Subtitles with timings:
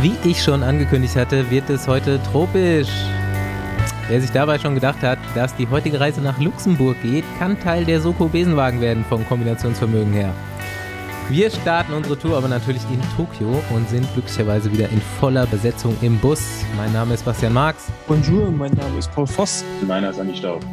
[0.00, 2.88] Wie ich schon angekündigt hatte, wird es heute tropisch.
[4.08, 7.84] Wer sich dabei schon gedacht hat, dass die heutige Reise nach Luxemburg geht, kann Teil
[7.84, 10.32] der Soko Besenwagen werden vom Kombinationsvermögen her.
[11.28, 15.96] Wir starten unsere Tour aber natürlich in Tokio und sind glücklicherweise wieder in voller Besetzung
[16.00, 16.64] im Bus.
[16.76, 17.88] Mein Name ist Bastian Marx.
[18.06, 19.64] Bonjour, mein Name ist Paul Voss.
[19.86, 20.64] Meiner ist Andi Staub.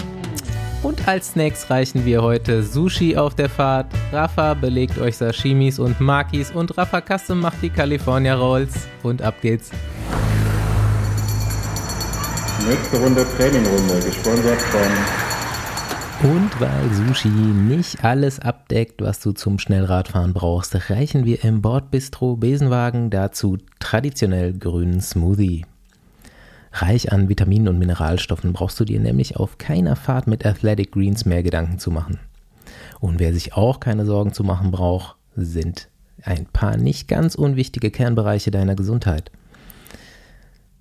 [0.84, 3.88] Und als Snacks reichen wir heute Sushi auf der Fahrt.
[4.12, 8.86] Rafa belegt euch Sashimis und Makis und Rafa Custom macht die California Rolls.
[9.02, 9.72] Und ab geht's.
[12.68, 16.30] Nächste Runde Trainingrunde, gesponsert von.
[16.30, 22.36] Und weil Sushi nicht alles abdeckt, was du zum Schnellradfahren brauchst, reichen wir im Bordbistro
[22.36, 25.66] Besenwagen dazu traditionell grünen Smoothie.
[26.74, 31.24] Reich an Vitaminen und Mineralstoffen brauchst du dir nämlich auf keiner Fahrt mit Athletic Greens
[31.24, 32.20] mehr Gedanken zu machen.
[33.00, 35.88] Und wer sich auch keine Sorgen zu machen braucht, sind
[36.24, 39.32] ein paar nicht ganz unwichtige Kernbereiche deiner Gesundheit.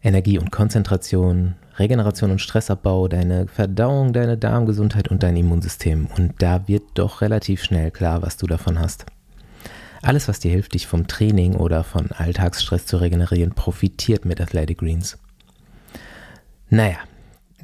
[0.03, 6.09] Energie und Konzentration, Regeneration und Stressabbau, deine Verdauung, deine Darmgesundheit und dein Immunsystem.
[6.17, 9.05] Und da wird doch relativ schnell klar, was du davon hast.
[10.01, 14.79] Alles, was dir hilft, dich vom Training oder von Alltagsstress zu regenerieren, profitiert mit Athletic
[14.79, 15.19] Greens.
[16.73, 16.97] Naja,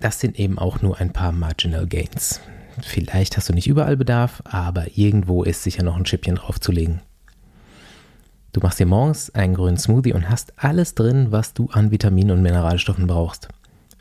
[0.00, 2.42] das sind eben auch nur ein paar Marginal Gains.
[2.82, 7.00] Vielleicht hast du nicht überall Bedarf, aber irgendwo ist sicher noch ein Schippchen draufzulegen.
[8.52, 12.36] Du machst dir morgens einen grünen Smoothie und hast alles drin, was du an Vitaminen
[12.36, 13.48] und Mineralstoffen brauchst.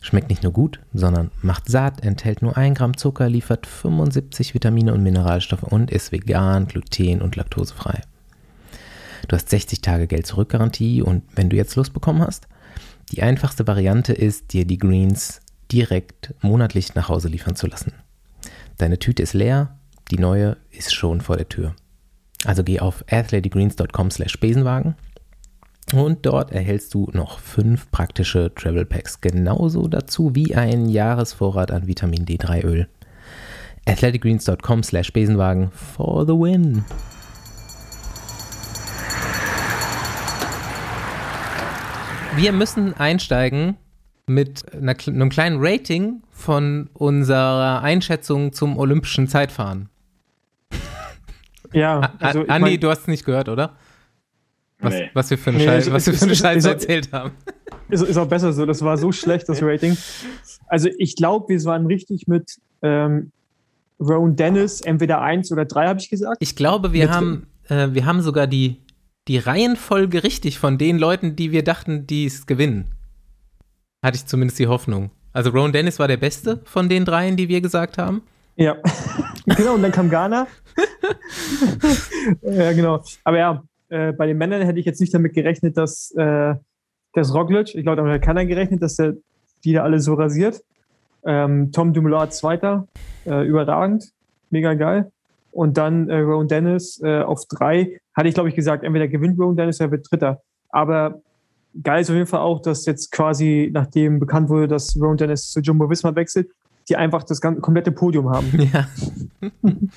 [0.02, 4.94] Schmeckt nicht nur gut, sondern macht satt, enthält nur 1 Gramm Zucker, liefert 75 Vitamine
[4.94, 8.02] und Mineralstoffe und ist vegan, gluten- und laktosefrei.
[9.30, 12.50] Du hast 60 Tage Geld zurück Garantie und wenn du jetzt Lust bekommen hast,
[13.12, 15.42] die einfachste Variante ist, dir die Greens
[15.72, 17.94] direkt monatlich nach Hause liefern zu lassen.
[18.78, 19.78] Deine Tüte ist leer,
[20.12, 21.76] die neue ist schon vor der Tür.
[22.46, 24.96] Also geh auf athleticgreens.com slash Besenwagen
[25.94, 31.88] und dort erhältst du noch fünf praktische Travel Packs, genauso dazu wie einen Jahresvorrat an
[31.88, 32.88] Vitamin D3 Öl.
[33.86, 36.84] athleticgreens.com slash Besenwagen for the win.
[42.38, 43.76] Wir müssen einsteigen
[44.28, 49.90] mit einer, einem kleinen Rating von unserer Einschätzung zum olympischen Zeitfahren.
[51.74, 53.76] Ja, also Andi, mein, du hast es nicht gehört, oder?
[54.80, 55.10] Was, Nee.
[55.14, 57.32] was wir für eine Nee, was wir für eine ist- Scheiße ist- erzählt haben.
[57.90, 58.66] ist, ist auch besser so.
[58.66, 59.98] Das war so schlecht, das Rating.
[60.68, 63.32] Also ich glaube, wir waren richtig mit ähm,
[64.00, 66.38] Rowan Dennis, entweder eins oder drei, habe ich gesagt.
[66.40, 68.80] Ich glaube, wir Mit- haben, äh, wir haben sogar die,
[69.28, 72.92] die Reihenfolge richtig von den Leuten, die wir dachten, die es gewinnen.
[74.04, 75.12] Hatte ich zumindest die Hoffnung.
[75.34, 78.22] Also Rowan Dennis war der Beste von den dreien, die wir gesagt haben.
[78.56, 78.78] Ja,
[79.46, 79.76] genau.
[79.76, 80.48] Und dann kam Ghana.
[82.42, 83.04] ja, genau.
[83.24, 86.56] Aber ja, äh, bei den Männern hätte ich jetzt nicht damit gerechnet, dass äh,
[87.14, 89.16] das Roglic, ich glaube, damit hat keiner gerechnet, dass der
[89.64, 90.64] die da alle so rasiert.
[91.24, 92.88] Ähm, Tom Dumoulin Zweiter,
[93.26, 94.12] äh, überragend,
[94.50, 95.12] mega geil.
[95.52, 99.40] Und dann äh, Rowan Dennis äh, auf drei, hatte ich glaube ich gesagt, entweder gewinnt
[99.40, 100.42] Rowan Dennis oder wird Dritter.
[100.70, 101.22] Aber
[101.84, 105.50] geil ist auf jeden Fall auch, dass jetzt quasi, nachdem bekannt wurde, dass Rowan Dennis
[105.52, 106.50] zu Jumbo Visma wechselt,
[106.90, 108.52] die einfach das ganze, komplette Podium haben.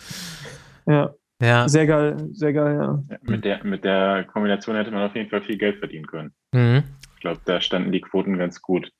[0.87, 0.87] Ja.
[0.87, 1.69] Ja, Ja.
[1.69, 3.03] sehr geil, sehr geil, ja.
[3.11, 6.33] Ja, mit, der, mit der Kombination hätte man auf jeden Fall viel Geld verdienen können.
[6.53, 6.83] Mhm.
[7.15, 8.91] Ich glaube, da standen die Quoten ganz gut.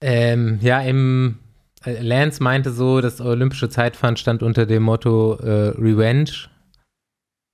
[0.00, 1.38] Ähm, ja, im
[2.00, 6.30] Lance meinte so, das olympische Zeitfahren stand unter dem Motto äh, Revenge.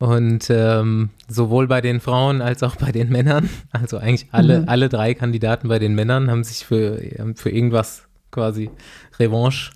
[0.00, 4.68] Und ähm, sowohl bei den Frauen als auch bei den Männern, also eigentlich alle, Mhm.
[4.68, 8.70] alle drei Kandidaten bei den Männern haben sich für, haben für irgendwas quasi
[9.18, 9.72] Revanche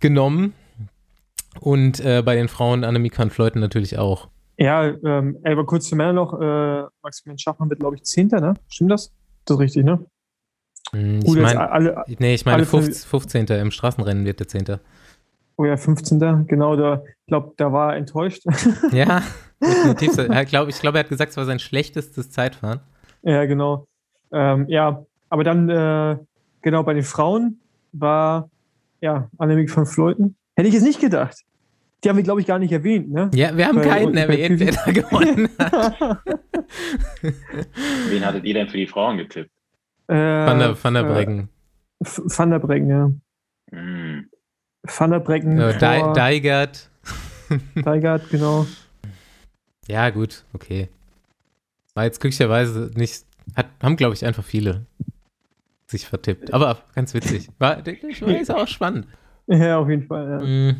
[0.00, 0.52] genommen.
[1.60, 4.28] Und äh, bei den Frauen Annemiek van Fleuten natürlich auch.
[4.56, 8.54] Ja, ähm, aber kurz zu Männer noch, äh, Maximilian Schachmann wird, glaube ich, Zehnter, ne?
[8.68, 9.12] Stimmt das?
[9.46, 10.04] Das ist richtig, ne?
[10.92, 13.46] Hm, Ich Gut, meine, alle, nee, ich meine alle von- 15, 15.
[13.60, 14.64] im Straßenrennen wird der 10.
[15.56, 16.46] oh ja, 15.
[16.46, 18.42] Genau, da, ich glaube, da war er enttäuscht.
[18.92, 19.22] Ja,
[19.62, 20.12] definitiv.
[20.50, 22.80] glaub, ich glaube, er hat gesagt, es war sein schlechtestes Zeitfahren.
[23.22, 23.86] ja, genau.
[24.32, 26.16] Ähm, ja, aber dann, äh,
[26.62, 27.60] genau, bei den Frauen
[27.92, 28.48] war,
[29.00, 30.36] ja, Annemiek van Fleuten.
[30.56, 31.36] Hätte ich jetzt nicht gedacht.
[32.02, 33.30] Die haben wir, glaube ich, gar nicht erwähnt, ne?
[33.34, 36.18] Ja, wir haben Bei- keinen erwähnt, wer da gewonnen hat.
[38.08, 39.50] Wen hattet ihr denn für die Frauen getippt?
[40.10, 41.48] Äh, Van der, Van der äh, Breggen.
[42.02, 43.10] F- Van der Breggen, ja.
[43.72, 44.28] Hm.
[44.82, 46.90] Van der Breggen, Äh, vor Deigert.
[47.74, 48.66] Deigert, genau.
[49.88, 50.88] Ja, gut, okay.
[51.94, 53.24] War jetzt glücklicherweise nicht,
[53.56, 54.86] hat, haben, glaube ich, einfach viele
[55.86, 56.54] sich vertippt.
[56.54, 57.48] Aber ganz witzig.
[57.58, 59.06] War, ich war ist auch spannend.
[59.48, 60.38] Ja, auf jeden Fall, ja.
[60.46, 60.76] Mm.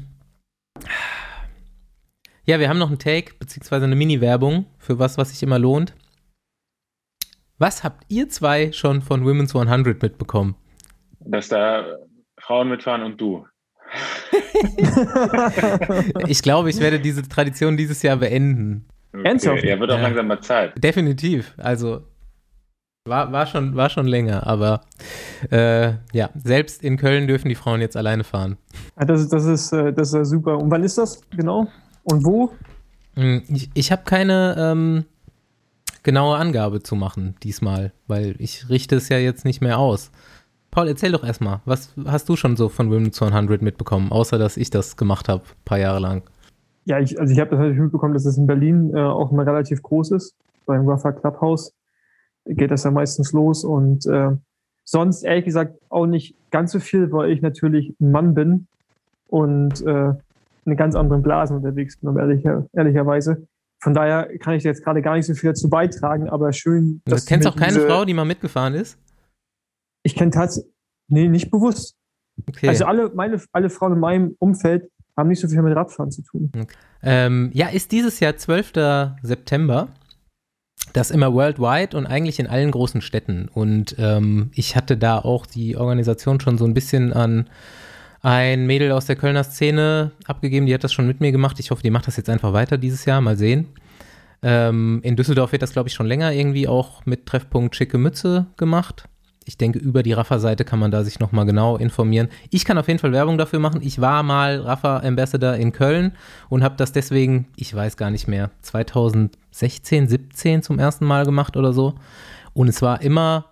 [2.45, 5.95] Ja, wir haben noch einen Take, beziehungsweise eine Mini-Werbung für was, was sich immer lohnt.
[7.61, 10.57] Was habt ihr zwei schon von Women's 100 mitbekommen?
[11.21, 11.85] Dass da
[12.41, 13.47] Frauen mitfahren und du.
[16.27, 18.87] ich glaube, ich werde diese Tradition dieses Jahr beenden.
[19.13, 19.29] Okay.
[19.29, 19.63] Ernsthaft?
[19.63, 20.03] Ja, wird auch ja.
[20.05, 20.83] langsam mal Zeit.
[20.83, 21.53] Definitiv.
[21.59, 22.01] Also
[23.05, 24.81] war, war, schon, war schon länger, aber
[25.51, 28.57] äh, ja, selbst in Köln dürfen die Frauen jetzt alleine fahren.
[28.97, 30.57] Das, das, ist, äh, das ist super.
[30.57, 31.67] Und wann ist das genau?
[32.05, 32.53] Und wo?
[33.17, 35.05] Hm, ich, ich habe keine ähm,
[36.03, 40.11] genaue Angabe zu machen diesmal, weil ich richte es ja jetzt nicht mehr aus.
[40.71, 44.57] Paul, erzähl doch erstmal, was hast du schon so von Women's 100 mitbekommen, außer dass
[44.57, 46.23] ich das gemacht habe, ein paar Jahre lang?
[46.85, 49.45] Ja, ich, also ich habe das natürlich mitbekommen, dass es in Berlin äh, auch mal
[49.45, 50.35] relativ groß ist,
[50.67, 51.75] beim Rafa Clubhouse
[52.47, 54.31] geht das ja meistens los und äh,
[54.85, 58.67] sonst ehrlich gesagt auch nicht ganz so viel, weil ich natürlich ein Mann bin
[59.29, 60.15] und äh,
[60.65, 63.47] in ganz anderen Blasen unterwegs bin, um ehrlicher, ehrlicherweise.
[63.83, 67.01] Von daher kann ich jetzt gerade gar nicht so viel dazu beitragen, aber schön.
[67.07, 68.99] Du kennst auch keine Frau, die mal mitgefahren ist?
[70.03, 70.73] Ich kenne tatsächlich,
[71.09, 71.97] nee, nicht bewusst.
[72.49, 72.69] Okay.
[72.69, 76.23] Also alle, meine, alle Frauen in meinem Umfeld haben nicht so viel mit Radfahren zu
[76.23, 76.51] tun.
[76.55, 76.77] Okay.
[77.03, 78.73] Ähm, ja, ist dieses Jahr 12.
[79.23, 79.89] September.
[80.93, 83.49] Das immer worldwide und eigentlich in allen großen Städten.
[83.53, 87.49] Und ähm, ich hatte da auch die Organisation schon so ein bisschen an
[88.23, 91.59] ein Mädel aus der Kölner Szene abgegeben, die hat das schon mit mir gemacht.
[91.59, 93.69] Ich hoffe, die macht das jetzt einfach weiter dieses Jahr, mal sehen.
[94.43, 98.47] Ähm, in Düsseldorf wird das, glaube ich, schon länger irgendwie auch mit Treffpunkt Schicke Mütze
[98.57, 99.05] gemacht.
[99.47, 102.29] Ich denke, über die Rafa-Seite kann man da sich nochmal genau informieren.
[102.51, 103.81] Ich kann auf jeden Fall Werbung dafür machen.
[103.83, 106.13] Ich war mal Rafa-Ambassador in Köln
[106.49, 111.57] und habe das deswegen, ich weiß gar nicht mehr, 2016, 17 zum ersten Mal gemacht
[111.57, 111.95] oder so.
[112.53, 113.47] Und es war immer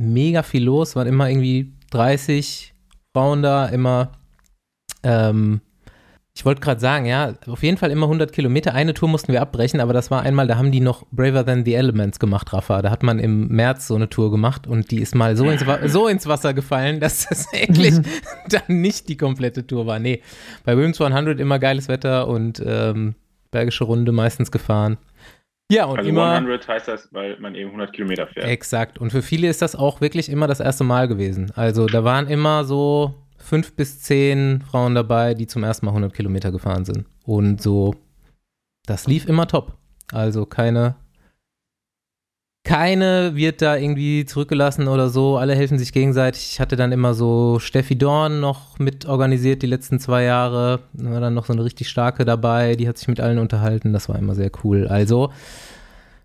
[0.00, 2.74] mega viel los, waren immer irgendwie 30
[3.18, 4.12] Frauen da, immer
[5.02, 5.60] ähm,
[6.38, 8.72] ich wollte gerade sagen, ja, auf jeden Fall immer 100 Kilometer.
[8.72, 11.64] Eine Tour mussten wir abbrechen, aber das war einmal, da haben die noch Braver Than
[11.64, 12.80] the Elements gemacht, Rafa.
[12.80, 15.64] Da hat man im März so eine Tour gemacht und die ist mal so ins,
[15.86, 17.94] so ins Wasser gefallen, dass das eigentlich
[18.48, 19.98] dann nicht die komplette Tour war.
[19.98, 20.22] Nee,
[20.64, 23.16] bei Williams 100 immer geiles Wetter und ähm,
[23.50, 24.96] Bergische Runde meistens gefahren.
[25.70, 26.30] Ja, und also immer.
[26.30, 28.46] 100 heißt das, weil man eben 100 Kilometer fährt.
[28.46, 28.98] Exakt.
[28.98, 31.52] Und für viele ist das auch wirklich immer das erste Mal gewesen.
[31.54, 36.14] Also da waren immer so fünf bis zehn Frauen dabei, die zum ersten Mal 100
[36.14, 37.04] Kilometer gefahren sind.
[37.24, 37.94] Und so,
[38.86, 39.76] das lief immer top.
[40.10, 40.96] Also keine,
[42.68, 45.38] keine wird da irgendwie zurückgelassen oder so.
[45.38, 46.50] Alle helfen sich gegenseitig.
[46.52, 50.80] Ich hatte dann immer so Steffi Dorn noch mit organisiert die letzten zwei Jahre.
[50.92, 52.76] Da war dann noch so eine richtig starke dabei.
[52.76, 53.94] Die hat sich mit allen unterhalten.
[53.94, 54.86] Das war immer sehr cool.
[54.86, 55.32] Also,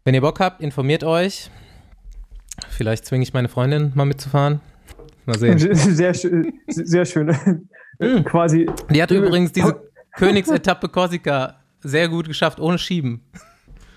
[0.04, 1.50] wenn ihr Bock habt, informiert euch.
[2.68, 4.60] Vielleicht zwinge ich meine Freundin mal mitzufahren.
[5.26, 5.58] Mal sehen.
[5.74, 7.34] Sehr, schön, sehr schön.
[8.00, 8.26] Mhm.
[8.26, 8.70] Quasi.
[8.90, 9.82] Die hat übrigens diese
[10.18, 13.22] Königsetappe Korsika sehr gut geschafft, ohne Schieben.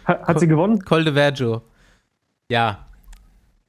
[0.04, 0.84] Hat, hat sie gewonnen?
[0.84, 1.62] Col de Vergio.
[2.50, 2.86] Ja,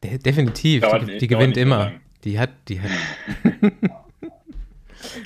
[0.03, 0.81] de definitiv.
[0.81, 1.94] Dauert, die, die gewinnt immer.
[2.24, 2.91] Die hat, die hat.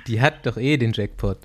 [0.07, 1.37] die hat doch eh den Jackpot.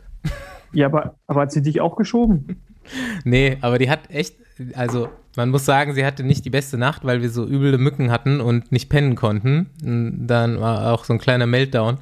[0.72, 2.60] Ja, aber, aber hat sie dich auch geschoben?
[3.24, 4.36] nee, aber die hat echt,
[4.74, 8.10] also man muss sagen, sie hatte nicht die beste Nacht, weil wir so üble Mücken
[8.10, 9.70] hatten und nicht pennen konnten.
[9.82, 11.98] Und dann war auch so ein kleiner Meltdown,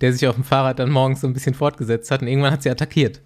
[0.00, 2.62] der sich auf dem Fahrrad dann morgens so ein bisschen fortgesetzt hat und irgendwann hat
[2.62, 3.20] sie attackiert.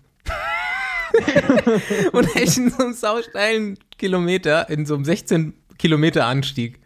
[2.13, 5.53] und echt in so einem sausteilen Kilometer, in so einem 16
[5.83, 6.79] Kilometer Anstieg.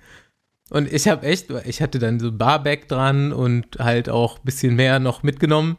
[0.70, 4.74] Und ich habe echt, ich hatte dann so Barback dran und halt auch ein bisschen
[4.74, 5.76] mehr noch mitgenommen.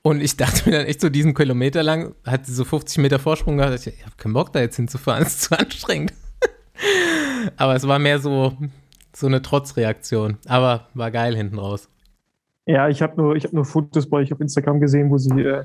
[0.00, 3.18] Und ich dachte mir dann echt so diesen Kilometer lang, hat sie so 50 Meter
[3.18, 3.74] Vorsprung gehabt.
[3.74, 6.14] Ich, ich habe keinen Bock da jetzt hinzufahren, es ist zu anstrengend.
[7.58, 8.56] Aber es war mehr so,
[9.14, 10.38] so eine Trotzreaktion.
[10.48, 11.90] Aber war geil hinten raus.
[12.64, 15.64] Ja, ich habe nur, hab nur Fotos bei euch auf Instagram gesehen, wo sie, äh,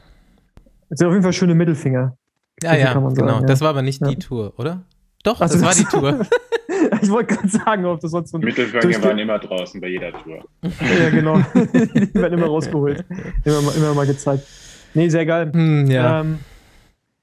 [0.90, 2.18] sind auf jeden Fall schöne Mittelfinger.
[2.62, 3.10] Ja, ja, genau.
[3.12, 3.42] Sagen, ja.
[3.42, 4.10] Das war aber nicht ja.
[4.10, 4.84] die Tour, oder?
[5.24, 6.26] Doch, also, das war die Tour.
[7.02, 8.42] ich wollte gerade sagen, ob das sonst so ein.
[8.42, 10.46] Mittelfinger waren immer draußen bei jeder Tour.
[10.64, 11.38] ja, genau.
[11.54, 13.04] die werden immer rausgeholt.
[13.44, 14.46] Immer mal, immer mal gezeigt.
[14.94, 15.52] Nee, sehr geil.
[15.52, 16.22] Hm, ja.
[16.22, 16.40] Ähm,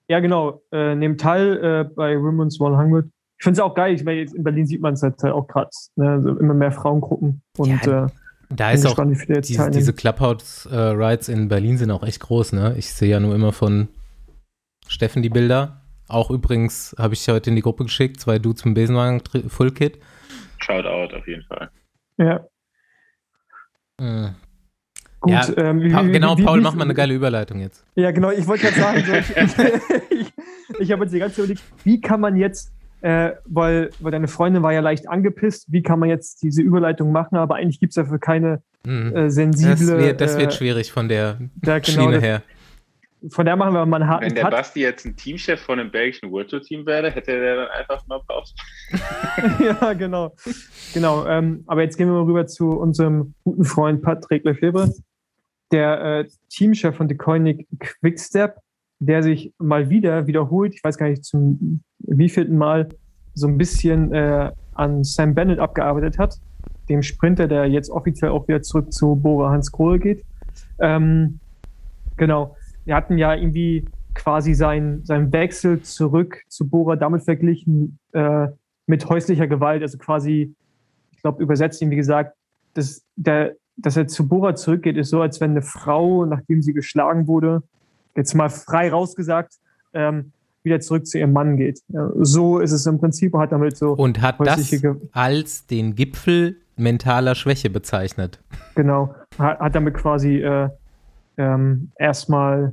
[0.09, 0.63] ja, genau.
[0.71, 3.07] Äh, nehmt teil äh, bei Women's 100.
[3.39, 3.95] Ich finde es auch geil.
[3.95, 5.71] Ich meine, in Berlin sieht man es halt auch gerade.
[5.97, 6.11] Ne?
[6.11, 7.43] Also immer mehr Frauengruppen.
[7.57, 8.09] Und ja, äh,
[8.51, 12.53] da ist auch diese, diese Clubhouse-Rides in Berlin sind auch echt groß.
[12.53, 12.75] Ne?
[12.79, 13.89] Ich sehe ja nur immer von
[14.87, 18.75] Steffen die Bilder auch übrigens habe ich heute in die Gruppe geschickt, zwei Dudes mit
[18.75, 19.99] Besenwagen Full Kit.
[20.59, 21.71] Shoutout auf jeden Fall.
[22.19, 22.47] Ja.
[24.01, 24.35] Mhm.
[25.21, 27.85] Gut, ja, ähm, pa genau, wie, Paul, wie, mach mal eine geile Überleitung jetzt.
[27.95, 30.33] Ja, genau, ich wollte gerade sagen, so, ich, ich,
[30.79, 34.29] ich habe jetzt die ganze Zeit überlegt, wie kann man jetzt, äh, weil, weil deine
[34.29, 37.91] Freundin war ja leicht angepisst, wie kann man jetzt diese Überleitung machen, aber eigentlich gibt
[37.91, 39.17] es dafür keine mhm.
[39.17, 39.75] äh, sensible.
[39.75, 42.43] Das wird, das wird äh, schwierig von der ja, genau, Schiene her
[43.31, 44.53] von der machen wir mal einen harten Wenn der Cut.
[44.53, 48.07] Basti jetzt ein Teamchef von einem belgischen World Tour Team wäre, hätte der dann einfach
[48.07, 48.55] mal Pause.
[49.65, 50.35] ja, genau.
[50.95, 51.27] Genau.
[51.27, 54.93] Ähm, aber jetzt gehen wir mal rüber zu unserem guten Freund Patrick Lefebvre,
[55.73, 58.57] der äh, Teamchef von Deconic Quickstep,
[58.99, 62.89] der sich mal wieder wiederholt, ich weiß gar nicht zum wievielten Mal,
[63.35, 66.37] so ein bisschen äh, an Sam Bennett abgearbeitet hat,
[66.89, 70.25] dem Sprinter, der jetzt offiziell auch wieder zurück zu Bora Hans Kohl geht.
[70.79, 71.41] Ähm,
[72.17, 72.57] genau.
[72.87, 78.49] Wir hatten ja irgendwie quasi seinen sein Wechsel zurück zu Bora damit verglichen äh,
[78.87, 80.55] mit häuslicher Gewalt, also quasi,
[81.13, 82.35] ich glaube, übersetzt ihm, wie gesagt,
[82.75, 86.73] dass, der, dass er zu Bora zurückgeht, ist so, als wenn eine Frau, nachdem sie
[86.73, 87.63] geschlagen wurde,
[88.15, 89.55] jetzt mal frei rausgesagt,
[89.93, 91.81] ähm, wieder zurück zu ihrem Mann geht.
[91.89, 93.93] Ja, so ist es im Prinzip, hat damit so.
[93.93, 98.41] Und hat das Ge als den Gipfel mentaler Schwäche bezeichnet.
[98.75, 100.69] Genau, hat, hat damit quasi äh,
[101.37, 102.73] ähm, erstmal,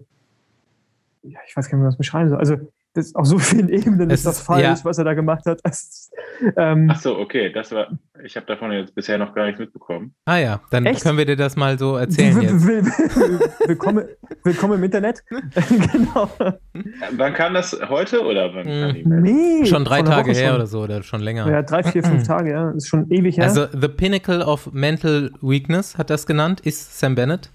[1.24, 2.40] ja, ich weiß gar nicht, wie man das beschreiben soll.
[2.40, 2.58] Also,
[2.96, 4.76] das, auf so vielen Ebenen Es ist das falsch, ja.
[4.84, 5.60] was er da gemacht hat.
[5.68, 6.12] Ist,
[6.58, 7.88] ähm, Ach so, okay, das war,
[8.24, 10.14] ich habe davon jetzt bisher noch gar nichts mitbekommen.
[10.26, 11.02] Ah ja, dann Echt?
[11.02, 12.68] können wir dir das mal so erzählen will- jetzt.
[12.68, 14.06] will- will- willkommen,
[14.44, 15.24] willkommen im Internet.
[15.92, 16.30] genau.
[17.18, 17.76] Wann kam das?
[17.90, 19.10] Heute oder wann kam die Mhm.
[19.22, 19.60] Meldung?
[19.62, 20.56] Nee, Schon drei Tage Woche her schon.
[20.58, 21.50] oder so, oder schon länger.
[21.50, 22.66] Ja, drei, vier, fünf Tage, ja.
[22.68, 23.46] Das ist schon ewig her.
[23.46, 27.50] Also The Pinnacle of Mental Weakness hat das genannt, ist Sam Bennett.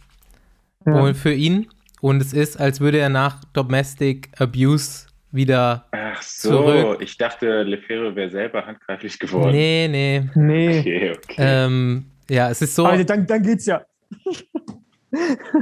[0.95, 1.01] Ja.
[1.03, 1.69] Und für ihn.
[2.01, 5.87] Und es ist, als würde er nach Domestic Abuse wieder.
[5.93, 7.03] Ach so, Zurück.
[7.03, 9.53] ich dachte, Lefebvre wäre selber handgreiflich geworden.
[9.53, 10.29] Nee, nee.
[10.35, 10.81] nee.
[10.81, 11.35] Okay, okay.
[11.37, 12.87] Ähm, ja, es ist so.
[12.87, 13.83] Also dann, dann geht's ja.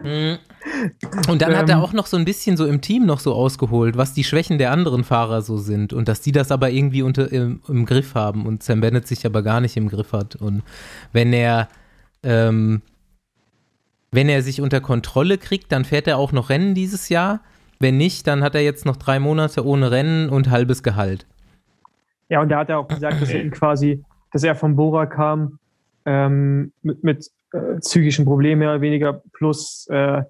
[0.03, 0.35] Mm.
[1.29, 1.83] Und dann hat er Ähm.
[1.83, 4.73] auch noch so ein bisschen so im Team noch so ausgeholt, was die Schwächen der
[4.73, 8.47] anderen Fahrer so sind und dass die das aber irgendwie unter, im, im Griff haben
[8.47, 10.35] und Sam Bennett sich aber gar nicht im Griff hat.
[10.37, 10.63] Und
[11.13, 11.69] wenn er,
[12.25, 12.83] ähm,
[14.17, 17.41] wenn er sich unter Kontrolle kriegt, dann fährt er auch noch Rennen dieses Jahr.
[17.79, 21.27] Wenn nicht, dann hat er jetzt noch drei Monate ohne Rennen und halbes Gehalt.
[22.31, 25.05] Ja, und da hat er auch gesagt, dass er ihn quasi, dass er von Bora
[25.05, 25.59] kam
[26.07, 30.23] ähm, mit, mit äh, psychischen Problemen mehr oder weniger plus äh,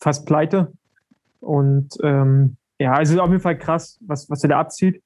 [0.00, 0.72] fast pleite.
[1.38, 5.00] Und ähm, ja, also auf jeden Fall krass, was, was er da abzieht.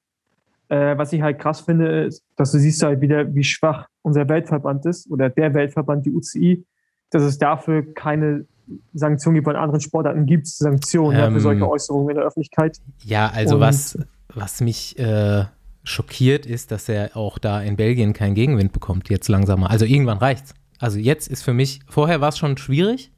[0.69, 4.27] Äh, was ich halt krass finde, ist, dass du siehst halt wieder, wie schwach unser
[4.27, 6.65] Weltverband ist oder der Weltverband, die UCI,
[7.11, 8.45] dass es dafür keine
[8.93, 11.33] Sanktionen gibt, bei anderen Sportarten gibt es Sanktionen ja, Ähm.
[11.33, 12.79] für solche Äußerungen in der Öffentlichkeit.
[13.03, 13.97] Ja, also Und- was,
[14.33, 15.45] was mich äh,
[15.83, 19.69] schockiert ist, dass er auch da in Belgien keinen Gegenwind bekommt, jetzt langsamer.
[19.69, 20.55] Also irgendwann reicht's.
[20.79, 23.11] Also jetzt ist für mich, vorher war es schon schwierig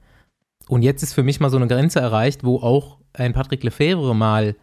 [0.68, 4.14] und jetzt ist für mich mal so eine Grenze erreicht, wo auch ein Patrick Lefebvre
[4.14, 4.56] mal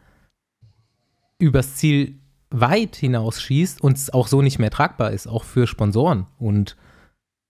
[1.38, 2.18] übers Ziel
[2.50, 6.76] weit hinausschießt und es auch so nicht mehr tragbar ist, auch für Sponsoren und,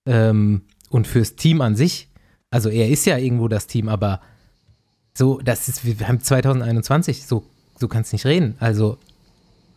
[0.06, 0.62] ähm,
[0.94, 2.08] und fürs Team an sich.
[2.50, 4.20] Also er ist ja irgendwo das Team, aber
[5.12, 7.42] so, das ist, wir haben 2021, so,
[7.76, 8.54] so kannst du nicht reden.
[8.60, 8.98] Also,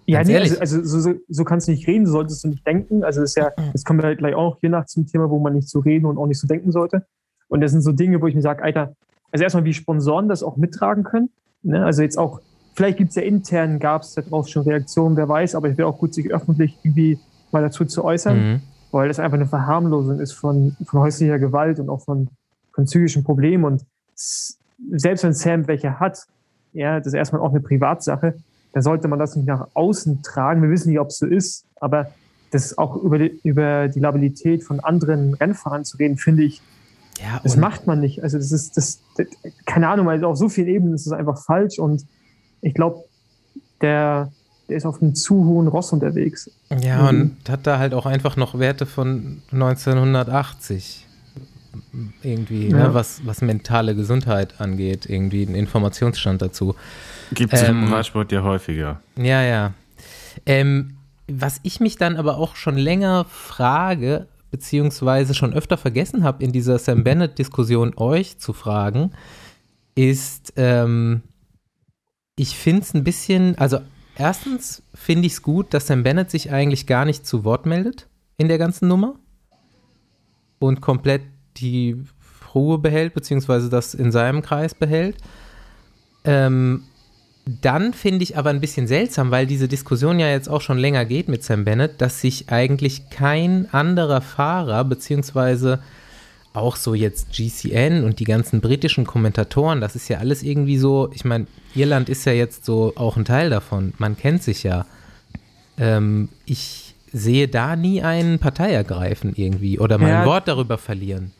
[0.06, 0.62] Ja, nee, ehrlich.
[0.62, 3.04] also, also so, so, kannst du nicht reden, so solltest du nicht denken.
[3.04, 5.40] Also das ist ja, das kommen wir halt gleich auch hier nach zum Thema, wo
[5.40, 7.08] man nicht so reden und auch nicht so denken sollte.
[7.48, 8.94] Und das sind so Dinge, wo ich mir sage, Alter,
[9.32, 11.32] also erstmal, wie Sponsoren das auch mittragen können.
[11.64, 11.84] Ne?
[11.84, 12.42] Also jetzt auch,
[12.76, 15.88] vielleicht gibt es ja intern, gab es darauf schon Reaktionen, wer weiß, aber ich wäre
[15.88, 17.18] auch gut, sich öffentlich irgendwie
[17.52, 18.62] mal dazu zu äußern, mhm.
[18.92, 22.30] Weil das einfach eine Verharmlosung ist von, von häuslicher Gewalt und auch von,
[22.74, 23.64] von psychischen Problemen.
[23.64, 23.86] Und
[24.92, 26.26] selbst wenn Sam welche hat,
[26.74, 28.36] ja, das ist erstmal auch eine Privatsache,
[28.74, 30.62] da sollte man das nicht nach außen tragen.
[30.62, 32.12] Wir wissen nicht, ob es so ist, aber
[32.52, 36.62] das auch über die, über die Labilität von anderen Rennfahrern zu reden, finde ich,
[37.20, 38.22] ja, das macht man nicht.
[38.22, 39.28] Also das ist, das, das
[39.66, 42.06] keine Ahnung, also auf so vielen Ebenen ist es einfach falsch und
[42.62, 43.04] ich glaube,
[43.82, 44.32] der,
[44.70, 46.50] der ist auf einem zu hohen Ross unterwegs.
[46.82, 47.22] Ja, Mhm.
[47.42, 51.06] und hat da halt auch einfach noch Werte von 1980.
[52.24, 52.88] Irgendwie, Ja.
[52.88, 56.76] ne, was, was mentale Gesundheit angeht, irgendwie ein Informationsstand dazu.
[57.34, 59.00] Gibt es Ähm, im Radsport ja häufiger.
[59.16, 59.74] Ja, ja.
[60.46, 60.98] Ähm,
[61.28, 66.52] was ich mich dann aber auch schon länger frage, beziehungsweise schon öfter vergessen habe, in
[66.52, 69.12] dieser Sam Bennett-Diskussion euch zu fragen,
[69.94, 71.22] ist, ähm,
[72.38, 73.80] ich finde es ein bisschen, also
[74.18, 78.08] erstens finde ich es gut, dass Sam Bennett sich eigentlich gar nicht zu Wort meldet
[78.38, 79.16] in der ganzen Nummer
[80.60, 81.22] und komplett
[81.58, 82.04] die
[82.54, 85.18] Ruhe behält, beziehungsweise das in seinem Kreis behält.
[86.24, 86.84] Ähm,
[87.46, 91.06] dann finde ich aber ein bisschen seltsam, weil diese Diskussion ja jetzt auch schon länger
[91.06, 95.80] geht mit Sam Bennett, dass sich eigentlich kein anderer Fahrer, beziehungsweise
[96.54, 101.10] auch so jetzt GCN und die ganzen britischen Kommentatoren, das ist ja alles irgendwie so,
[101.14, 104.86] ich meine, Irland ist ja jetzt so auch ein Teil davon, man kennt sich ja.
[105.78, 110.26] Ähm, ich sehe da nie einen Partei ergreifen irgendwie oder mein Ja.
[110.26, 111.32] Wort darüber verlieren.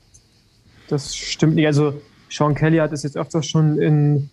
[0.88, 1.66] Das stimmt nicht.
[1.68, 2.00] Also
[2.30, 4.30] Sean Kelly hat es jetzt öfters schon in.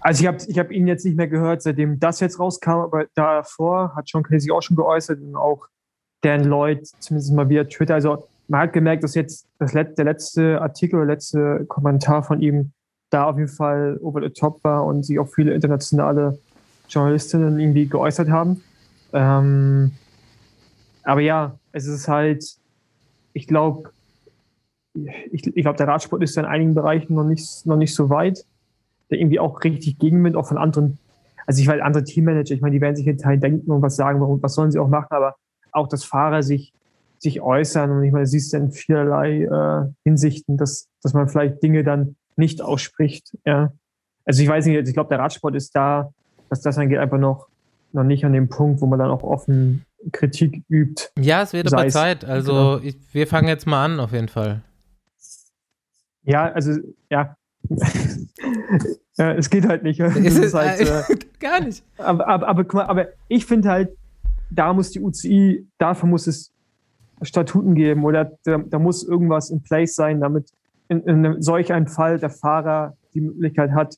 [0.00, 3.06] Also ich habe ich hab ihn jetzt nicht mehr gehört, seitdem das jetzt rauskam, aber
[3.14, 5.66] davor hat Sean Kelly sich auch schon geäußert und auch
[6.22, 7.94] Dan Lloyd, zumindest mal via Twitter.
[7.94, 12.40] Also man hat gemerkt, dass jetzt das Let der letzte Artikel oder letzte Kommentar von
[12.40, 12.72] ihm
[13.10, 16.38] da auf jeden Fall over the top war und sich auch viele internationale
[16.88, 18.62] Journalistinnen irgendwie geäußert haben.
[19.12, 19.92] Ähm,
[21.02, 22.44] aber ja, es ist halt,
[23.32, 23.90] ich glaube,
[25.30, 28.10] ich, ich glaube, der Radsport ist ja in einigen Bereichen noch nicht, noch nicht so
[28.10, 28.44] weit.
[29.10, 30.98] Der irgendwie auch richtig Gegenwind, auch von anderen,
[31.46, 33.94] also ich weiß, andere Teammanager, ich meine, die werden sich in Teilen denken und was
[33.94, 35.36] sagen, warum, was sollen sie auch machen, aber
[35.70, 36.72] auch, dass Fahrer sich,
[37.18, 41.62] sich äußern und ich meine, siehst du in vielerlei äh, Hinsichten, dass, dass man vielleicht
[41.62, 43.36] Dinge dann nicht ausspricht.
[43.44, 43.72] Ja.
[44.24, 46.12] Also ich weiß nicht, ich glaube, der Radsport ist da,
[46.50, 47.48] dass das angeht, einfach noch,
[47.92, 51.10] noch nicht an dem Punkt, wo man dann auch offen Kritik übt.
[51.18, 52.24] Ja, es wird aber Zeit.
[52.24, 52.78] Also genau.
[52.78, 54.62] ich, wir fangen jetzt mal an, auf jeden Fall.
[56.22, 56.72] Ja, also
[57.10, 57.36] ja.
[59.16, 60.00] ja es geht halt nicht.
[60.00, 61.82] Ist es halt, äh, gar nicht.
[61.98, 63.96] Aber, aber, aber, aber ich finde halt,
[64.50, 66.52] da muss die UCI, dafür muss es
[67.22, 70.50] Statuten geben oder da, da muss irgendwas in place sein, damit
[70.88, 73.96] in, in solch einem Fall der Fahrer die Möglichkeit hat,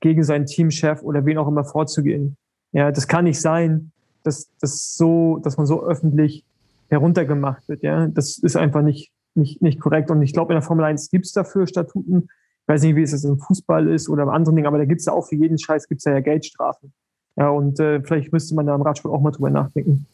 [0.00, 2.36] gegen seinen Teamchef oder wen auch immer vorzugehen.
[2.72, 3.92] Ja, das kann nicht sein,
[4.22, 6.44] dass, dass, so, dass man so öffentlich
[6.88, 7.82] heruntergemacht wird.
[7.82, 10.10] Ja, das ist einfach nicht, nicht, nicht korrekt.
[10.10, 12.28] Und ich glaube, in der Formel 1 gibt es dafür Statuten.
[12.62, 14.84] Ich weiß nicht, wie es jetzt im Fußball ist oder im anderen Ding, aber da
[14.84, 16.92] gibt es ja auch für jeden Scheiß gibt's ja, ja Geldstrafen.
[17.36, 20.06] Ja, und äh, vielleicht müsste man da im Radsport auch mal drüber nachdenken.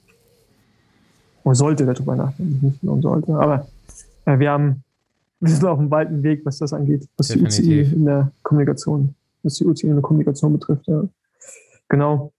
[1.45, 3.35] Man sollte darüber nachdenken, nicht nur sollte.
[3.35, 3.67] Aber
[4.25, 4.83] äh, wir haben,
[5.41, 7.65] wir sind auf einem weiten Weg, was das angeht, was Definitiv.
[7.65, 10.87] die UCI in der Kommunikation, was die UCI in der Kommunikation betrifft.
[10.87, 11.05] Ja.
[11.89, 12.33] Genau.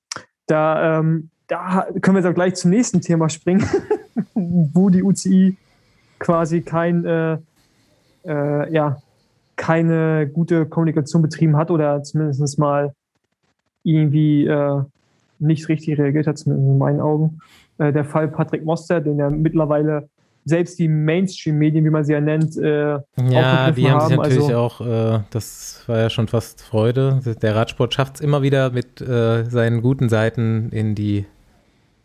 [0.48, 3.65] Da, ähm, da können wir jetzt auch gleich zum nächsten Thema springen,
[4.33, 5.57] wo die UCI
[6.19, 7.38] quasi kein, äh,
[8.25, 9.01] äh, ja,
[9.55, 12.93] keine gute Kommunikation betrieben hat oder zumindest mal
[13.83, 14.81] irgendwie äh,
[15.39, 17.41] nicht richtig reagiert hat, zumindest in meinen Augen.
[17.77, 20.10] Äh, der Fall Patrick Moster, den ja mittlerweile
[20.46, 24.44] selbst die Mainstream-Medien, wie man sie ja nennt, äh, ja, die haben, haben sich natürlich
[24.44, 27.22] also, auch, äh, das war ja schon fast Freude.
[27.42, 31.25] Der Radsport schafft es immer wieder mit äh, seinen guten Seiten in die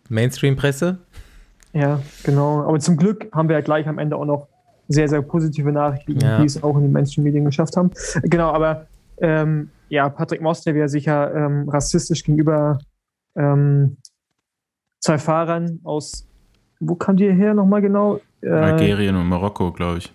[0.09, 0.99] Mainstream-Presse.
[1.73, 2.63] Ja, genau.
[2.63, 4.47] Aber zum Glück haben wir ja gleich am Ende auch noch
[4.87, 6.39] sehr, sehr positive Nachrichten, ja.
[6.39, 7.91] die es auch in den Mainstream-Medien geschafft haben.
[8.23, 8.87] Genau, aber
[9.21, 12.79] ähm, ja, Patrick Moster wäre sicher ähm, rassistisch gegenüber
[13.37, 13.97] ähm,
[15.01, 16.27] zwei Fahrern aus,
[16.81, 18.21] wo kam die her nochmal genau?
[18.41, 20.13] Äh, Algerien und Marokko, glaube ich.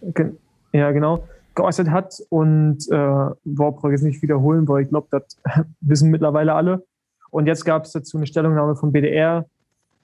[0.72, 1.24] Ja, genau,
[1.56, 5.38] geäußert hat und äh, brauche jetzt nicht wiederholen, weil ich glaube, das
[5.82, 6.84] wissen mittlerweile alle.
[7.30, 9.46] Und jetzt gab es dazu eine Stellungnahme vom BDR,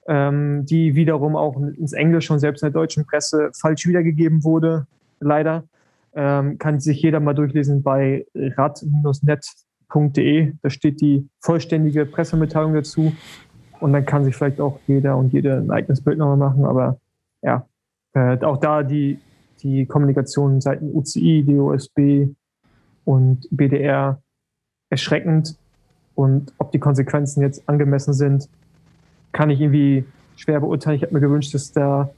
[0.08, 4.86] ähm, die wiederum auch ins Englisch und selbst in der deutschen Presse falsch wiedergegeben wurde,
[5.20, 5.64] leider.
[6.12, 8.92] Ähm, kann sich jeder mal durchlesen bei rad-net.de.
[10.60, 13.12] Da steht die vollständige Pressemitteilung dazu.
[13.80, 16.64] Und dann kann sich vielleicht auch jeder und jede ein eigenes Bild nochmal machen.
[16.64, 16.98] Aber
[17.42, 17.66] ja,
[18.14, 19.18] äh, auch da die,
[19.60, 22.28] die Kommunikation seitens UCI, DOSB
[23.04, 24.20] und BDR
[24.90, 25.56] erschreckend.
[26.14, 28.48] Und ob die Konsequenzen jetzt angemessen sind,
[29.32, 30.04] kann ich irgendwie
[30.36, 30.96] schwer beurteilen.
[30.96, 32.10] Ich habe mir gewünscht, dass da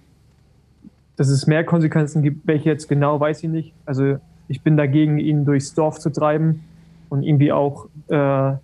[1.17, 2.47] dass es mehr Konsequenzen gibt.
[2.47, 3.73] Welche jetzt genau, weiß ich nicht.
[3.85, 4.17] Also
[4.49, 6.65] ich bin dagegen, ihn durchs Dorf zu treiben
[7.09, 8.55] und irgendwie auch äh,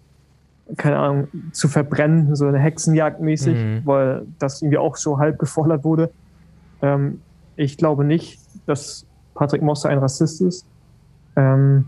[0.76, 3.80] keine Ahnung, zu verbrennen, so eine Hexenjagd mäßig, mhm.
[3.84, 6.10] weil das irgendwie auch so halb gefordert wurde.
[6.82, 7.20] Ähm,
[7.56, 10.66] ich glaube nicht, dass Patrick Moster ein Rassist ist,
[11.36, 11.86] ähm,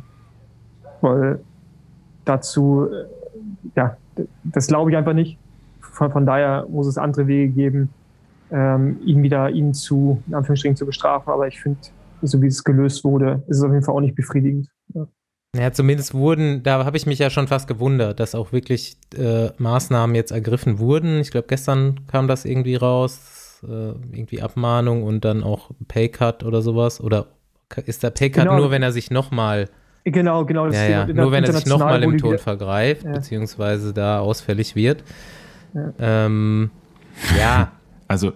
[1.00, 1.40] weil
[2.24, 3.06] dazu, äh,
[3.76, 3.96] ja,
[4.44, 5.38] das glaube ich einfach nicht.
[5.80, 7.90] Von, von, daher muss es andere Wege geben,
[8.50, 11.32] ähm, ihn wieder, ihn zu, in Anführungsstrichen, zu bestrafen.
[11.32, 11.80] Aber ich finde,
[12.22, 14.68] so wie es gelöst wurde, ist es auf jeden Fall auch nicht befriedigend.
[14.94, 15.06] Ja.
[15.56, 19.48] Ja, zumindest wurden, da habe ich mich ja schon fast gewundert, dass auch wirklich äh,
[19.58, 21.18] Maßnahmen jetzt ergriffen wurden.
[21.20, 26.62] Ich glaube, gestern kam das irgendwie raus, äh, irgendwie Abmahnung und dann auch Paycut oder
[26.62, 27.00] sowas.
[27.00, 27.26] Oder
[27.84, 28.58] ist der Paycut genau.
[28.58, 29.68] nur, wenn er sich nochmal
[30.04, 30.68] Genau, genau.
[30.68, 31.06] ja, ja.
[31.06, 33.12] Nur wenn er sich nochmal im Ton vergreift, ja.
[33.12, 35.04] beziehungsweise da ausfällig wird.
[35.74, 35.92] Ja.
[35.98, 36.70] Ähm,
[37.38, 37.72] ja.
[38.08, 38.32] Also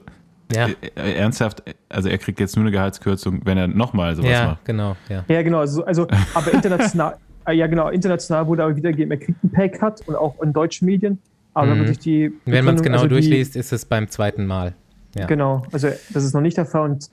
[0.52, 0.68] ja.
[0.68, 4.46] Äh, äh, ernsthaft, also er kriegt jetzt nur eine Gehaltskürzung, wenn er nochmal sowas ja,
[4.46, 4.64] macht.
[4.64, 5.42] Genau, ja, ja.
[5.42, 5.60] genau.
[5.60, 10.06] Also, also aber international, äh, ja genau, international wurde aber wiedergegeben, er kriegt einen Pay-Cut
[10.06, 11.18] und auch in deutschen Medien.
[11.54, 11.92] Aber mhm.
[11.98, 14.74] die Wenn man es genau also durchliest, die, ist es beim zweiten Mal.
[15.14, 15.26] Ja.
[15.26, 16.90] Genau, also das ist noch nicht der Fall.
[16.90, 17.08] Und,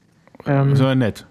[0.48, 1.28] ähm, so nett.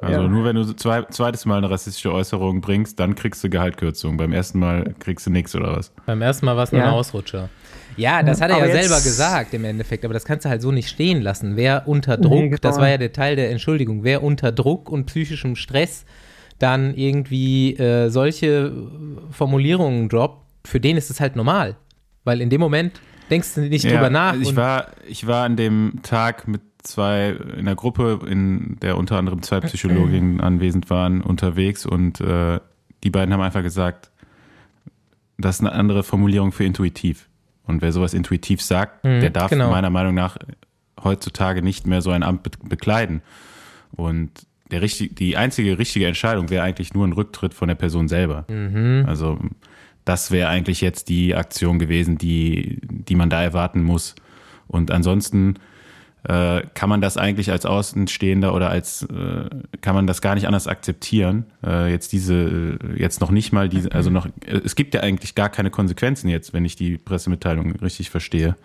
[0.00, 0.28] Also ja.
[0.28, 4.16] nur wenn du zwei, zweites Mal eine rassistische Äußerung bringst, dann kriegst du Gehaltkürzung.
[4.16, 5.92] Beim ersten Mal kriegst du nichts oder was?
[6.06, 6.88] Beim ersten Mal war es nur ja.
[6.88, 7.48] ein Ausrutscher.
[7.96, 10.62] Ja, das hat er aber ja selber gesagt im Endeffekt, aber das kannst du halt
[10.62, 11.56] so nicht stehen lassen.
[11.56, 12.58] Wer unter Druck, nee, genau.
[12.60, 16.04] das war ja der Teil der Entschuldigung, wer unter Druck und psychischem Stress
[16.58, 18.72] dann irgendwie äh, solche
[19.30, 21.76] Formulierungen droppt, für den ist es halt normal.
[22.24, 23.00] Weil in dem Moment
[23.30, 24.36] denkst du nicht ja, drüber nach.
[24.36, 29.18] Ich war, ich war an dem Tag mit zwei in einer Gruppe, in der unter
[29.18, 32.60] anderem zwei Psychologinnen anwesend waren, unterwegs und äh,
[33.02, 34.10] die beiden haben einfach gesagt,
[35.38, 37.28] das ist eine andere Formulierung für intuitiv.
[37.66, 39.70] Und wer sowas intuitiv sagt, mhm, der darf genau.
[39.70, 40.36] meiner Meinung nach
[41.02, 43.22] heutzutage nicht mehr so ein Amt be bekleiden.
[43.92, 44.30] Und
[44.70, 48.44] der richtig, die einzige richtige Entscheidung wäre eigentlich nur ein Rücktritt von der Person selber.
[48.48, 49.04] Mhm.
[49.06, 49.38] Also
[50.04, 54.14] das wäre eigentlich jetzt die Aktion gewesen, die, die man da erwarten muss.
[54.66, 55.56] Und ansonsten
[56.24, 60.46] äh, kann man das eigentlich als Außenstehender oder als äh, kann man das gar nicht
[60.46, 61.46] anders akzeptieren.
[61.66, 65.48] Äh, jetzt diese, jetzt noch nicht mal diese, also noch, es gibt ja eigentlich gar
[65.48, 68.56] keine Konsequenzen jetzt, wenn ich die Pressemitteilung richtig verstehe.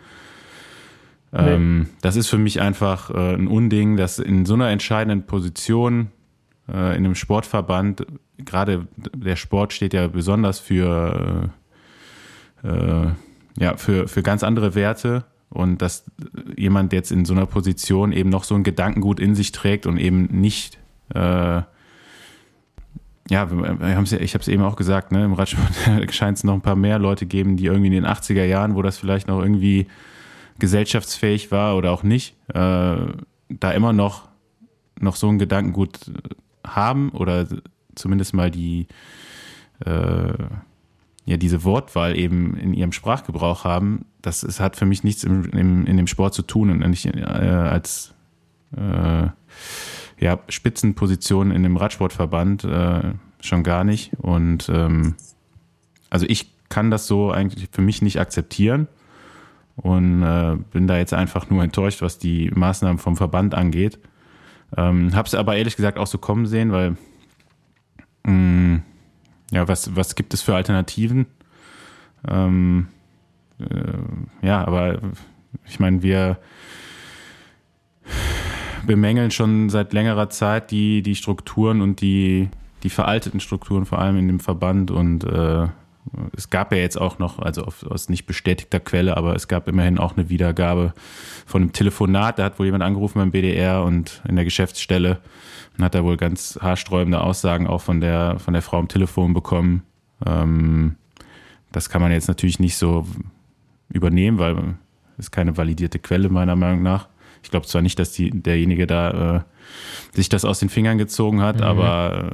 [1.31, 1.39] Nee.
[1.39, 6.11] Ähm, das ist für mich einfach äh, ein Unding, dass in so einer entscheidenden Position
[6.69, 8.05] äh, in einem Sportverband,
[8.37, 11.49] gerade der Sport steht ja besonders für,
[12.63, 13.07] äh,
[13.59, 16.03] ja, für, für ganz andere Werte und dass
[16.57, 19.97] jemand jetzt in so einer Position eben noch so ein Gedankengut in sich trägt und
[19.97, 20.77] eben nicht,
[21.13, 21.61] äh,
[23.29, 26.75] ja, ich habe es eben auch gesagt, ne, im Radsport scheint es noch ein paar
[26.75, 29.87] mehr Leute geben, die irgendwie in den 80er Jahren, wo das vielleicht noch irgendwie
[30.59, 32.97] gesellschaftsfähig war oder auch nicht, äh,
[33.49, 34.27] da immer noch,
[34.99, 36.11] noch so ein Gedankengut
[36.65, 37.47] haben oder
[37.95, 38.87] zumindest mal die,
[39.85, 40.33] äh,
[41.27, 45.43] ja diese Wortwahl eben in ihrem Sprachgebrauch haben, das ist, hat für mich nichts im,
[45.51, 48.13] im, in dem Sport zu tun und nicht äh, als
[48.75, 49.27] äh,
[50.19, 54.13] ja, Spitzenposition in dem Radsportverband äh, schon gar nicht.
[54.19, 55.15] Und ähm,
[56.09, 58.87] also ich kann das so eigentlich für mich nicht akzeptieren
[59.75, 63.99] und äh, bin da jetzt einfach nur enttäuscht, was die Maßnahmen vom Verband angeht.
[64.77, 66.95] Ähm, Habe es aber ehrlich gesagt auch so kommen sehen, weil
[68.23, 68.83] mh, mm,
[69.51, 71.27] ja, was, was gibt es für Alternativen?
[72.27, 72.87] Ähm,
[73.59, 74.99] äh, ja, aber
[75.65, 76.37] ich meine, wir
[78.85, 82.49] bemängeln schon seit längerer Zeit die, die Strukturen und die,
[82.83, 84.91] die veralteten Strukturen, vor allem in dem Verband.
[84.91, 85.67] Und äh,
[86.35, 89.97] es gab ja jetzt auch noch, also aus nicht bestätigter Quelle, aber es gab immerhin
[89.97, 90.93] auch eine Wiedergabe
[91.45, 92.39] von einem Telefonat.
[92.39, 95.19] Da hat wohl jemand angerufen beim BDR und in der Geschäftsstelle
[95.83, 99.83] hat da wohl ganz haarsträubende Aussagen auch von der, von der Frau am Telefon bekommen.
[100.25, 100.95] Ähm,
[101.71, 103.05] das kann man jetzt natürlich nicht so
[103.89, 104.75] übernehmen, weil
[105.17, 107.07] es keine validierte Quelle meiner Meinung nach.
[107.43, 109.41] Ich glaube zwar nicht, dass die, derjenige da äh,
[110.13, 111.63] sich das aus den Fingern gezogen hat, mhm.
[111.63, 112.31] aber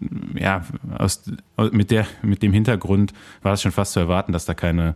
[0.00, 0.62] äh, ja,
[0.98, 1.24] aus,
[1.72, 4.94] mit, der, mit dem Hintergrund war es schon fast zu erwarten, dass da keine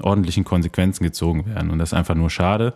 [0.00, 1.70] ordentlichen Konsequenzen gezogen werden.
[1.70, 2.74] Und das ist einfach nur schade.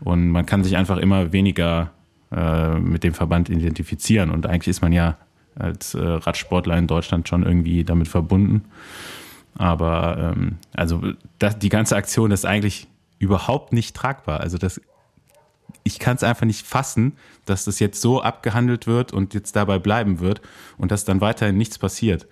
[0.00, 1.90] Und man kann sich einfach immer weniger
[2.32, 4.30] äh, mit dem Verband identifizieren.
[4.30, 5.16] Und eigentlich ist man ja
[5.54, 8.64] als äh, Radsportler in Deutschland schon irgendwie damit verbunden.
[9.54, 11.02] Aber ähm, also
[11.38, 12.86] das, die ganze Aktion ist eigentlich
[13.18, 14.40] überhaupt nicht tragbar.
[14.40, 14.80] Also das,
[15.82, 19.78] ich kann es einfach nicht fassen, dass das jetzt so abgehandelt wird und jetzt dabei
[19.78, 20.40] bleiben wird
[20.76, 22.28] und dass dann weiterhin nichts passiert.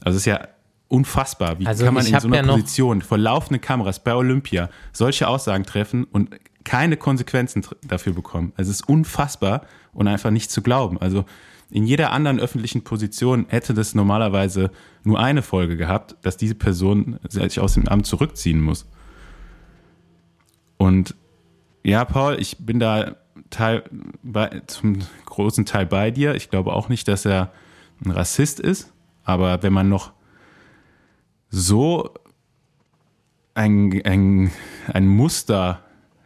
[0.00, 0.48] Also es ist ja
[0.88, 1.58] unfassbar.
[1.58, 5.26] Wie also kann man in so einer ja Position vor laufenden Kameras bei Olympia solche
[5.26, 8.52] Aussagen treffen und keine Konsequenzen dafür bekommen.
[8.56, 10.98] Es ist unfassbar und einfach nicht zu glauben.
[11.00, 11.24] Also
[11.70, 14.70] in jeder anderen öffentlichen Position hätte das normalerweise
[15.04, 18.86] nur eine Folge gehabt, dass diese Person sich aus dem Amt zurückziehen muss.
[20.76, 21.14] Und
[21.82, 23.16] ja, Paul, ich bin da
[23.48, 23.84] Teil,
[24.22, 26.34] bei, zum großen Teil bei dir.
[26.34, 27.52] Ich glaube auch nicht, dass er
[28.04, 28.92] ein Rassist ist,
[29.24, 30.12] aber wenn man noch
[31.48, 32.10] so
[33.54, 34.50] ein, ein,
[34.92, 35.82] ein Muster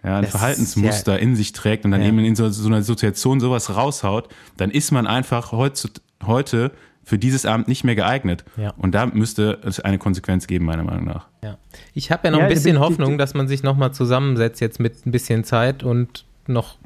[0.06, 2.06] ja, ein das Verhaltensmuster ja, in sich trägt und dann ja.
[2.06, 6.70] eben in so, so, einer Situation sowas raushaut, dann ist man einfach heute
[7.02, 8.44] für dieses Amt nicht mehr geeignet.
[8.56, 8.72] Ja.
[8.78, 11.26] Und da müsste es eine Konsequenz geben, meiner Meinung nach.
[11.42, 11.58] Ja.
[11.92, 15.10] Ich habe ja noch ein bisschen Hoffnung, dass man sich nochmal zusammensetzt jetzt mit ein
[15.10, 16.78] bisschen Zeit und noch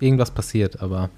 [0.00, 1.08] irgendwas passiert, aber.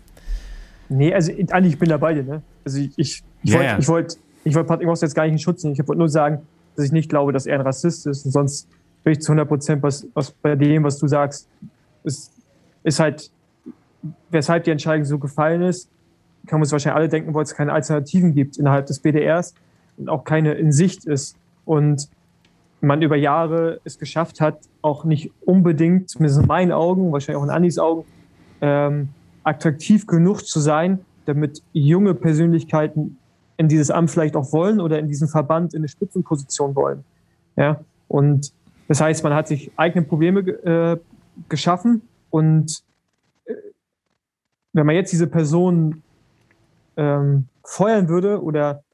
[0.91, 2.43] Nee, also eigentlich, ich bin da bei dir, ne?
[2.65, 5.39] Also ich, ich, ich wollte ich wollt, ich wollt Patrick Moss jetzt gar nicht in
[5.39, 5.75] Schutz nehmen.
[5.79, 6.43] Ich wollte nur sagen,
[6.77, 8.69] dass ich nicht glaube, dass er ein Rassist ist und sonst
[9.05, 11.49] bin ich zu 100 Prozent was, was bei dem, was du sagst,
[12.05, 12.33] ist,
[12.83, 13.31] ist halt,
[14.31, 15.89] weshalb die Entscheidung so gefallen ist,
[16.47, 19.55] kann man uns wahrscheinlich alle denken, weil es keine Alternativen gibt innerhalb des BDRs
[19.97, 21.37] und auch keine in Sicht ist.
[21.65, 22.09] Und
[22.81, 27.45] man über Jahre es geschafft hat, auch nicht unbedingt, zumindest in meinen Augen, wahrscheinlich auch
[27.45, 28.05] in Andis Augen,
[28.61, 29.11] ähm,
[29.45, 33.19] attraktiv genug zu sein, damit junge Persönlichkeiten
[33.57, 37.05] in dieses Amt vielleicht auch wollen oder in diesem Verband in eine Spitzenposition wollen.
[37.57, 38.53] Ja, und
[38.93, 40.99] das heißt, man hat sich eigene Probleme äh,
[41.49, 42.83] geschaffen und
[43.47, 43.55] äh,
[44.75, 46.03] wenn man jetzt diese Person
[46.99, 48.85] ähm, feuern würde oder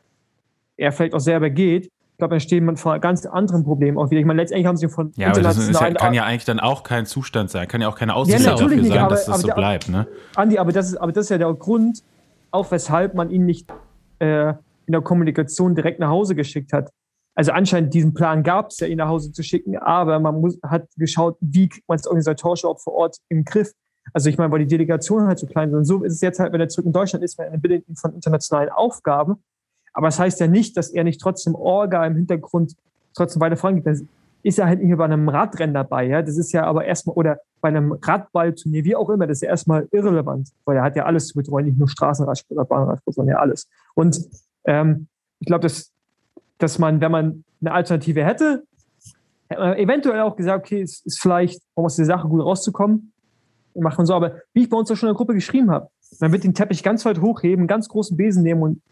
[0.76, 4.08] er vielleicht auch selber geht, ich glaube, dann stehen man vor ganz anderen Problemen auch
[4.12, 4.20] wieder.
[4.20, 6.60] Ich meine, letztendlich haben sie von Ja, aber das ist ja, kann ja eigentlich dann
[6.60, 9.24] auch kein Zustand sein, kann ja auch keine Aussicht natürlich dafür nicht, sein, aber- dass
[9.26, 9.88] das aber so der- bleibt.
[9.88, 10.06] Ne?
[10.36, 12.04] Andi, aber das ist, aber das ist ja der Grund,
[12.52, 13.68] auch weshalb man ihn nicht
[14.20, 14.50] äh,
[14.86, 16.88] in der Kommunikation direkt nach Hause geschickt hat.
[17.38, 20.58] Also anscheinend diesen Plan gab es ja, ihn nach Hause zu schicken, aber man muss,
[20.60, 23.74] hat geschaut, wie kriegt man es organisatorisch auch vor Ort im Griff.
[24.12, 25.78] Also ich meine, weil die Delegationen halt so klein sind.
[25.78, 27.94] Und so ist es jetzt halt, wenn er zurück in Deutschland ist, wenn er ihn
[27.94, 29.36] von internationalen Aufgaben.
[29.92, 32.74] Aber das heißt ja nicht, dass er nicht trotzdem Orga im Hintergrund
[33.14, 33.86] trotzdem weiter vorangeht.
[33.86, 34.02] Das
[34.42, 36.08] ist er halt nicht mehr bei einem Radrennen dabei.
[36.08, 36.22] Ja?
[36.22, 39.50] Das ist ja aber erstmal, oder bei einem Radballturnier, wie auch immer, das ist ja
[39.50, 43.36] erstmal irrelevant, weil er hat ja alles zu betreuen, nicht nur Straßenradsport oder Bahnradsport, sondern
[43.36, 43.68] ja alles.
[43.94, 44.28] Und
[44.64, 45.06] ähm,
[45.38, 45.92] ich glaube, dass,
[46.58, 48.64] dass man, wenn man eine Alternative hätte,
[49.48, 53.12] hätte man eventuell auch gesagt, okay, es ist vielleicht, um aus der Sache gut rauszukommen,
[53.74, 54.14] macht man so.
[54.14, 55.88] Aber wie ich bei uns auch schon in der Gruppe geschrieben habe,
[56.20, 58.82] man wird den Teppich ganz weit hochheben, einen ganz großen Besen nehmen und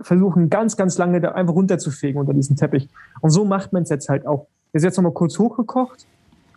[0.00, 2.88] versuchen ganz, ganz lange da einfach runterzufegen unter diesen Teppich.
[3.20, 4.46] Und so macht man es jetzt halt auch.
[4.72, 6.06] Der ist jetzt nochmal kurz hochgekocht.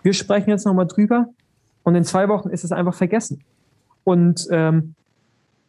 [0.03, 1.27] Wir sprechen jetzt nochmal drüber.
[1.83, 3.43] Und in zwei Wochen ist es einfach vergessen.
[4.03, 4.95] Und ähm,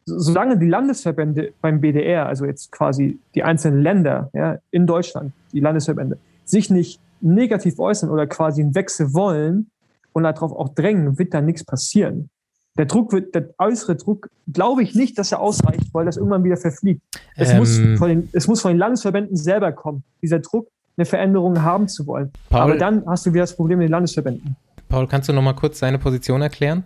[0.07, 5.61] solange die Landesverbände beim BDR, also jetzt quasi die einzelnen Länder ja, in Deutschland, die
[5.61, 9.71] Landesverbände, sich nicht negativ äußern oder quasi einen Wechsel wollen
[10.13, 12.31] und darauf auch drängen, wird da nichts passieren.
[12.79, 16.45] Der Druck wird, der äußere Druck, glaube ich nicht, dass er ausreicht, weil das irgendwann
[16.45, 17.01] wieder verfliegt.
[17.35, 17.97] Es, muss Ähm.
[17.97, 22.07] von den, es muss von den Landesverbänden selber kommen, dieser Druck, eine Veränderung haben zu
[22.07, 22.31] wollen.
[22.49, 24.57] Paul- Aber dann hast du wieder das Problem mit den Landesverbänden.
[24.89, 26.85] Paul, kannst du noch mal kurz seine Position erklären?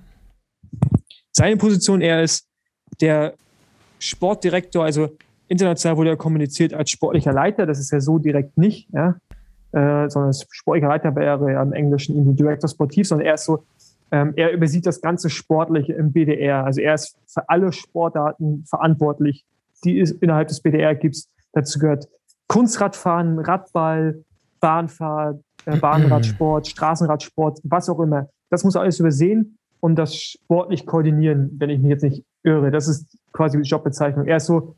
[1.32, 2.46] Seine Position, er ist
[3.00, 3.34] der
[3.98, 5.10] Sportdirektor, also
[5.48, 9.16] international wurde er kommuniziert als sportlicher Leiter, das ist ja so direkt nicht, ja,
[9.72, 13.64] äh, sondern sportlicher Leiter wäre ja im Englischen irgendwie Director Sportiv, sondern er ist so,
[14.10, 19.44] ähm, er übersieht das ganze Sportliche im BDR, also er ist für alle Sportarten verantwortlich,
[19.84, 21.24] die es innerhalb des BDR gibt.
[21.52, 22.08] Dazu gehört
[22.48, 24.24] Kunstradfahren, Radball,
[24.60, 28.28] Bahnfahrt, äh, Bahnradsport, Straßenradsport, was auch immer.
[28.50, 32.70] Das muss er alles übersehen und das sportlich koordinieren, wenn ich mich jetzt nicht irre.
[32.70, 34.26] Das ist quasi die Jobbezeichnung.
[34.26, 34.74] Er ist so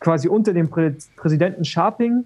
[0.00, 2.24] quasi unter dem Prä Präsidenten Sharping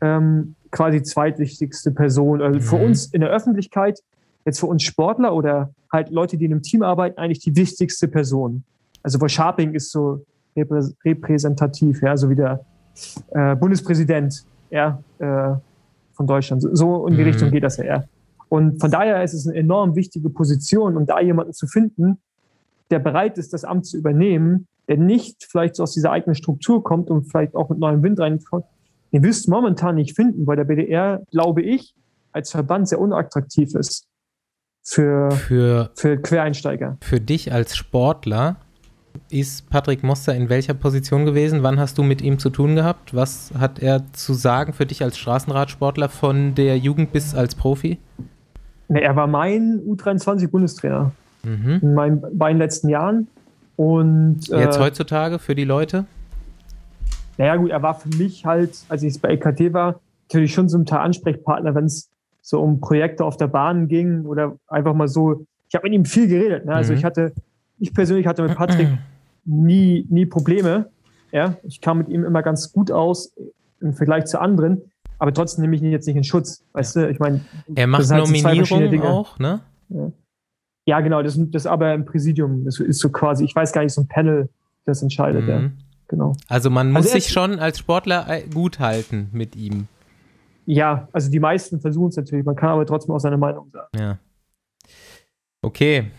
[0.00, 2.42] ähm, quasi zweitwichtigste Person.
[2.42, 2.82] Also für Mhm.
[2.84, 4.00] uns in der Öffentlichkeit,
[4.44, 8.08] jetzt für uns Sportler oder halt Leute, die in einem Team arbeiten, eigentlich die wichtigste
[8.08, 8.64] Person.
[9.02, 10.24] Also weil Sharping ist so
[10.56, 12.64] reprä repräsentativ, ja, so wie der
[13.32, 15.54] äh, Bundespräsident ja, äh,
[16.12, 16.62] von Deutschland.
[16.62, 17.28] So- So in die Mhm.
[17.28, 18.08] Richtung geht das ja eher.
[18.48, 22.18] Und von daher ist es eine enorm wichtige Position, um da jemanden zu finden,
[22.94, 26.84] der bereit ist, das Amt zu übernehmen, der nicht vielleicht so aus dieser eigenen Struktur
[26.84, 28.64] kommt und vielleicht auch mit neuem Wind reinkommt.
[29.12, 31.94] Den wirst du momentan nicht finden, weil der BDR, glaube ich,
[32.32, 34.06] als Verband sehr unattraktiv ist
[34.82, 36.98] für, Für, für Quereinsteiger.
[37.00, 38.56] für dich als Sportler
[39.30, 41.62] ist Patrick Moster in welcher Position gewesen?
[41.62, 43.14] Wann hast du mit ihm zu tun gehabt?
[43.14, 47.98] Was hat er zu sagen für dich als Straßenradsportler von der Jugend bis als Profi?
[48.88, 51.12] Er war mein U23-Bundestrainer
[51.44, 51.78] Mhm.
[51.82, 53.28] in meinen beiden letzten Jahren.
[53.76, 56.04] Und äh, Jetzt heutzutage für die Leute?
[57.36, 60.78] Naja, gut, er war für mich halt, als ich bei EKT war, natürlich schon so
[60.78, 62.08] ein Teil Ansprechpartner, wenn es
[62.40, 65.44] so um Projekte auf der Bahn ging oder einfach mal so.
[65.68, 66.66] Ich habe mit ihm viel geredet.
[66.66, 66.74] Ne?
[66.74, 66.98] Also Mhm.
[66.98, 67.32] ich hatte,
[67.78, 68.88] ich persönlich hatte mit Patrick
[69.44, 70.90] nie, nie Probleme.
[71.32, 73.34] Ja, ich kam mit ihm immer ganz gut aus
[73.80, 74.82] im Vergleich zu anderen,
[75.18, 76.62] aber trotzdem nehme ich ihn jetzt nicht in Schutz.
[76.72, 77.40] Weißt du, ich meine,
[77.74, 79.04] Er macht halt so Nominierungen Dinge.
[79.08, 79.60] auch, ne?
[79.88, 80.12] ja,
[80.86, 82.64] genau, das, das aber im Präsidium.
[82.64, 84.48] Das ist so quasi, ich weiß gar nicht, so ein Panel,
[84.84, 85.46] das entscheidet.
[85.48, 85.72] Ja, Mhm.
[86.08, 86.34] genau.
[86.48, 89.88] Also man muss Also sich ist- schon als Sportler äh, gut halten mit ihm.
[90.66, 93.88] Ja, also die meisten versuchen es natürlich, man kann aber trotzdem auch seine Meinung sagen.
[93.98, 94.18] Ja.
[95.62, 96.10] Okay.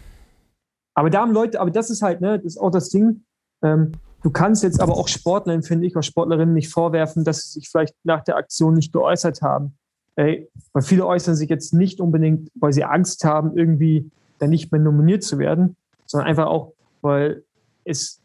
[0.94, 3.24] Aber da haben Leute, aber das ist halt, ne, das ist auch das Ding.
[3.64, 3.92] Ähm,
[4.24, 7.70] du kannst jetzt aber auch Sportlern, finde ich, auch Sportlerinnen nicht vorwerfen, dass sie sich
[7.70, 9.78] vielleicht nach der Aktion nicht geäußert haben.
[10.16, 14.72] Ey, weil viele äußern sich jetzt nicht unbedingt, weil sie Angst haben, irgendwie dann nicht
[14.72, 17.44] mehr nominiert zu werden, sondern einfach auch, weil
[17.84, 18.22] es,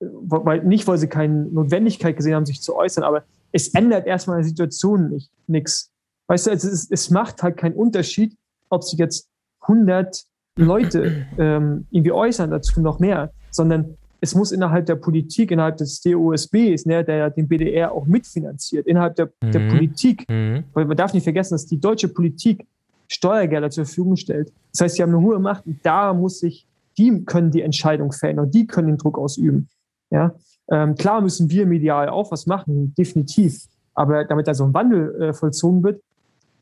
[0.00, 4.42] weil, nicht, weil sie keine Notwendigkeit gesehen haben, sich zu äußern, aber es ändert erstmal
[4.42, 5.90] die Situation nicht, nix.
[6.26, 8.36] Weißt du, es, ist, es macht halt keinen Unterschied,
[8.70, 9.28] ob sich jetzt
[9.62, 10.24] 100
[10.56, 16.00] Leute ähm, irgendwie äußern dazu noch mehr, sondern es muss innerhalb der Politik, innerhalb des
[16.00, 19.68] DOSBs, ne, der ja den BDR auch mitfinanziert, innerhalb der, der Mhm.
[19.68, 20.64] Politik, Mhm.
[20.72, 22.66] weil man darf nicht vergessen, dass die deutsche Politik
[23.08, 24.52] Steuergelder zur Verfügung stellt.
[24.72, 26.66] Das heißt, sie haben eine hohe Macht und da muss sich,
[26.98, 29.68] die können die Entscheidung fällen und die können den Druck ausüben.
[30.10, 30.34] Ja?
[30.70, 33.66] Ähm, klar müssen wir medial auch was machen, definitiv.
[33.94, 36.00] Aber damit da so ein Wandel äh, vollzogen wird,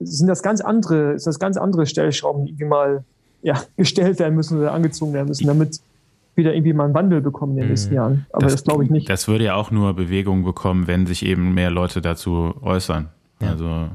[0.00, 3.04] sind das ganz andere, ist das ganz andere Stellschrauben, die irgendwie mal
[3.42, 5.80] ja, gestellt werden müssen oder angezogen werden müssen, damit
[6.34, 7.96] wieder irgendwie mal einen Wandel bekommen in den nächsten Mhm.
[7.96, 8.26] Jahren.
[8.32, 9.08] Aber das, glaube ich nicht.
[9.08, 13.10] Das würde ja auch nur Bewegung bekommen, wenn sich eben mehr Leute dazu äußern.
[13.40, 13.50] Ja.
[13.50, 13.88] Also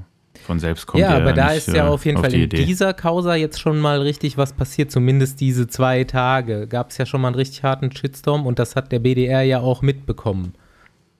[0.46, 2.44] von selbst kommt ja, aber da nicht, ist ja äh, auf jeden Fall die in
[2.44, 2.66] Idee.
[2.66, 4.92] dieser Causa jetzt schon mal richtig was passiert.
[4.92, 8.76] Zumindest diese zwei Tage gab es ja schon mal einen richtig harten Shitstorm und das
[8.76, 10.54] hat der BDR ja auch mitbekommen.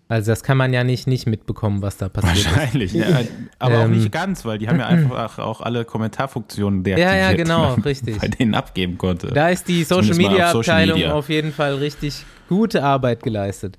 [0.10, 2.56] Also das kann man ja nicht nicht mitbekommen, was da passiert ist.
[2.56, 3.06] Wahrscheinlich, ja,
[3.60, 3.92] aber auch Ähm.
[3.92, 8.18] nicht ganz, weil die haben ja einfach auch alle Kommentarfunktionen deaktiviert, Ja, ja, genau, richtig.
[8.18, 9.28] bei denen abgeben konnte.
[9.28, 11.14] Da ist die Social Media auf Social Abteilung Media.
[11.14, 13.78] auf jeden Fall richtig gute Arbeit geleistet.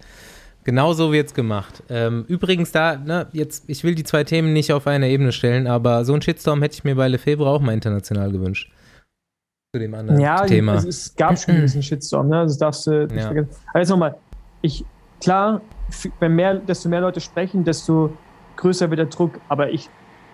[0.69, 1.83] Genau so wird's gemacht.
[1.89, 5.67] Ähm, übrigens da, ne, jetzt, ich will die zwei Themen nicht auf eine Ebene stellen,
[5.67, 8.71] aber so einen Shitstorm hätte ich mir bei Lefebvre auch mal international gewünscht.
[9.75, 10.73] Zu dem anderen Ja, Thema.
[10.73, 12.43] also es gab schon einen gewissen Shitstorm, ne?
[12.43, 13.29] Das darfst du nicht Ja.
[13.29, 13.49] vergessen.
[13.71, 14.17] Aber jetzt nochmal,
[14.61, 14.85] ich,
[15.23, 15.63] klar,
[16.21, 18.11] wenn mehr, desto mehr Leute sprechen, desto
[18.57, 19.41] größer wird der Druck.
[19.49, 19.89] Aber ich,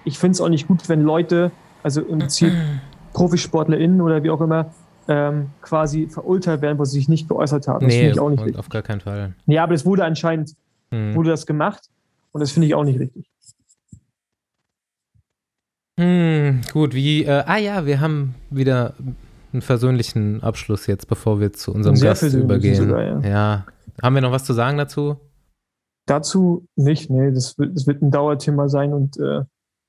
[0.04, 1.52] ich finde es auch nicht gut, wenn Leute,
[1.84, 2.52] also im Ziel
[3.12, 4.74] ProfisportlerInnen oder wie auch immer,
[5.08, 7.84] ähm, quasi verurteilt werden, wo sie sich nicht geäußert haben.
[7.86, 8.58] Das nee, finde ich auch nicht richtig.
[8.58, 9.34] auf gar keinen Fall.
[9.46, 10.54] Ja, aber es wurde anscheinend,
[10.90, 11.14] Hm.
[11.14, 11.88] wurde das gemacht
[12.32, 13.26] und das finde ich auch nicht richtig.
[15.98, 18.94] Hm, gut, wie, äh, ah ja, wir haben wieder
[19.52, 22.74] einen versöhnlichen Abschluss jetzt, bevor wir zu unserem Sehr Gast übergehen.
[22.74, 23.20] sogar, ja.
[23.20, 23.66] ja.
[24.02, 25.16] Haben wir noch was zu sagen dazu?
[26.06, 29.42] Dazu nicht, nee, das wird, das wird ein Dauerthema sein und äh,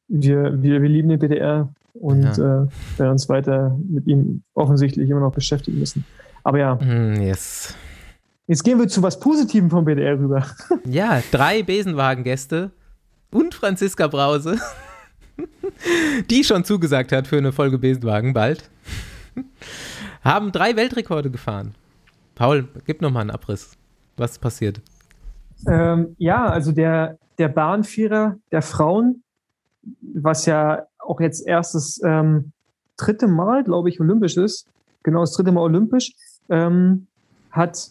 [0.08, 2.64] wir, wir, wir lieben den BDR und Ja.
[2.64, 6.06] äh, werden uns weiter mit ihm offensichtlich immer noch beschäftigen müssen.
[6.44, 7.74] Aber ja, Hm, yes.
[8.48, 10.46] jetzt gehen wir zu was Positivem vom BDR rüber.
[10.86, 12.72] Ja, drei Besenwagengäste
[13.32, 14.58] und Franziska Brause,
[16.30, 18.70] die schon zugesagt hat für eine Folge Besenwagen bald,
[20.24, 21.76] haben drei Weltrekorde gefahren.
[22.36, 23.72] Paul, gib noch mal einen Abriss.
[24.18, 24.82] Was ist passiert?
[25.68, 29.24] Ähm, ja, also der, der Bahnvierer der Frauen,
[30.02, 32.52] was ja auch jetzt erstes ähm,
[32.98, 34.68] dritte Mal, glaube ich, olympisch ist,
[35.04, 36.14] genau das dritte Mal olympisch,
[36.50, 37.08] ähm,
[37.52, 37.90] hat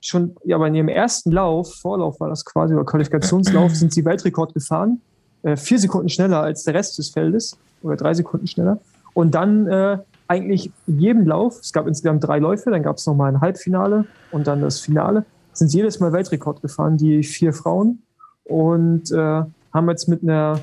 [0.00, 4.54] schon, ja, bei ihrem ersten Lauf, Vorlauf war das quasi, oder Qualifikationslauf, sind sie Weltrekord
[4.54, 5.00] gefahren.
[5.42, 8.78] Äh, vier Sekunden schneller als der Rest des Feldes, oder drei Sekunden schneller.
[9.14, 13.06] Und dann äh, eigentlich in jedem Lauf, es gab insgesamt drei Läufe, dann gab es
[13.06, 18.02] nochmal ein Halbfinale und dann das Finale, sind jedes Mal Weltrekord gefahren, die vier Frauen.
[18.44, 19.42] Und äh,
[19.72, 20.60] haben jetzt mit einer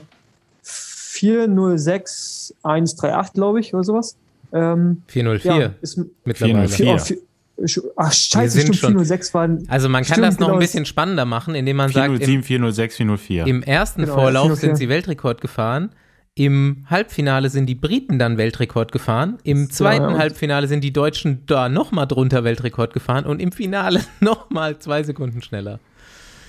[1.21, 4.17] 406138, glaube ich, oder sowas.
[4.51, 6.67] Ähm, 404 ja, ist, mittlerweile.
[6.69, 6.99] 404.
[6.99, 7.17] vier,
[7.57, 9.63] oh, vier, ach, scheiße, sind stimmt, schon- 406 waren.
[9.67, 12.07] Also man kann Stimmt, das noch genau, ein es- bisschen spannender machen, indem man sagt,
[12.07, 13.47] im, 407, 406, 404.
[13.47, 14.69] im ersten Genau, Vorlauf 404.
[14.69, 15.89] sind sie Weltrekord gefahren.
[16.35, 19.39] Im Halbfinale sind die Briten dann Weltrekord gefahren.
[19.43, 20.17] Im zweiten ja.
[20.17, 25.41] Halbfinale sind die Deutschen da nochmal drunter Weltrekord gefahren und im Finale nochmal zwei Sekunden
[25.41, 25.79] schneller.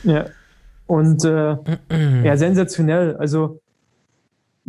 [0.04, 0.26] Ja.
[0.86, 1.56] Und äh,
[2.24, 3.16] ja, sensationell.
[3.16, 3.60] Also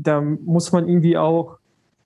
[0.04, 1.58] da muss man irgendwie auch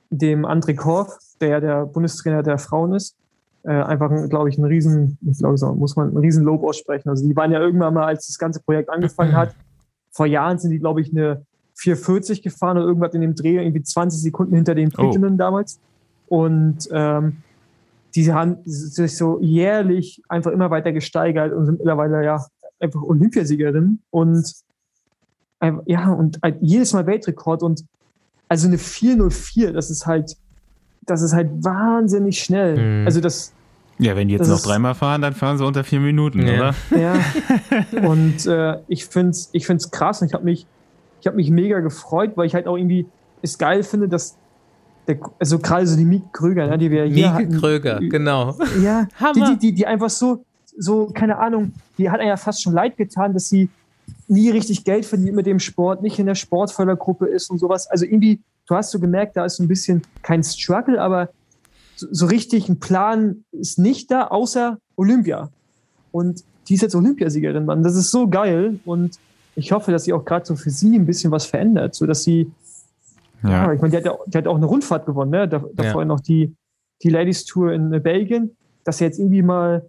[0.10, 3.16] dem André Korf, der ja der Bundestrainer der Frauen ist,
[3.64, 7.10] äh, einfach, glaube ich, einen riesen, ich glaube, so muss man einen riesen Lob aussprechen.
[7.10, 9.56] Also die waren ja irgendwann mal, als das ganze Projekt angefangen hat,
[10.12, 13.84] vor Jahren sind die, glaube ich, eine 440 gefahren oder irgendwas in dem Dreh, irgendwie
[13.84, 15.02] 20 Sekunden hinter den Oh.
[15.02, 15.80] Britinnen damals.
[16.28, 17.38] Und ähm,
[18.16, 22.46] die haben sich so jährlich einfach immer weiter gesteigert und sind mittlerweile ja
[22.80, 24.54] einfach Olympiasiegerin und
[25.86, 27.84] ja, und halt jedes Mal Weltrekord und
[28.48, 30.36] also eine 404, das ist halt,
[31.06, 33.02] das ist halt wahnsinnig schnell.
[33.02, 33.06] Mhm.
[33.08, 33.54] Also das,
[33.98, 36.54] ja, wenn die jetzt noch ist- dreimal fahren, dann fahren sie unter vier Minuten, Ja.
[36.56, 36.76] oder?
[37.00, 37.16] ja.
[38.08, 40.68] und äh, ich finde es ich find's krass und ich habe mich,
[41.22, 43.08] ich habe mich mega gefreut, weil ich halt auch irgendwie
[43.42, 44.36] es geil finde, dass
[45.08, 48.56] der, also gerade so die Mieke Kröger, ne, die wir hier Mieke hatten, Kröger, genau.
[48.84, 49.50] Ja, die, Hammer.
[49.52, 50.44] die, die, die einfach so,
[50.78, 53.70] so, keine Ahnung, die hat einem ja fast schon leid getan, dass sie
[54.28, 57.88] nie richtig Geld verdient mit dem Sport, nicht in der Sportfördergruppe ist und sowas.
[57.88, 61.30] Also irgendwie, du hast so gemerkt, da ist so ein bisschen kein Struggle, aber
[61.96, 65.50] so, so richtig ein Plan ist nicht da, außer Olympia.
[66.12, 67.84] Und die ist jetzt Olympiasiegerin, Mann.
[67.84, 68.80] Das ist so geil.
[68.86, 69.20] Und
[69.56, 72.24] ich hoffe, dass sie auch gerade so für sie ein bisschen was verändert, so dass
[72.24, 72.52] sie
[73.44, 73.74] ja, Ja.
[73.74, 75.48] ich meine, die hat, ja, die hat auch eine Rundfahrt gewonnen, ne?
[75.48, 76.56] Da, davor noch die,
[77.04, 79.86] die Ladies Tour in Belgien, dass sie jetzt irgendwie mal,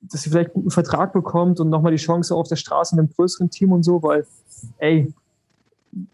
[0.00, 3.04] dass sie vielleicht einen guten Vertrag bekommt und nochmal die Chance auf der Straße mit
[3.04, 4.26] einem größeren Team und so, weil,
[4.78, 5.12] ey,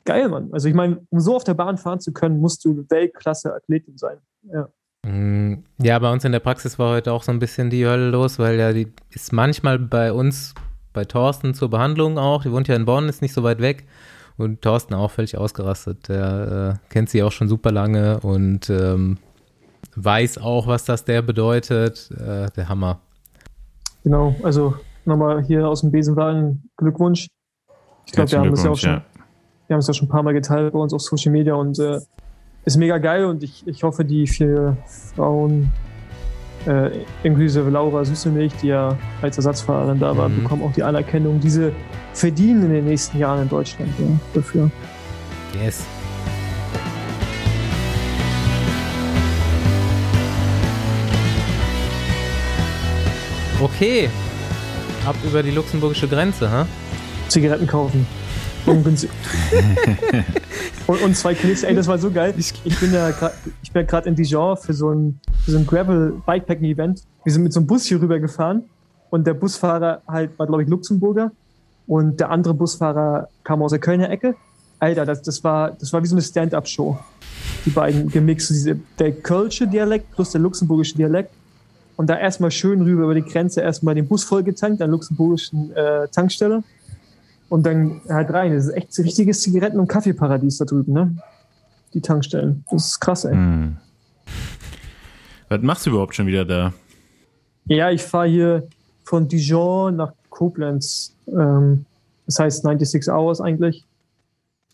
[0.04, 0.48] geil, Mann.
[0.52, 4.18] Also ich meine, um so auf der Bahn fahren zu können, musst du Weltklasse-Athletin sein.
[4.44, 4.68] Ja.
[5.04, 8.10] Mm, Ja, bei uns in der Praxis war heute auch so ein bisschen die Hölle
[8.10, 10.54] los, weil ja die ist manchmal bei uns,
[10.92, 13.84] bei Thorsten zur Behandlung auch, die wohnt ja in Bonn, ist nicht so weit weg
[14.36, 16.08] und Thorsten auch völlig ausgerastet.
[16.08, 19.18] Der äh, kennt sie auch schon super lange und ähm,
[19.96, 22.10] weiß auch, was das der bedeutet.
[22.12, 23.00] Äh, der Hammer.
[24.04, 24.74] Genau, also
[25.04, 27.26] nochmal hier aus dem Besenwagen Glückwunsch.
[28.06, 29.00] Ich glaube, wir haben das ja auch schon,
[29.66, 31.78] wir haben es ja schon ein paar Mal geteilt bei uns auf Social Media und
[31.78, 31.98] äh,
[32.66, 34.76] ist mega geil und ich, ich hoffe, die vier
[35.14, 35.72] Frauen
[36.66, 36.90] äh,
[37.22, 40.42] inklusive Laura Süßemilch, die ja als Ersatzfahrerin da war, Mhm.
[40.42, 41.72] bekommen auch die Anerkennung, die sie
[42.12, 44.70] verdienen in den nächsten Jahren in Deutschland ja, dafür.
[45.62, 45.84] Yes.
[53.64, 54.10] Okay.
[55.06, 56.66] Ab über die luxemburgische Grenze, ha?
[57.28, 58.06] Zigaretten kaufen.
[60.86, 62.32] Und, und zwei Kanister, ey, das war so geil.
[62.38, 65.58] Ich, bin ja grad- ich bin ja gerade in Dijon für so ein, für so
[65.58, 67.02] ein Gravel Bikepacking Event.
[67.24, 68.64] Wir sind mit so einem Bus hier rüber gefahren
[69.10, 71.30] und der Busfahrer halt war, glaube ich, Luxemburger
[71.86, 74.34] und der andere Busfahrer kam aus der Kölner Ecke.
[74.78, 76.98] Alter, das, das war, das war wie so eine Stand-up-Show.
[77.64, 81.30] Die beiden gemixt, diese, der kölsche Dialekt plus der luxemburgische Dialekt.
[81.96, 85.72] Und da erstmal schön rüber über die Grenze, erstmal den Bus vollgetankt an der luxemburgischen
[85.76, 86.62] äh, Tankstelle.
[87.48, 88.52] Und dann halt rein.
[88.52, 91.16] Das ist echt ein richtiges Zigaretten- und Kaffeeparadies da drüben, ne?
[91.92, 92.64] Die Tankstellen.
[92.70, 93.34] Das ist krass, ey.
[93.34, 93.76] Hm.
[95.48, 96.72] Was machst du überhaupt schon wieder da?
[97.66, 98.68] Ja, ich fahre hier
[99.04, 101.14] von Dijon nach Koblenz.
[101.28, 101.84] Ähm,
[102.26, 103.84] das heißt 96 Hours eigentlich.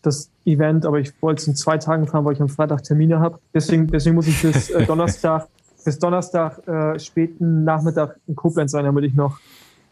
[0.01, 3.19] Das Event, aber ich wollte es in zwei Tagen fahren, weil ich am Freitag Termine
[3.19, 3.39] habe.
[3.53, 5.47] Deswegen, deswegen muss ich bis äh, Donnerstag,
[5.83, 9.39] bis Donnerstag äh, späten Nachmittag in Koblenz sein, damit ich noch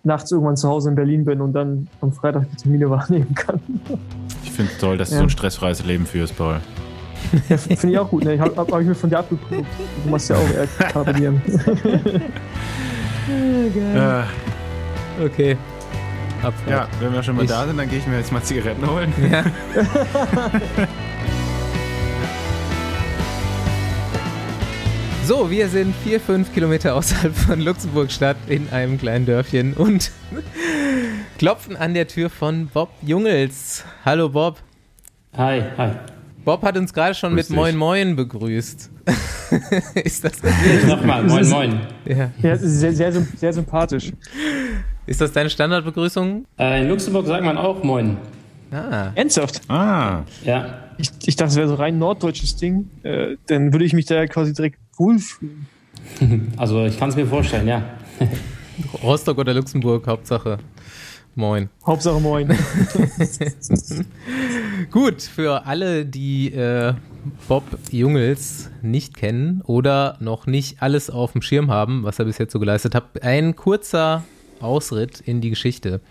[0.03, 3.59] nachts irgendwann zu Hause in Berlin bin und dann am Freitag die Termine wahrnehmen kann.
[4.43, 5.19] Ich finde es toll, dass du Ja.
[5.19, 6.57] so ein stressfreies Leben führst, Paul.
[7.49, 8.23] Ja, Finde ich auch gut.
[8.23, 8.35] Ne?
[8.35, 9.65] Ich habe hab, hab ich mir von dir abgeguckt.
[10.05, 11.41] Du machst ja auch Carpe Diem.
[13.27, 14.23] Äh,
[15.21, 15.57] Okay.
[16.41, 16.69] Abfahrt.
[16.69, 18.89] ja, wenn wir schon mal Ich- da sind, dann gehe ich mir jetzt mal Zigaretten
[18.89, 19.11] holen.
[19.29, 19.43] Ja.
[25.29, 30.09] So, wir sind vier, fünf Kilometer außerhalb von Luxemburg-Stadt in einem kleinen Dörfchen und
[31.37, 33.85] klopfen an der Tür von Bob Jungels.
[34.03, 34.57] Hallo Bob.
[35.37, 35.91] Hi, hi.
[36.43, 37.55] Bob hat uns gerade schon Grüß mit dich.
[37.55, 38.89] Moin Moin begrüßt.
[40.03, 40.41] ist, das,
[40.87, 41.79] Nochmal, moin, moin.
[42.05, 42.31] ja.
[42.41, 44.11] Ja, sehr, sehr, sehr sympathisch.
[45.05, 46.47] ist das deine Standardbegrüßung?
[46.57, 48.17] Äh, in Luxemburg sagt man auch moin.
[48.71, 49.61] Ah, Ernsthaft?
[49.67, 50.85] Ah, Ja.
[50.97, 52.89] Ich, ich dachte, es wäre so rein norddeutsches Ding.
[53.03, 55.67] Äh, dann würde ich mich da quasi direkt wohlfühlen.
[56.57, 57.83] Also ich kann es mir vorstellen, ja.
[59.03, 60.57] Rostock oder Luxemburg, Hauptsache.
[61.35, 61.69] Moin.
[61.85, 62.47] Hauptsache moin.
[64.91, 66.93] Gut, für alle, die äh,
[67.47, 72.37] Bob Jungels nicht kennen oder noch nicht alles auf dem Schirm haben, was er bis
[72.37, 74.23] jetzt so geleistet hat, ein kurzer
[74.59, 76.01] Ausritt in die Geschichte.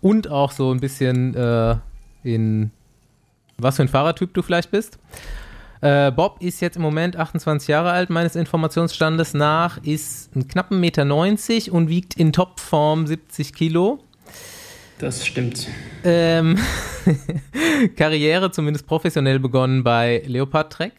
[0.00, 1.76] Und auch so ein bisschen äh,
[2.22, 2.70] in
[3.58, 4.98] was für ein Fahrertyp du vielleicht bist.
[5.82, 10.78] Äh, Bob ist jetzt im Moment 28 Jahre alt, meines Informationsstandes nach, ist einen knappen
[10.78, 13.98] Meter 90 und wiegt in Topform 70 Kilo.
[15.00, 15.66] Das stimmt.
[16.04, 16.56] Ähm,
[17.96, 20.92] Karriere zumindest professionell begonnen bei Leopard Trek.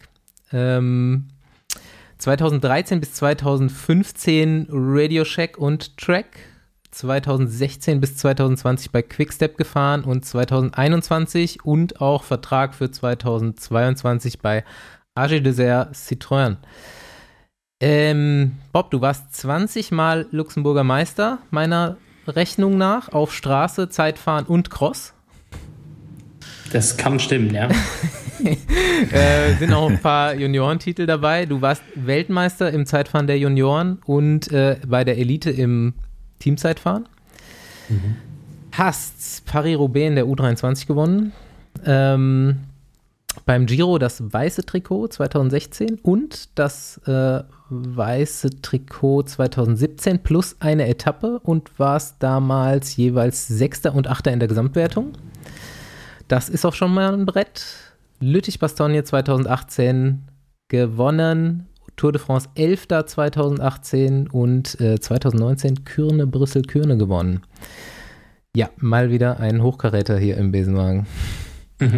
[0.52, 1.28] Ähm,
[2.18, 6.26] 2013 bis 2015 Radio Shack und Track.
[6.94, 14.64] 2016 bis 2020 bei Quickstep gefahren und 2021 und auch Vertrag für 2022 bei
[15.14, 16.56] AG Desert Citroën.
[17.80, 24.70] Ähm, Bob, du warst 20 Mal Luxemburger Meister, meiner Rechnung nach, auf Straße, Zeitfahren und
[24.70, 25.12] Cross.
[26.72, 27.68] Das kann stimmen, ja.
[29.12, 31.46] Äh, sind auch ein paar Juniorentitel dabei.
[31.46, 35.94] Du warst Weltmeister im Zeitfahren der Junioren und äh, bei der Elite im
[36.38, 37.08] Teamzeitfahren.
[38.72, 41.32] Hast Paris-Roubaix in der U23 gewonnen.
[41.84, 42.60] Ähm,
[43.46, 51.40] beim Giro das weiße Trikot 2016 und das äh, weiße Trikot 2017 plus eine Etappe
[51.40, 55.12] und warst damals jeweils Sechster und Achter in der Gesamtwertung.
[56.28, 57.64] Das ist auch schon mal ein Brett.
[58.20, 60.22] Lüttich-Bastogne 2018
[60.68, 61.66] gewonnen.
[61.96, 62.86] Tour de France 11.
[63.06, 67.42] 2018 und äh, 2019 Kürne, Brüssel, Kürne gewonnen.
[68.56, 71.06] Ja, mal wieder ein Hochkaräter hier im Besenwagen.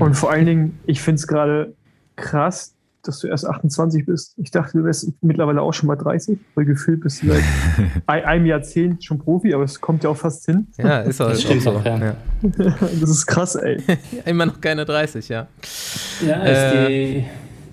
[0.00, 1.74] Und vor allen Dingen, ich finde es gerade
[2.16, 2.72] krass,
[3.02, 4.34] dass du erst 28 bist.
[4.38, 7.42] Ich dachte, du wärst mittlerweile auch schon mal 30, weil gefühlt bist du seit
[8.06, 10.66] ein- einem Jahrzehnt schon Profi, aber es kommt ja auch fast hin.
[10.78, 11.78] Ja, ist auch, Das ist auch so.
[11.78, 11.98] auch, ja.
[11.98, 12.16] ja.
[13.00, 13.76] Das ist krass, ey.
[14.24, 15.46] Immer noch keine 30, ja.
[16.26, 17.24] Ja, ist die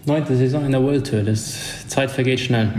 [0.06, 1.22] neunte Saison in der World Tour.
[1.24, 2.70] Das Zeit vergeht schnell.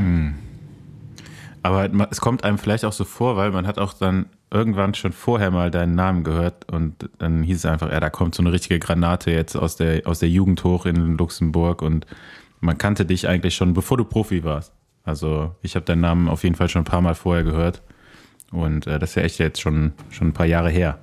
[1.62, 4.94] aber ma- es kommt einem vielleicht auch so vor, weil man hat auch dann irgendwann
[4.94, 8.42] schon vorher mal deinen Namen gehört und dann hieß es einfach, ja, da kommt so
[8.42, 12.06] eine richtige Granate jetzt aus der, aus der Jugend hoch in Luxemburg und
[12.60, 14.72] man kannte dich eigentlich schon, bevor du Profi warst.
[15.02, 17.82] Also ich habe deinen Namen auf jeden Fall schon ein paar Mal vorher gehört
[18.52, 20.98] und äh, das ist ja echt jetzt schon, schon ein paar Jahre her.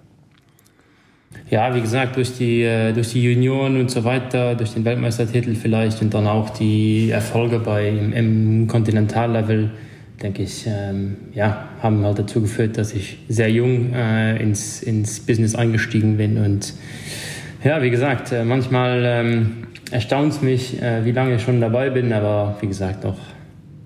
[1.49, 5.53] Ja, wie gesagt, durch die, äh, durch die Junioren und so weiter, durch den Weltmeistertitel
[5.55, 9.71] vielleicht und dann auch die Erfolge bei, im, Kontinentallevel
[10.21, 15.19] denke ich, ähm, ja, haben halt dazu geführt, dass ich sehr jung äh, ins, ins
[15.19, 16.37] Business eingestiegen bin.
[16.37, 16.73] Und
[17.63, 21.89] ja, wie gesagt, äh, manchmal ähm, erstaunt es mich, äh, wie lange ich schon dabei
[21.89, 23.17] bin, aber wie gesagt, noch,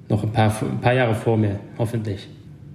[0.09, 2.27] noch ein, paar, ein paar Jahre vor mir, hoffentlich.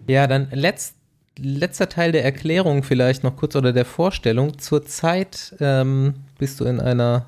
[0.09, 0.97] Ja, dann letzt,
[1.39, 4.59] letzter Teil der Erklärung vielleicht noch kurz oder der Vorstellung.
[4.59, 7.27] Zurzeit ähm, bist du in einer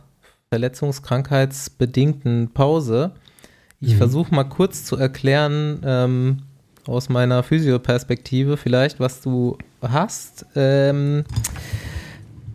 [0.51, 3.13] verletzungskrankheitsbedingten Pause.
[3.81, 3.99] Ich mhm.
[3.99, 6.43] versuche mal kurz zu erklären, ähm,
[6.87, 10.47] aus meiner Physioperspektive vielleicht, was du hast.
[10.55, 11.25] Ähm,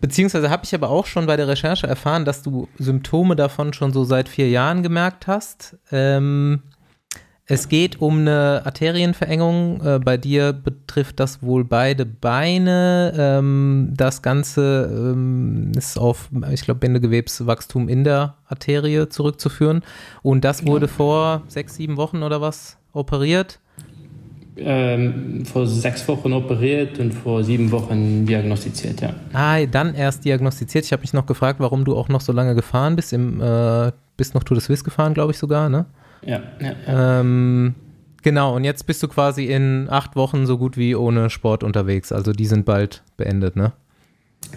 [0.00, 3.92] beziehungsweise habe ich aber auch schon bei der Recherche erfahren, dass du Symptome davon schon
[3.92, 5.76] so seit vier Jahren gemerkt hast.
[5.90, 6.62] Ähm,
[7.50, 9.80] es geht um eine Arterienverengung.
[9.82, 13.14] Äh, bei dir betrifft das wohl beide Beine.
[13.16, 19.82] Ähm, das Ganze ähm, ist auf, ich glaube, Bindegewebswachstum in der Arterie zurückzuführen.
[20.22, 20.92] Und das wurde ja.
[20.92, 23.60] vor sechs, sieben Wochen oder was operiert?
[24.58, 29.14] Ähm, vor sechs Wochen operiert und vor sieben Wochen diagnostiziert, ja.
[29.32, 30.84] Ah, dann erst diagnostiziert.
[30.84, 33.14] Ich habe mich noch gefragt, warum du auch noch so lange gefahren bist.
[33.14, 35.86] Im, äh, bist noch Tour de Suisse gefahren, glaube ich sogar, ne?
[36.24, 37.20] Ja, ja, ja.
[37.20, 37.74] Ähm,
[38.22, 42.12] genau, und jetzt bist du quasi in acht Wochen so gut wie ohne Sport unterwegs.
[42.12, 43.72] Also die sind bald beendet, ne?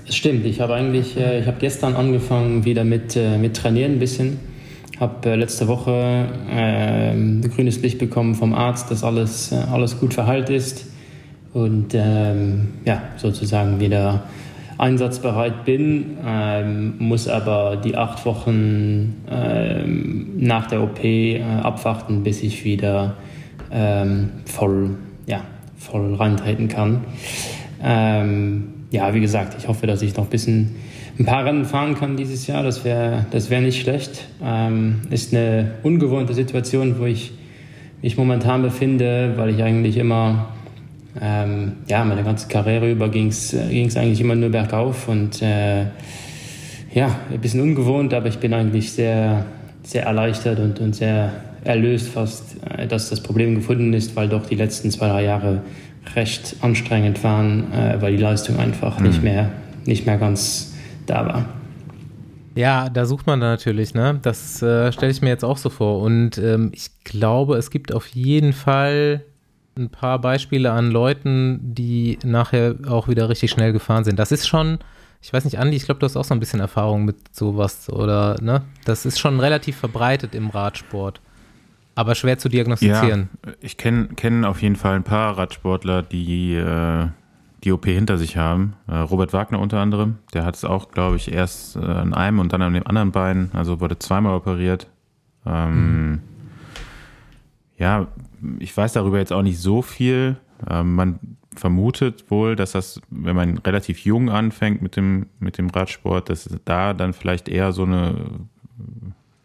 [0.05, 0.45] Das stimmt.
[0.45, 4.39] Ich habe eigentlich, äh, ich habe gestern angefangen wieder mit, äh, mit Trainieren ein bisschen.
[4.99, 10.49] Habe äh, letzte Woche äh, grünes Licht bekommen vom Arzt, dass alles, alles gut verheilt
[10.49, 10.85] ist.
[11.53, 14.23] Und ähm, ja, sozusagen wieder
[14.81, 22.41] einsatzbereit bin, ähm, muss aber die acht Wochen ähm, nach der OP äh, abwarten, bis
[22.41, 23.13] ich wieder
[23.71, 25.41] ähm, voll, ja,
[25.77, 27.01] voll reintreten kann.
[27.83, 30.75] Ähm, ja, wie gesagt, ich hoffe, dass ich noch ein bisschen
[31.19, 32.63] ein paar Rennen fahren kann dieses Jahr.
[32.63, 34.25] Das wäre das wär nicht schlecht.
[34.43, 37.33] Ähm, ist eine ungewohnte Situation, wo ich
[38.01, 40.47] mich momentan befinde, weil ich eigentlich immer
[41.19, 43.59] ähm, ja, meine ganze Karriere über ging es äh,
[43.95, 45.85] eigentlich immer nur bergauf und äh,
[46.93, 49.45] ja, ein bisschen ungewohnt, aber ich bin eigentlich sehr,
[49.83, 51.31] sehr erleichtert und, und sehr
[51.63, 55.61] erlöst fast, äh, dass das Problem gefunden ist, weil doch die letzten zwei, drei Jahre
[56.15, 59.07] recht anstrengend waren, äh, weil die Leistung einfach mhm.
[59.07, 59.51] nicht, mehr,
[59.85, 60.73] nicht mehr ganz
[61.05, 61.45] da war.
[62.55, 64.19] Ja, da sucht man da natürlich, ne?
[64.21, 66.01] Das äh, stelle ich mir jetzt auch so vor.
[66.01, 69.23] Und ähm, ich glaube, es gibt auf jeden Fall
[69.77, 74.19] ein paar Beispiele an Leuten, die nachher auch wieder richtig schnell gefahren sind.
[74.19, 74.79] Das ist schon,
[75.21, 77.89] ich weiß nicht, Andi, ich glaube, du hast auch so ein bisschen Erfahrung mit sowas
[77.89, 78.63] oder, ne?
[78.85, 81.21] Das ist schon relativ verbreitet im Radsport.
[81.95, 83.29] Aber schwer zu diagnostizieren.
[83.45, 87.07] Ja, ich kenne kenn auf jeden Fall ein paar Radsportler, die äh,
[87.63, 88.73] die OP hinter sich haben.
[88.87, 92.39] Äh, Robert Wagner unter anderem, der hat es auch, glaube ich, erst äh, an einem
[92.39, 94.87] und dann an dem anderen Bein, also wurde zweimal operiert.
[95.45, 96.19] Ähm, mhm.
[97.77, 98.07] Ja,
[98.59, 100.37] ich weiß darüber jetzt auch nicht so viel.
[100.69, 101.19] Ähm, man
[101.55, 106.45] vermutet wohl, dass das, wenn man relativ jung anfängt mit dem, mit dem Radsport, dass
[106.45, 108.15] es da dann vielleicht eher so eine,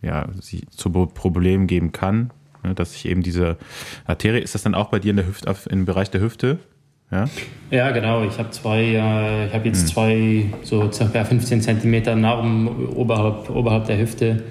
[0.03, 2.31] ja, sich zu Problemen geben kann,
[2.63, 3.57] ne, dass sich eben diese
[4.05, 6.59] Arterie, ist das dann auch bei dir in der Hüfte, im Bereich der Hüfte?
[7.11, 7.29] Ja,
[7.71, 8.25] ja genau.
[8.25, 9.87] Ich habe zwei, äh, ich habe jetzt hm.
[9.87, 14.45] zwei, so circa 15 Zentimeter Narben oberhalb, oberhalb der Hüfte.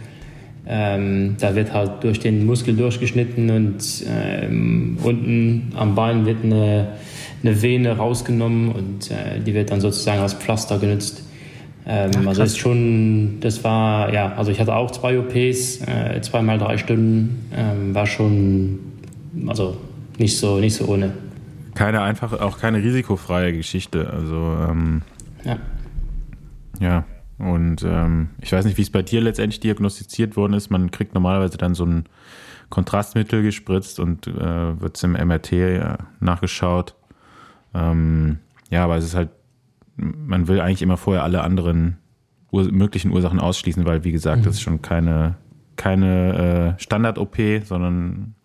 [0.68, 6.94] Ähm, da wird halt durch den Muskel durchgeschnitten und ähm, unten am Bein wird eine,
[7.44, 11.24] eine Vene rausgenommen und äh, die wird dann sozusagen als Pflaster genutzt.
[11.88, 16.20] Ähm, Ach, also ist schon, das war, ja, also ich hatte auch zwei OPs, äh,
[16.22, 18.80] zweimal drei Stunden, ähm, war schon,
[19.46, 19.78] also
[20.18, 21.12] nicht so, nicht so ohne.
[21.76, 25.04] Keine einfache, auch keine risikofreie Geschichte, also ähm,
[25.44, 25.58] ja.
[26.80, 27.06] Ja,
[27.38, 30.70] und ähm, ich weiß nicht, wie es bei dir letztendlich diagnostiziert worden ist.
[30.70, 32.06] Man kriegt normalerweise dann so ein
[32.70, 36.96] Kontrastmittel gespritzt und äh, wird im MRT äh, nachgeschaut.
[37.74, 39.30] Ähm, ja, aber es ist halt,
[39.98, 41.98] man will eigentlich immer vorher alle anderen
[42.52, 44.46] Ur möglichen Ursachen ausschließen, weil, wie gesagt, mhm.
[44.46, 45.36] das ist schon keine,
[45.76, 48.36] keine äh, Standard-OP, sondern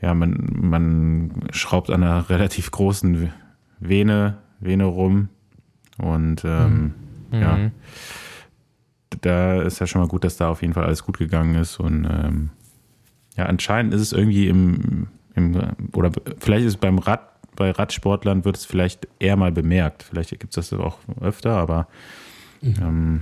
[0.00, 3.30] ja, man, man schraubt an einer relativ großen
[3.78, 5.28] Vene, Vene rum
[5.98, 6.94] und ähm, mhm
[7.30, 7.40] Mhm.
[7.40, 7.58] Ja.
[9.22, 11.80] Da ist ja schon mal gut, dass da auf jeden Fall alles gut gegangen ist.
[11.80, 12.50] Und ähm,
[13.36, 15.56] ja, anscheinend ist es irgendwie im, im,
[15.92, 17.20] oder vielleicht ist es beim Rad,
[17.56, 20.02] bei Radsportlern wird es vielleicht eher mal bemerkt.
[20.02, 21.88] Vielleicht gibt es das auch öfter, aber
[22.62, 22.74] mhm.
[22.80, 23.20] ähm,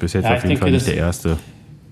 [0.00, 1.38] bis jetzt ja, auf jeden Fall nicht der erste.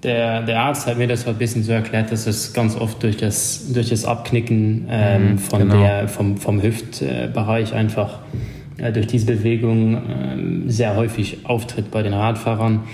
[0.03, 3.17] Der, der Arzt hat mir das ein bisschen so erklärt, dass es ganz oft durch
[3.17, 5.81] das, durch das Abknicken ähm, mhm, von genau.
[5.81, 8.19] der, vom, vom Hüftbereich einfach
[8.79, 12.85] durch diese Bewegung ähm, sehr häufig auftritt bei den Radfahrern.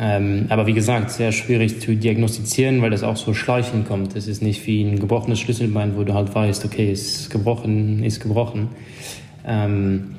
[0.00, 4.14] Ähm, aber wie gesagt, sehr schwierig zu diagnostizieren, weil das auch so schleichend kommt.
[4.14, 8.20] Es ist nicht wie ein gebrochenes Schlüsselbein, wo du halt weißt, okay, ist gebrochen, ist
[8.20, 8.68] gebrochen.
[9.44, 10.14] Ähm,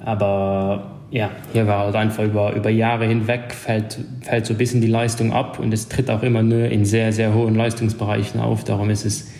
[0.00, 4.80] aber ja, hier war halt einfach über, über Jahre hinweg fällt, fällt so ein bisschen
[4.80, 8.64] die Leistung ab und es tritt auch immer nur in sehr, sehr hohen Leistungsbereichen auf.
[8.64, 9.30] Darum ist es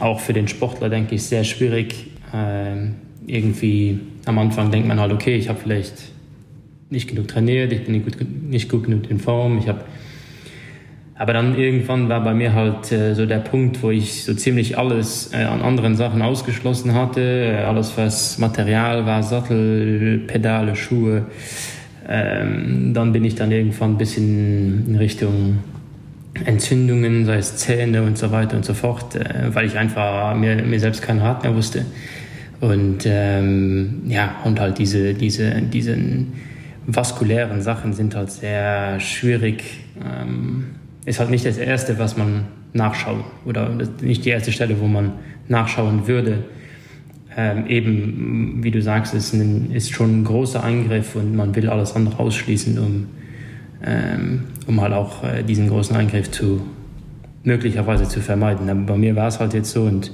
[0.00, 2.10] auch für den Sportler, denke ich, sehr schwierig.
[3.26, 5.94] Irgendwie am Anfang denkt man halt, okay, ich habe vielleicht
[6.90, 9.80] nicht genug trainiert, ich bin nicht gut, nicht gut genug in Form, ich habe
[11.16, 14.76] aber dann irgendwann war bei mir halt äh, so der Punkt, wo ich so ziemlich
[14.76, 17.20] alles äh, an anderen Sachen ausgeschlossen hatte.
[17.20, 21.26] Äh, alles, was Material war, Sattel, Pedale, Schuhe.
[22.08, 25.58] Ähm, dann bin ich dann irgendwann ein bisschen in Richtung
[26.44, 30.56] Entzündungen, sei es Zähne und so weiter und so fort, äh, weil ich einfach mir,
[30.64, 31.86] mir selbst keinen Rat mehr wusste.
[32.64, 36.32] Und ähm, ja, und halt diese, diese, diesen
[36.86, 39.84] vaskulären Sachen sind halt sehr schwierig.
[40.02, 40.64] Ähm,
[41.04, 43.68] ist halt nicht das Erste, was man nachschaut oder
[44.00, 45.12] nicht die erste Stelle, wo man
[45.46, 46.44] nachschauen würde.
[47.36, 51.68] Ähm, eben, wie du sagst, ist, ein, ist schon ein großer Eingriff und man will
[51.68, 53.08] alles andere ausschließen, um,
[53.84, 56.62] ähm, um halt auch äh, diesen großen Eingriff zu
[57.42, 58.70] möglicherweise zu vermeiden.
[58.70, 60.12] Aber bei mir war es halt jetzt so und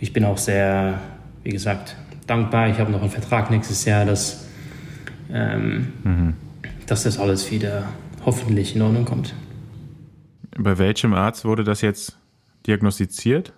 [0.00, 0.98] ich bin auch sehr,
[1.46, 1.94] wie gesagt,
[2.26, 2.68] dankbar.
[2.68, 4.48] Ich habe noch einen Vertrag nächstes Jahr, dass,
[5.32, 6.34] ähm, mhm.
[6.86, 7.84] dass das alles wieder
[8.24, 9.32] hoffentlich in Ordnung kommt.
[10.58, 12.18] Bei welchem Arzt wurde das jetzt
[12.66, 13.52] diagnostiziert?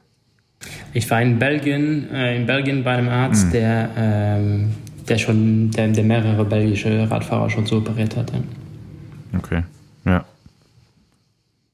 [0.93, 3.53] Ich war in Belgien, äh, in Belgien bei einem Arzt, hm.
[3.53, 4.75] der, ähm,
[5.09, 8.33] der schon, der, der, mehrere belgische Radfahrer schon so operiert hat.
[8.33, 9.39] Ja.
[9.39, 9.63] Okay,
[10.05, 10.25] ja.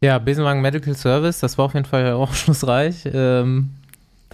[0.03, 3.09] Ja, Besenwagen Medical Service, das war auf jeden Fall aufschlussreich.
[3.13, 3.71] Ähm,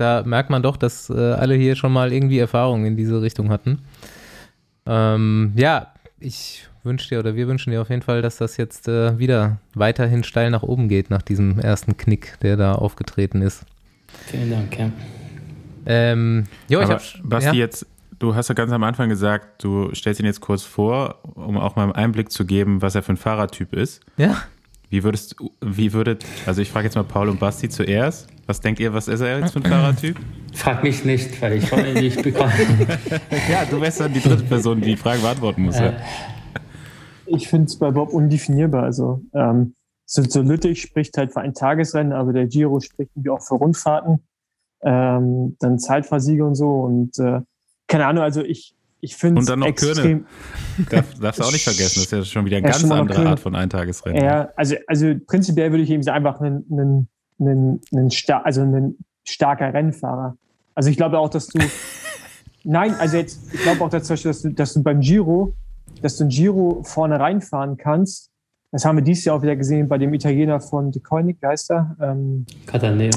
[0.01, 3.51] da merkt man doch, dass äh, alle hier schon mal irgendwie Erfahrungen in diese Richtung
[3.51, 3.81] hatten.
[4.87, 8.89] Ähm, ja, ich wünsche dir oder wir wünschen dir auf jeden Fall, dass das jetzt
[8.89, 13.65] äh, wieder weiterhin steil nach oben geht nach diesem ersten Knick, der da aufgetreten ist.
[14.27, 14.91] Vielen Dank, ja.
[15.85, 17.55] Ähm, jo, Aber, ich hab, Basti, ja.
[17.55, 17.87] jetzt,
[18.19, 21.77] du hast ja ganz am Anfang gesagt, du stellst ihn jetzt kurz vor, um auch
[21.77, 24.01] mal einen Einblick zu geben, was er für ein Fahrertyp ist.
[24.17, 24.37] Ja.
[24.89, 28.29] Wie würdest wie würdet, also ich frage jetzt mal Paul und Basti zuerst.
[28.51, 30.17] Was denkt ihr, was ist er jetzt für ein Fahrertyp?
[30.55, 32.51] Frag mich nicht, weil ich vorhin nicht bekomme.
[33.49, 35.77] ja, du wärst dann die dritte Person, die die Frage beantworten muss.
[35.77, 35.93] Äh,
[37.27, 38.83] ich finde es bei Bob undefinierbar.
[38.83, 43.31] Also ähm, so, so Lüttich spricht halt für ein Tagesrennen, aber der Giro spricht irgendwie
[43.31, 44.27] auch für Rundfahrten,
[44.83, 47.43] ähm, dann Zeitversiege und so und äh,
[47.87, 50.25] keine Ahnung, also ich, ich finde Und dann noch Köne.
[50.91, 53.39] Darf, darfst du auch nicht vergessen, das ist ja schon wieder eine ganz andere Art
[53.39, 54.25] von Eintagesrennen.
[54.25, 57.09] Ja, also, also prinzipiell würde ich eben einfach einen, einen,
[57.41, 60.37] einen, einen, star also einen starker Rennfahrer.
[60.75, 61.59] Also ich glaube auch, dass du
[62.63, 65.55] Nein, also jetzt, ich glaube auch, dass, dass, du, dass du beim Giro
[66.03, 68.31] dass du ein Giro vorne reinfahren kannst.
[68.73, 71.97] Das haben wir dieses Jahr auch wieder gesehen bei dem Italiener von De Koenig, Geister.
[72.01, 73.11] Ähm, Cataneo.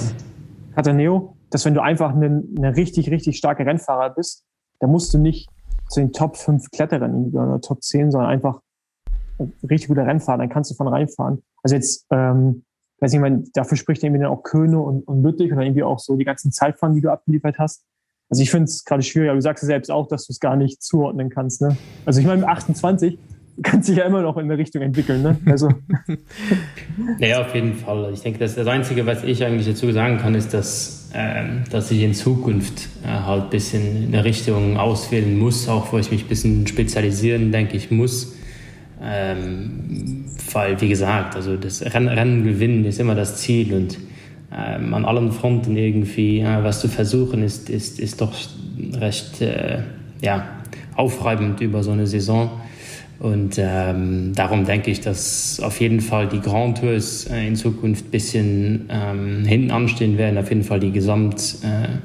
[0.75, 4.43] Cataneo, dass wenn du einfach ein, ein richtig, richtig starker Rennfahrer bist,
[4.79, 5.47] dann musst du nicht
[5.89, 8.59] zu den Top 5 Kletterern oder Top 10, sondern einfach
[9.69, 11.43] richtig guter Rennfahrer, dann kannst du von reinfahren.
[11.61, 12.63] Also jetzt, ähm,
[13.03, 15.83] weiß ich meine, dafür spricht irgendwie dann auch Köhne und, und Lüttich und dann irgendwie
[15.83, 17.83] auch so die ganzen Zeitfahren, die du abgeliefert hast.
[18.29, 20.39] Also ich finde es gerade schwierig, aber du sagst ja selbst auch, dass du es
[20.39, 21.61] gar nicht zuordnen kannst.
[21.61, 21.75] Ne?
[22.05, 23.19] Also ich meine, mit 28
[23.61, 25.21] kann sich ja immer noch in eine Richtung entwickeln.
[25.21, 25.37] Ne?
[25.45, 25.69] Also.
[27.19, 28.09] ja, auf jeden Fall.
[28.13, 31.91] Ich denke, das, das Einzige, was ich eigentlich dazu sagen kann, ist, dass, ähm, dass
[31.91, 36.23] ich in Zukunft äh, halt ein bisschen eine Richtung auswählen muss, auch wo ich mich
[36.23, 38.33] ein bisschen spezialisieren, denke ich, muss.
[39.03, 43.97] Ähm, weil, wie gesagt, also das Rennen, Rennen gewinnen ist immer das Ziel und
[44.55, 48.33] ähm, an allen Fronten irgendwie äh, was zu versuchen, ist, ist, ist doch
[48.93, 49.79] recht äh,
[50.21, 50.47] ja,
[50.95, 52.49] aufreibend über so eine Saison.
[53.19, 58.07] Und ähm, darum denke ich, dass auf jeden Fall die Grand Tours äh, in Zukunft
[58.07, 61.57] ein bisschen ähm, hinten anstehen werden, auf jeden Fall die Gesamt.
[61.63, 61.99] Äh,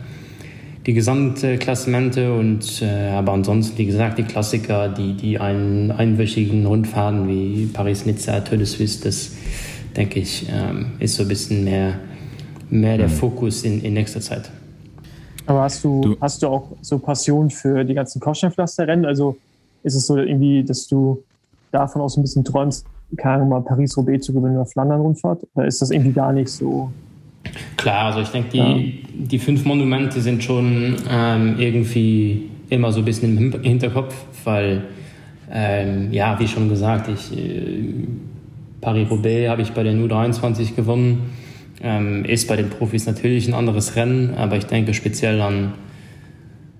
[0.88, 7.28] die Gesamtklassemente und äh, aber ansonsten, wie gesagt, die Klassiker, die, die einen einwöchigen Rundfahrten
[7.28, 9.32] wie Paris-Nizza, Tour de Suisse, das
[9.94, 11.94] denke ich, ähm, ist so ein bisschen mehr
[12.70, 13.12] mehr der mhm.
[13.12, 14.50] Fokus in, in nächster Zeit.
[15.46, 19.04] Aber hast du, du, hast du auch so Passion für die ganzen Kopfsteinpflasterrennen?
[19.04, 19.36] Also
[19.82, 21.22] ist es so irgendwie, dass du
[21.70, 22.86] davon auch so ein bisschen träumst,
[23.16, 25.46] keine Ahnung, mal Paris-Roubaix zu gewinnen oder Flandern-Rundfahrt?
[25.54, 26.90] Oder ist das irgendwie gar nicht so?
[27.76, 28.76] Klar, also ich denke, die, ja.
[29.14, 34.14] die fünf Monumente sind schon ähm, irgendwie immer so ein bisschen im Hinterkopf,
[34.44, 34.84] weil,
[35.50, 37.94] ähm, ja, wie schon gesagt, ich, äh,
[38.80, 41.30] Paris-Roubaix habe ich bei der U23 gewonnen.
[41.80, 45.74] Ähm, ist bei den Profis natürlich ein anderes Rennen, aber ich denke speziell an,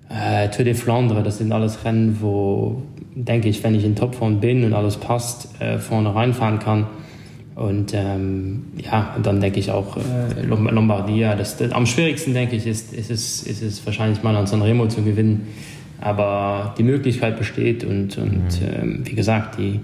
[0.09, 2.81] äh, äh, Tour de Flandre, das sind alles Rennen, wo,
[3.15, 6.87] denke ich, wenn ich in Topform bin und alles passt, äh, vorne reinfahren kann.
[7.59, 11.35] Und ähm, ja, und dann denke ich auch äh, Lombardia.
[11.35, 14.87] Das, das, am schwierigsten, denke ich, ist, ist, es, ist es wahrscheinlich mal an Sanremo
[14.87, 15.47] zu gewinnen.
[15.99, 18.67] Aber die Möglichkeit besteht und, und mhm.
[18.81, 19.81] ähm, wie gesagt, die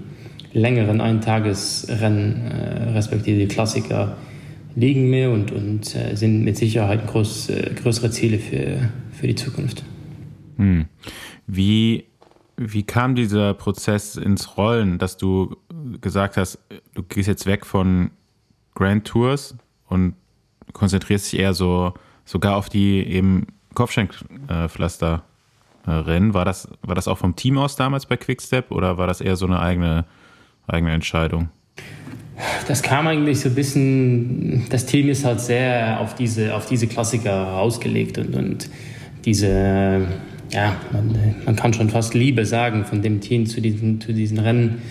[0.54, 4.16] längeren Eintagesrennen, äh, respektive die Klassiker,
[4.74, 9.34] liegen mir und, und äh, sind mit Sicherheit groß, äh, größere Ziele für, für die
[9.34, 9.84] Zukunft.
[10.56, 10.86] Hm.
[11.46, 12.04] Wie,
[12.56, 15.56] wie kam dieser Prozess ins Rollen, dass du
[16.00, 16.58] gesagt hast,
[16.94, 18.10] du gehst jetzt weg von
[18.74, 19.56] Grand Tours
[19.88, 20.14] und
[20.72, 21.94] konzentrierst dich eher so
[22.24, 25.22] sogar auf die eben Kopfschenkpflaster
[25.86, 26.34] Rennen.
[26.34, 29.36] War das, war das auch vom Team aus damals bei Quickstep oder war das eher
[29.36, 30.04] so eine eigene,
[30.66, 31.48] eigene Entscheidung?
[32.68, 36.86] Das kam eigentlich so ein bisschen, das Team ist halt sehr auf diese, auf diese
[36.86, 38.68] Klassiker ausgelegt und, und
[39.24, 40.06] diese,
[40.50, 44.38] ja, man, man kann schon fast Liebe sagen von dem Team zu diesen, zu diesen
[44.38, 44.82] Rennen.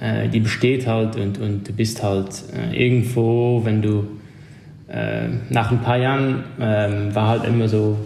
[0.00, 4.06] Äh, die besteht halt und, und du bist halt äh, irgendwo, wenn du
[4.88, 7.96] äh, nach ein paar Jahren ähm, war halt immer so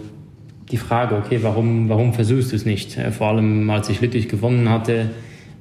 [0.71, 2.97] die Frage, okay, warum, warum versuchst du es nicht?
[2.97, 5.09] Äh, vor allem, als ich Lüttich gewonnen hatte,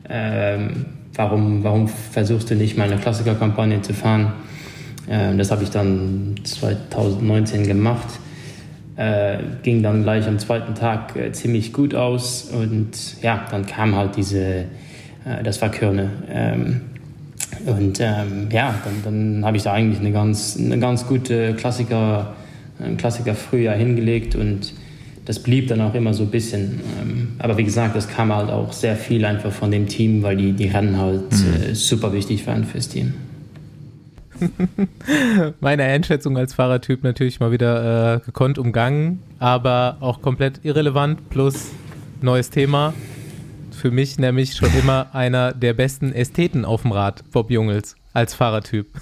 [0.09, 4.32] ähm, warum, warum versuchst du nicht mal eine Klassikerkampagne zu fahren?
[5.09, 8.09] Ähm, das habe ich dann 2019 gemacht.
[8.97, 13.97] Äh, ging dann gleich am zweiten Tag äh, ziemlich gut aus und ja, dann kam
[13.97, 14.41] halt diese,
[15.24, 16.11] äh, das war Körne.
[16.30, 16.80] Ähm,
[17.66, 22.34] und ähm, ja, dann, dann habe ich da eigentlich eine ganz, eine ganz gute Klassiker,
[22.78, 24.74] ein Klassiker Frühjahr hingelegt und
[25.24, 26.80] das blieb dann auch immer so ein bisschen.
[27.01, 30.36] Ähm, aber wie gesagt, das kam halt auch sehr viel einfach von dem Team, weil
[30.36, 31.70] die, die Rennen halt mhm.
[31.70, 33.14] äh, super wichtig waren fürs Team.
[35.61, 41.28] Meine Einschätzung als Fahrertyp natürlich mal wieder äh, gekonnt umgangen, aber auch komplett irrelevant.
[41.30, 41.70] Plus
[42.20, 42.95] neues Thema.
[43.70, 48.34] Für mich nämlich schon immer einer der besten Ästheten auf dem Rad, Bob Jungels, als
[48.34, 48.88] Fahrertyp.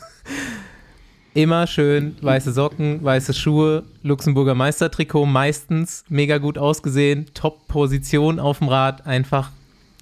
[1.35, 8.69] Immer schön weiße Socken, weiße Schuhe, Luxemburger Meistertrikot meistens mega gut ausgesehen, Top-Position auf dem
[8.69, 9.51] Rad, einfach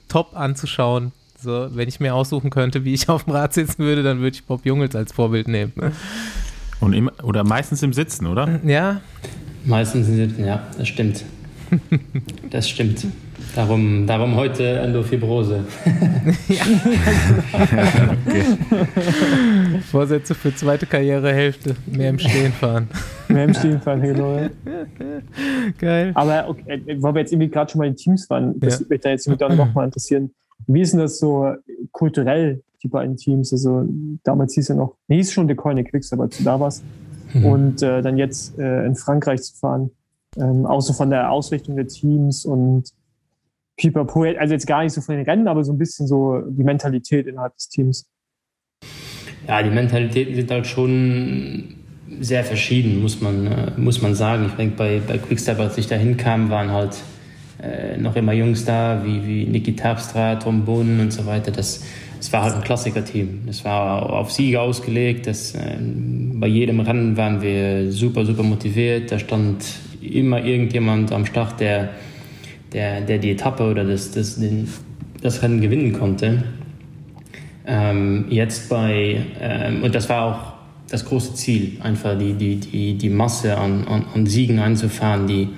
[0.08, 1.12] top anzuschauen.
[1.46, 4.34] So, wenn ich mir aussuchen könnte, wie ich auf dem Rad sitzen würde, dann würde
[4.34, 5.72] ich Bob Jungels als Vorbild nehmen.
[6.80, 8.58] Und im, oder meistens im Sitzen, oder?
[8.64, 9.00] Ja.
[9.64, 11.24] Meistens im Sitzen, ja, das stimmt.
[12.50, 13.06] Das stimmt.
[13.54, 15.64] Darum, darum heute Endofibrose.
[16.48, 16.62] ja.
[18.26, 18.44] okay.
[19.90, 21.76] Vorsätze für zweite Karrierehälfte.
[21.86, 22.88] Mehr im Stehen fahren.
[23.28, 24.48] Mehr im Stehen fahren, genau.
[25.78, 26.10] Geil.
[26.14, 28.80] Aber okay, weil wir jetzt irgendwie gerade schon mal in Teams waren, das ja.
[28.80, 30.30] würde mich da jetzt dann noch mal interessieren.
[30.66, 31.54] Wie ist denn das so
[31.92, 33.52] kulturell, die beiden Teams?
[33.52, 33.86] Also
[34.24, 36.84] damals hieß ja noch, nee, hieß schon The Coin Quicks, aber du da warst.
[37.34, 37.44] Mhm.
[37.44, 39.90] Und äh, dann jetzt äh, in Frankreich zu fahren.
[40.36, 42.92] Ähm, auch so von der Ausrichtung der Teams und
[43.76, 46.64] Pipapo, also jetzt gar nicht so von den Rennen, aber so ein bisschen so die
[46.64, 48.08] Mentalität innerhalb des Teams.
[49.46, 51.76] Ja, die Mentalitäten sind halt schon
[52.20, 54.46] sehr verschieden, muss man, äh, muss man sagen.
[54.46, 56.96] Ich denke, bei, bei Quickstep, als ich da hinkam, waren halt
[57.66, 61.50] äh, noch immer Jungs da, wie, wie Niki Terpstra, Tom Bohnen und so weiter.
[61.50, 61.82] Das,
[62.18, 63.42] das war halt ein Klassiker-Team.
[63.46, 65.26] Das war auf Siege ausgelegt.
[65.26, 69.12] Das, äh, bei jedem Rennen waren wir super, super motiviert.
[69.12, 69.64] Da stand
[70.00, 71.90] immer irgendjemand am Start, der
[72.72, 74.68] der, der die Etappe oder das, das, den,
[75.22, 76.44] das Rennen gewinnen konnte.
[77.66, 80.52] Ähm, jetzt bei, ähm, und das war auch
[80.88, 85.48] das große Ziel, einfach die, die, die, die Masse an, an, an Siegen einzufahren, die,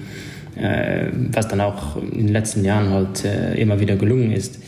[1.32, 4.60] was dann auch in den letzten Jahren halt äh, immer wieder gelungen ist.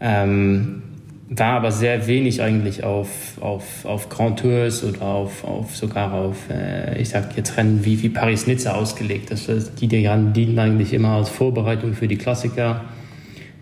[0.00, 0.82] Ähm,
[1.28, 6.50] war aber sehr wenig eigentlich auf, auf, auf Grand Tours oder auf, auf sogar auf,
[6.50, 9.30] äh, ich sag jetzt Rennen wie, wie Paris-Nizza ausgelegt.
[9.30, 9.46] Das,
[9.80, 12.82] die, die dienen eigentlich immer als Vorbereitung für die Klassiker.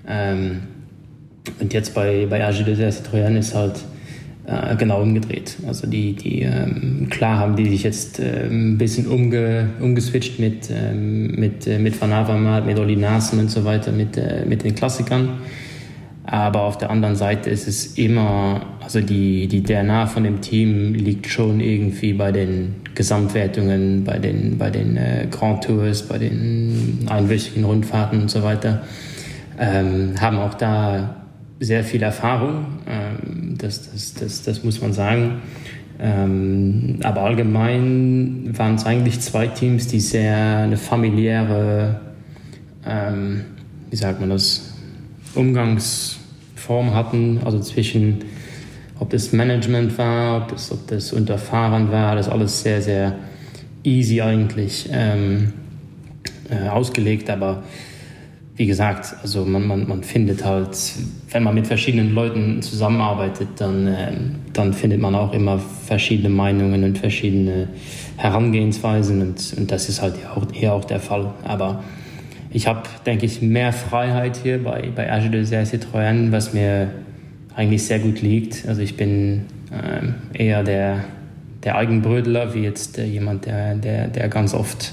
[0.08, 0.62] Ähm,
[1.60, 3.84] und jetzt bei, bei AG de Citroën ist halt
[4.46, 5.56] äh, genau umgedreht.
[5.66, 10.70] Also die, die ähm, klar haben die sich jetzt äh, ein bisschen umge, umgeswitcht mit,
[10.70, 14.64] ähm, mit, äh, mit Van Avermaet, mit Oli Nasen und so weiter, mit, äh, mit
[14.64, 15.40] den Klassikern.
[16.24, 20.94] Aber auf der anderen Seite ist es immer, also die, die DNA von dem Team
[20.94, 27.06] liegt schon irgendwie bei den Gesamtwertungen, bei den, bei den äh, Grand Tours, bei den
[27.08, 28.82] einwöchigen Rundfahrten und so weiter.
[29.58, 31.19] Ähm, haben auch da
[31.60, 35.42] sehr viel Erfahrung, ähm, das, das, das, das muss man sagen.
[35.98, 42.00] Ähm, aber allgemein waren es eigentlich zwei Teams, die sehr eine familiäre,
[42.86, 43.42] ähm,
[43.90, 44.74] wie sagt man das,
[45.34, 46.18] Umgangs
[46.56, 48.24] Form hatten, also zwischen,
[48.98, 53.16] ob das Management war, ob das, ob das Unterfahren war, das alles sehr, sehr
[53.84, 54.88] easy eigentlich.
[56.50, 57.62] Äh, ausgelegt, aber
[58.56, 60.76] wie gesagt, also man, man, man findet halt,
[61.32, 64.12] wenn man mit verschiedenen Leuten zusammenarbeitet, dann, äh,
[64.52, 67.68] dann findet man auch immer verschiedene Meinungen und verschiedene
[68.16, 71.32] Herangehensweisen und, und das ist halt auch, hier auch der Fall.
[71.44, 71.84] Aber
[72.52, 76.90] ich habe, denke ich, mehr Freiheit hier bei, bei Agile de Citroën, was mir
[77.54, 78.66] eigentlich sehr gut liegt.
[78.66, 81.04] Also ich bin äh, eher der,
[81.62, 84.92] der Eigenbrödler, wie jetzt äh, jemand, der, der, der ganz oft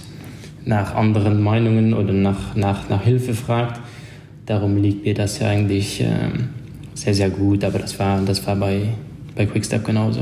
[0.65, 3.81] nach anderen Meinungen oder nach, nach, nach Hilfe fragt.
[4.47, 6.31] Darum liegt mir das ja eigentlich äh,
[6.93, 7.63] sehr, sehr gut.
[7.63, 8.93] Aber das war, das war bei,
[9.35, 10.21] bei Quickstep genauso.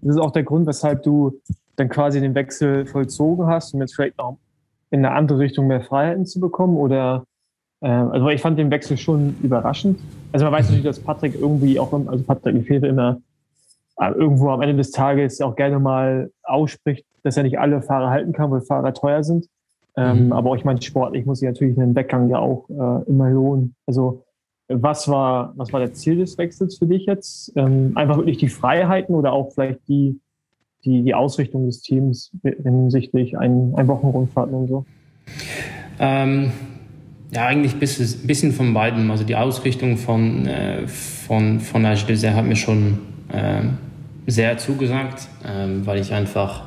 [0.00, 1.40] Das ist auch der Grund, weshalb du
[1.76, 4.38] dann quasi den Wechsel vollzogen hast, um jetzt vielleicht noch
[4.90, 6.76] in eine andere Richtung mehr Freiheiten zu bekommen?
[6.76, 7.24] Oder
[7.82, 10.00] äh, also ich fand den Wechsel schon überraschend.
[10.32, 13.20] Also man weiß natürlich, dass Patrick irgendwie auch, also Patrick Lefebvre immer
[13.98, 18.10] äh, irgendwo am Ende des Tages auch gerne mal ausspricht, dass er nicht alle Fahrer
[18.10, 19.46] halten kann, weil Fahrer teuer sind.
[19.96, 20.32] Ähm, mhm.
[20.32, 23.74] Aber ich meine, sportlich muss sich natürlich einen Weggang ja auch äh, immer lohnen.
[23.86, 24.24] Also
[24.68, 27.52] was war, was war der Ziel des Wechsels für dich jetzt?
[27.56, 30.18] Ähm, einfach wirklich die Freiheiten oder auch vielleicht die,
[30.84, 34.84] die, die Ausrichtung des Teams hinsichtlich ein, ein Wochenrundfahrten und so?
[35.98, 36.52] Ähm,
[37.32, 39.10] ja, eigentlich ein bisschen, bisschen von beiden.
[39.10, 43.62] Also die Ausrichtung von, äh, von, von Agile hat mir schon äh,
[44.26, 46.64] sehr zugesagt, äh, weil ich einfach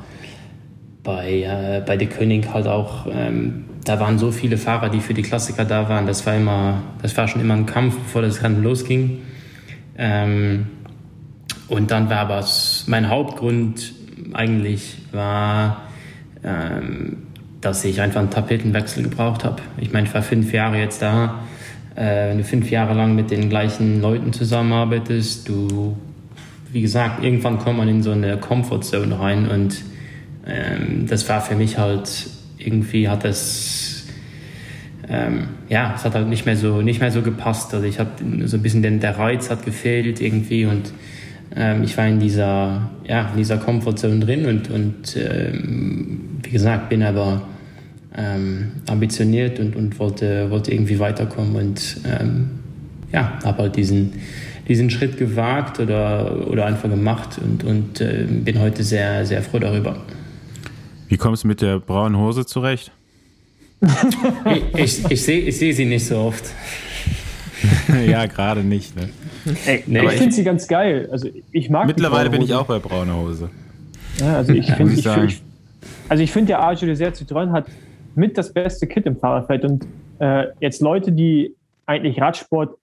[1.06, 5.14] bei, äh, bei der König halt auch, ähm, da waren so viele Fahrer, die für
[5.14, 6.06] die Klassiker da waren.
[6.06, 9.22] Das war immer, das war schon immer ein Kampf, bevor das Rennen losging.
[9.96, 10.66] Ähm,
[11.68, 12.44] und dann war aber
[12.88, 13.94] mein Hauptgrund
[14.32, 15.82] eigentlich war,
[16.44, 17.18] ähm,
[17.60, 19.62] dass ich einfach einen Tapetenwechsel gebraucht habe.
[19.78, 21.40] Ich meine, ich war fünf Jahre jetzt da.
[21.94, 25.96] Äh, wenn du fünf Jahre lang mit den gleichen Leuten zusammenarbeitest, du,
[26.72, 29.76] wie gesagt, irgendwann kommt man in so eine Comfortzone rein und
[30.46, 32.28] ähm, das war für mich halt
[32.58, 33.96] irgendwie hat das
[35.08, 37.72] ähm, ja, es hat halt nicht mehr so nicht mehr so gepasst.
[37.74, 40.92] Also ich hatte so ein bisschen den, der Reiz hat gefehlt irgendwie und
[41.54, 46.88] ähm, ich war in dieser ja in dieser Comfortzone drin und und ähm, wie gesagt
[46.88, 47.42] bin aber
[48.16, 52.50] ähm, ambitioniert und, und wollte wollte irgendwie weiterkommen und ähm,
[53.12, 54.14] ja habe halt diesen
[54.66, 59.60] diesen Schritt gewagt oder oder einfach gemacht und und äh, bin heute sehr sehr froh
[59.60, 59.96] darüber.
[61.08, 62.92] Wie kommst du mit der braunen Hose zurecht?
[64.44, 66.44] ich, ich, ich sehe seh sie nicht so oft.
[68.06, 68.96] ja, gerade nicht.
[68.96, 69.08] Ne?
[69.66, 71.08] Ey, nee, ich finde sie ganz geil.
[71.10, 73.50] Also ich mag Mittlerweile bin ich auch bei brauner Hose.
[74.18, 75.42] Ja, also ich finde, ich, ich,
[76.08, 77.66] also ich finde, der Arge Desert Citroën hat
[78.14, 79.86] mit das beste Kit im Fahrerfeld und
[80.18, 81.54] äh, jetzt Leute, die
[81.84, 82.76] eigentlich Radsport,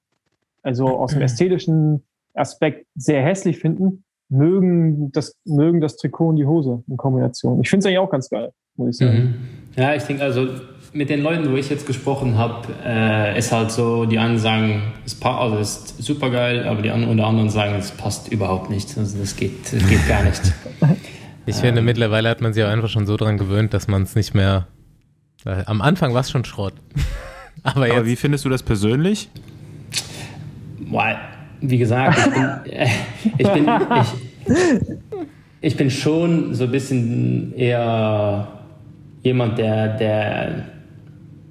[0.62, 2.04] also aus dem ästhetischen
[2.34, 4.04] Aspekt sehr hässlich finden,
[4.34, 7.62] mögen das, mögen das Trikot und die Hose in Kombination.
[7.62, 9.18] Ich finde es eigentlich auch ganz geil, muss ich sagen.
[9.18, 9.36] Mhm.
[9.76, 10.48] Ja, ich denke also,
[10.94, 14.82] mit den Leuten, wo ich jetzt gesprochen habe, äh, ist halt so, die einen sagen,
[15.06, 18.98] es also ist super geil, aber die anderen, oder anderen sagen, es passt überhaupt nicht.
[18.98, 20.42] Also das geht, das geht gar nicht.
[21.46, 24.04] Ich finde, ähm, mittlerweile hat man sich auch einfach schon so dran gewöhnt, dass man
[24.04, 24.68] es nicht mehr.
[25.46, 26.74] Äh, am Anfang war es schon Schrott.
[27.64, 29.30] aber, jetzt, aber wie findest du das persönlich?
[30.90, 31.18] Well,
[31.60, 32.88] wie gesagt, ich bin, äh,
[33.38, 34.23] ich, bin ich,
[35.62, 38.48] ich bin schon so ein bisschen eher
[39.22, 40.66] jemand, der, der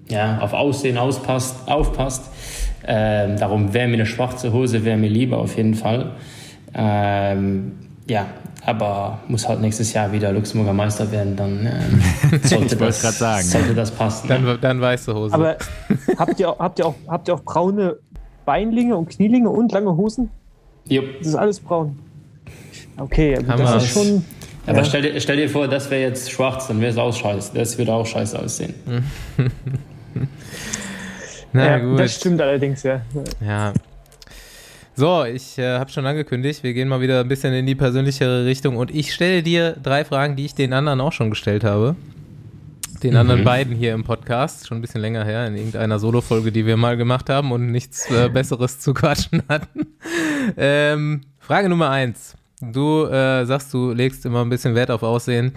[0.09, 2.31] ja, auf Aussehen auspasst, aufpasst.
[2.85, 6.13] Ähm, darum wäre mir eine schwarze Hose wäre mir lieber auf jeden Fall.
[6.75, 7.73] Ähm,
[8.09, 8.27] ja,
[8.65, 13.75] aber muss halt nächstes Jahr wieder Luxemburger Meister werden, dann ähm, sollte, das, sagen, sollte
[13.75, 14.29] das passen.
[14.29, 14.57] Dann, ja.
[14.57, 15.35] dann weiße Hose.
[15.35, 15.57] Aber
[16.19, 17.97] habt ihr, habt, ihr auch, habt ihr auch braune
[18.45, 20.31] Beinlinge und Knielinge und lange Hosen?
[20.89, 21.03] Jo.
[21.19, 21.99] Das ist alles braun.
[22.97, 24.25] Okay, also das ist schon.
[24.67, 24.85] Aber ja.
[24.85, 27.53] stell, dir, stell dir vor, das wäre jetzt schwarz, dann wäre es auch scheiße.
[27.55, 28.75] Das würde auch scheiße aussehen.
[31.53, 31.99] Na ja, gut.
[31.99, 33.03] Das stimmt allerdings, ja.
[33.45, 33.73] Ja.
[34.95, 38.45] So, ich äh, habe schon angekündigt, wir gehen mal wieder ein bisschen in die persönlichere
[38.45, 41.97] Richtung und ich stelle dir drei Fragen, die ich den anderen auch schon gestellt habe
[43.03, 43.21] den mhm.
[43.21, 46.77] anderen beiden hier im Podcast, schon ein bisschen länger her, in irgendeiner Solo-Folge, die wir
[46.77, 49.87] mal gemacht haben und nichts äh, Besseres zu quatschen hatten.
[50.57, 52.35] Ähm, Frage Nummer eins.
[52.71, 55.53] Du äh, sagst, du legst immer ein bisschen Wert auf Aussehen.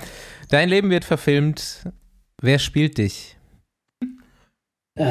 [0.50, 1.84] Dein Leben wird verfilmt.
[2.42, 3.38] Wer spielt dich?
[4.98, 5.04] Äh,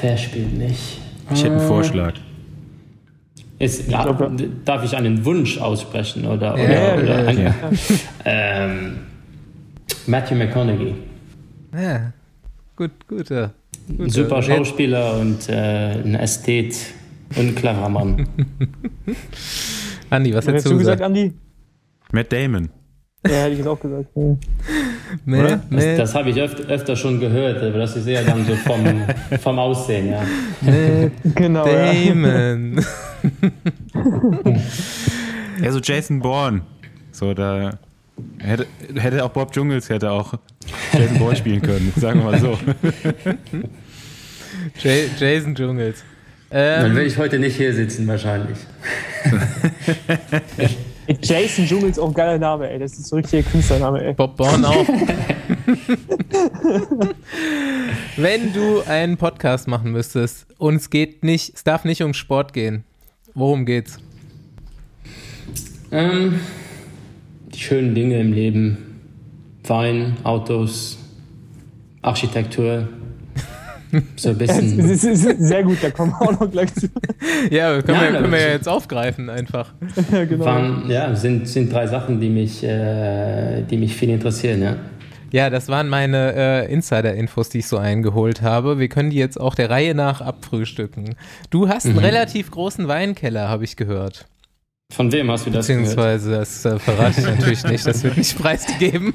[0.00, 1.00] wer spielt mich?
[1.32, 2.14] Ich hätte einen äh, Vorschlag.
[3.60, 4.04] Ist, ja,
[4.64, 7.54] darf ich einen Wunsch aussprechen oder, oder, ja, oder ja, ein, ja.
[8.24, 8.98] Ähm,
[10.06, 10.94] Matthew McConaughey.
[11.74, 12.12] Ja,
[12.74, 13.30] gut, gut.
[13.30, 13.52] Ja.
[13.98, 16.74] Ein super Schauspieler und äh, ein Ästhet
[17.36, 18.28] und ein klarer Mann.
[20.10, 21.32] Andi, was hättest du gesagt, gesagt, Andi?
[22.12, 22.68] Matt Damon.
[23.26, 24.08] Ja, hätte ich jetzt auch gesagt.
[24.14, 24.36] Das,
[25.24, 25.60] Matt,
[25.98, 28.84] das habe ich öfter, öfter schon gehört, aber das ist eher dann so vom,
[29.40, 30.22] vom Aussehen, ja.
[30.62, 31.64] Matt Genau.
[31.64, 32.84] Damon.
[35.62, 36.62] Ja, so Jason Bourne.
[37.10, 37.78] So, da
[38.38, 40.34] hätte, hätte auch Bob Jungels hätte auch
[40.92, 42.58] Jason Bourne spielen können, sagen wir mal so.
[45.18, 46.04] Jason Jungles.
[46.50, 48.58] Dann Ähm, will ich heute nicht hier sitzen, wahrscheinlich.
[51.22, 52.78] Jason Jungle ist auch ein geiler Name, ey.
[52.78, 54.14] Das ist so ein richtiger Künstlername, ey.
[54.14, 54.86] Bob Born auch.
[58.16, 62.52] Wenn du einen Podcast machen müsstest und es geht nicht, es darf nicht um Sport
[62.52, 62.84] gehen,
[63.34, 63.98] worum geht's?
[65.92, 66.40] Ähm,
[67.54, 68.78] die schönen Dinge im Leben.
[69.64, 70.98] Wein, Autos,
[72.02, 72.88] Architektur.
[74.16, 74.78] So ein bisschen.
[74.90, 76.88] ist sehr gut, da kommen wir auch noch gleich zu.
[77.50, 79.72] Ja, können, Nein, wir, können wir ja jetzt aufgreifen einfach.
[80.12, 80.44] Ja, genau.
[80.44, 84.76] Waren, ja, sind, sind drei Sachen, die mich, äh, die mich viel interessieren, ja.
[85.32, 88.78] Ja, das waren meine äh, Insider-Infos, die ich so eingeholt habe.
[88.78, 91.16] Wir können die jetzt auch der Reihe nach abfrühstücken.
[91.50, 94.26] Du hast einen relativ großen Weinkeller, habe ich gehört.
[94.92, 95.82] Von wem hast du das gehört?
[95.82, 99.14] Beziehungsweise, das äh, verrate ich natürlich nicht, das wird nicht preisgegeben.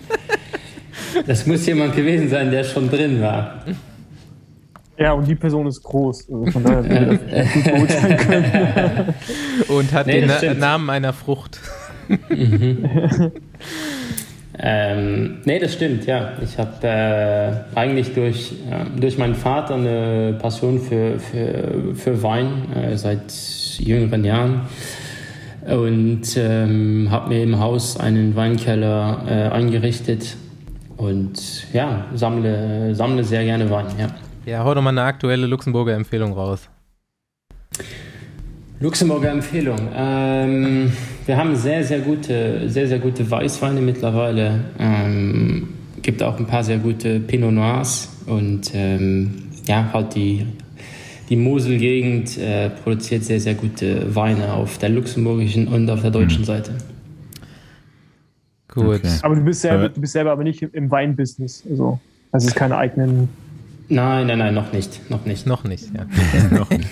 [1.26, 3.66] Das muss jemand gewesen sein, der schon drin war.
[5.02, 6.30] Ja, und die Person ist groß.
[6.32, 9.14] Also von daher würde ich das gut beurteilen können.
[9.68, 10.54] Und hat Nee, den Na.
[10.54, 11.60] Namen einer Frucht.
[14.64, 16.34] Ähm, nee, das stimmt, ja.
[16.43, 22.72] Ich habe äh, eigentlich durch, äh, durch meinen Vater eine Passion für, für, für Wein
[22.76, 23.34] äh, seit
[23.80, 24.62] jüngeren Jahren
[25.66, 30.36] und ähm, habe mir im Haus einen Weinkeller äh, eingerichtet
[30.97, 34.10] und ja, sammle, sammle sehr gerne Wein, ja.
[34.46, 36.68] Ja, hau doch mal eine aktuelle Luxemburger Empfehlung raus.
[38.80, 39.78] Luxemburger Empfehlung.
[39.96, 40.92] Ähm,
[41.28, 44.62] wir haben sehr, sehr gute, sehr, sehr gute Weißweine mittlerweile.
[44.80, 45.70] Ähm,
[46.02, 50.48] gibt auch ein paar sehr gute Pinot Noirs und ähm, ja, halt die,
[51.30, 56.44] die Mosel-Gegend äh, produziert sehr, sehr gute Weine auf der luxemburgischen und auf der deutschen
[56.44, 56.72] Seite.
[58.74, 58.96] Gut.
[58.96, 59.20] Okay.
[59.22, 61.64] Aber du bist selber, Aber- du bist selber aber nicht im- im Weinbusiness.
[61.70, 62.00] Also,
[62.32, 63.30] das ist keine eigenen.
[63.94, 65.46] Nein, nein, nein, noch nicht, noch nicht.
[65.46, 66.06] Noch nicht, ja.
[66.58, 66.88] Noch nicht.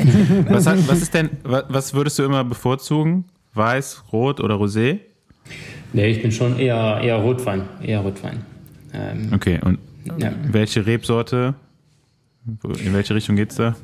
[0.49, 3.23] was, hat, was ist denn, wa- was würdest du immer bevorzugen?
[3.53, 4.99] Weiß, Rot oder Rosé?
[5.93, 8.41] Nee, ich bin schon eher, eher Rotwein, eher Rotwein.
[8.93, 9.79] Ähm, Okay, und
[10.19, 10.31] ja.
[10.51, 11.53] welche Rebsorte?
[12.83, 13.75] In welche Richtung geht's da?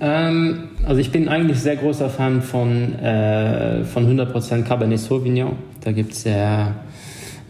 [0.00, 5.56] Ähm, also ich bin eigentlich sehr großer Fan von, äh, von 100% Cabernet Sauvignon.
[5.82, 6.74] Da gibt es sehr,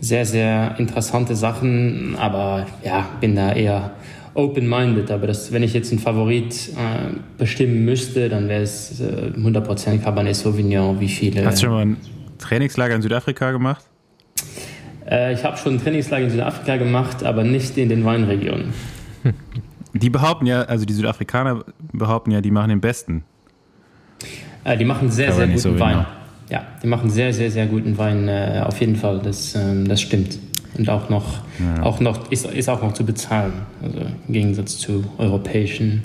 [0.00, 3.92] sehr, sehr interessante Sachen, aber ja, bin da eher
[4.34, 5.10] open-minded.
[5.10, 9.98] Aber das, wenn ich jetzt einen Favorit äh, bestimmen müsste, dann wäre es äh, 100%
[9.98, 11.00] Cabernet Sauvignon.
[11.00, 11.44] Wie viele?
[11.44, 11.96] Hast du schon mal ein
[12.38, 13.84] Trainingslager in Südafrika gemacht?
[15.08, 18.72] Äh, ich habe schon ein Trainingslager in Südafrika gemacht, aber nicht in den Weinregionen.
[19.94, 23.24] Die behaupten ja, also die Südafrikaner behaupten ja, die machen den besten.
[24.64, 25.98] Äh, die machen sehr, sehr Cabernet guten Sauvignon.
[25.98, 26.06] Wein.
[26.48, 28.28] Ja, die machen sehr, sehr, sehr guten Wein.
[28.28, 30.38] Äh, auf jeden Fall, das, ähm, das stimmt.
[30.78, 31.40] Und auch noch,
[31.82, 33.52] auch noch ist, ist auch noch zu bezahlen.
[33.82, 36.04] Also im Gegensatz zu europäischen.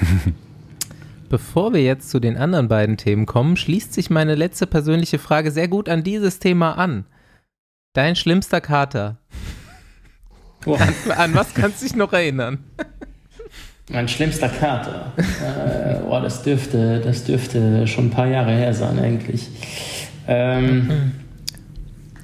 [1.28, 5.50] Bevor wir jetzt zu den anderen beiden Themen kommen, schließt sich meine letzte persönliche Frage
[5.50, 7.04] sehr gut an dieses Thema an.
[7.92, 9.18] Dein schlimmster Kater.
[10.66, 10.76] Oh,
[11.16, 12.58] An was kannst du dich noch erinnern?
[13.90, 15.12] mein schlimmster Kater.
[15.16, 19.48] äh, oh, das dürfte, das dürfte schon ein paar Jahre her sein eigentlich.
[20.26, 21.12] Ähm,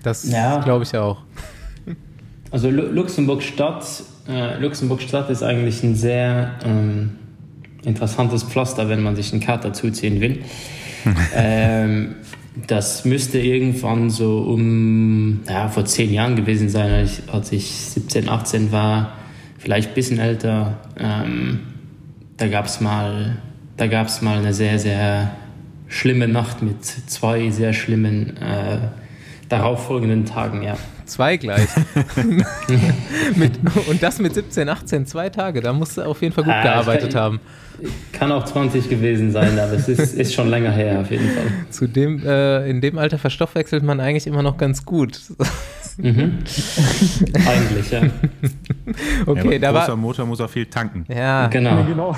[0.03, 0.61] Das Ja.
[0.61, 1.24] glaube ich auch.
[2.55, 3.85] Also Lu Luxemburg Stadt,
[4.29, 7.11] äh, Luxemburg Stadt ist eigentlich ein sehr ähm,
[7.83, 10.39] interessantes Pflaster, wenn man sich einen Kater zuziehen will.
[11.35, 12.15] ähm,
[12.69, 17.75] das müsste irgendwann so um, ja, vor zehn Jahren gewesen sein, als ich, als ich
[17.75, 19.15] 17, 18 war,
[19.59, 20.77] vielleicht ein bisschen älter.
[20.97, 21.59] Ähm,
[22.37, 23.39] da gab es mal,
[23.77, 25.33] da gab's mal eine sehr, sehr
[25.89, 28.79] schlimme Nacht mit zwei sehr schlimmen äh,
[29.49, 30.77] darauffolgenden Tagen, ja.
[31.07, 31.69] Zwei gleich.
[33.37, 33.53] mit,
[33.89, 35.61] und das mit 17, 18, zwei Tage.
[35.61, 37.41] Da musst du auf jeden Fall gut Ah, gearbeitet kann- haben.
[38.13, 41.45] Kann auch 20 gewesen sein, aber es ist, ist schon länger her auf jeden Fall.
[41.71, 45.21] Zu dem, äh, in dem Alter verstoffwechselt man eigentlich immer noch ganz gut.
[45.99, 46.39] Mhm.
[47.47, 48.03] Eigentlich, ja.
[49.27, 51.05] Okay, ja, da großer war, Motor muss auch viel tanken.
[51.09, 51.83] ja, Genau.
[51.85, 52.17] Genau.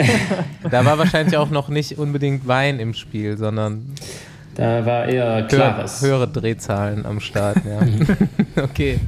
[0.70, 3.86] da war wahrscheinlich auch noch nicht unbedingt Wein im Spiel, sondern
[4.56, 6.00] Da war eher klares.
[6.02, 7.58] höhere Drehzahlen am Start.
[7.64, 8.62] Ja.
[8.64, 8.98] okay.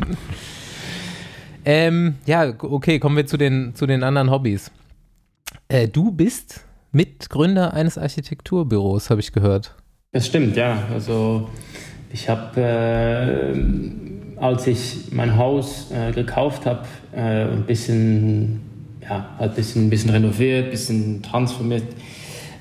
[1.64, 4.70] Ähm, ja, okay, kommen wir zu den, zu den anderen Hobbys.
[5.68, 9.74] Äh, du bist Mitgründer eines Architekturbüros, habe ich gehört.
[10.12, 10.82] Das stimmt, ja.
[10.92, 11.48] Also
[12.12, 13.58] ich habe äh,
[14.40, 18.60] als ich mein Haus äh, gekauft habe, äh, ein bisschen,
[19.02, 21.84] ja, halt ein bisschen, ein bisschen renoviert, ein bisschen transformiert,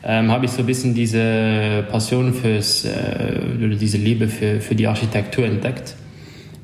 [0.04, 4.76] ähm, habe ich so ein bisschen diese Passion fürs, äh, oder diese Liebe für, für
[4.76, 5.96] die Architektur entdeckt.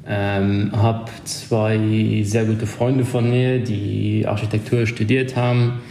[0.06, 5.82] Ähm, habe zwei sehr gute Freunde von mir, die Architektur studiert haben,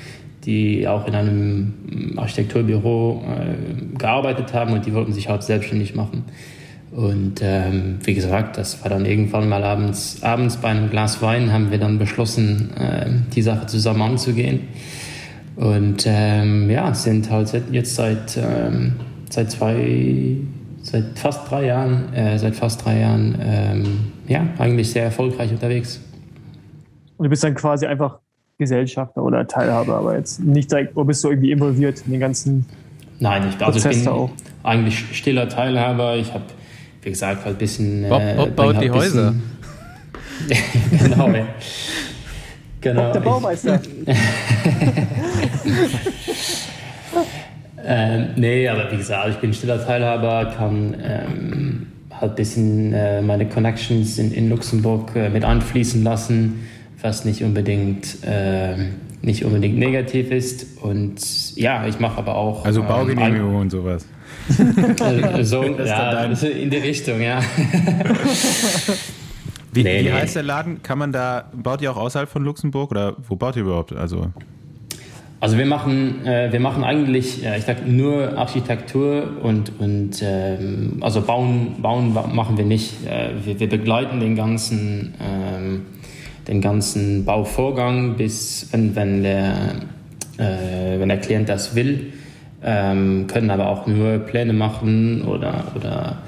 [0.44, 6.24] die auch in einem Architekturbüro äh, gearbeitet haben und die wollten sich halt selbstständig machen.
[6.90, 11.50] Und ähm, wie gesagt, das war dann irgendwann mal abends, abends bei einem Glas Wein
[11.50, 14.60] haben wir dann beschlossen, äh, die Sache zusammen anzugehen.
[15.56, 18.94] Und ähm, ja, sind halt jetzt seit, ähm,
[19.30, 20.36] seit zwei,
[20.82, 23.84] seit fast drei Jahren, äh, seit fast drei Jahren, ähm,
[24.28, 26.00] ja, eigentlich sehr erfolgreich unterwegs.
[27.18, 28.18] Und du bist dann quasi einfach
[28.58, 32.66] Gesellschafter oder Teilhaber, aber jetzt nicht direkt, wo bist du irgendwie involviert in den ganzen
[33.18, 34.30] Nein, ich, also ich bin auch.
[34.64, 36.16] eigentlich stiller Teilhaber.
[36.16, 36.44] Ich habe
[37.02, 38.08] wie gesagt, halt ein bisschen.
[38.08, 39.34] Bob, Bob äh, baut halt die Häuser.
[40.90, 41.46] genau, ja.
[42.82, 43.12] Genau.
[43.12, 43.80] Der Baumeister.
[47.86, 53.22] ähm, nee, aber wie gesagt, ich bin stiller Teilhaber, kann ähm, halt ein bisschen äh,
[53.22, 56.66] meine Connections in, in Luxemburg äh, mit einfließen lassen,
[57.00, 58.74] was nicht unbedingt, äh,
[59.22, 60.82] nicht unbedingt negativ ist.
[60.82, 62.64] Und ja, ich mache aber auch.
[62.64, 64.04] Also Baugenehmigung ähm, und sowas.
[65.42, 67.40] so, ja, in die Richtung, ja.
[69.72, 70.12] Wie, nee, wie nee.
[70.12, 70.82] heißt der Laden?
[70.82, 73.92] Kann man da, baut ihr auch außerhalb von Luxemburg oder wo baut ihr überhaupt?
[73.92, 74.30] Also,
[75.40, 80.98] also wir machen, äh, wir machen eigentlich, äh, ich sag nur Architektur und, und ähm,
[81.00, 83.06] also bauen, bauen machen wir nicht.
[83.06, 85.82] Äh, wir, wir, begleiten den ganzen, ähm,
[86.46, 89.54] den ganzen Bauvorgang bis, wenn, wenn, der,
[90.36, 92.12] äh, wenn der Klient das will
[92.64, 96.18] ähm, können aber auch nur Pläne machen oder, oder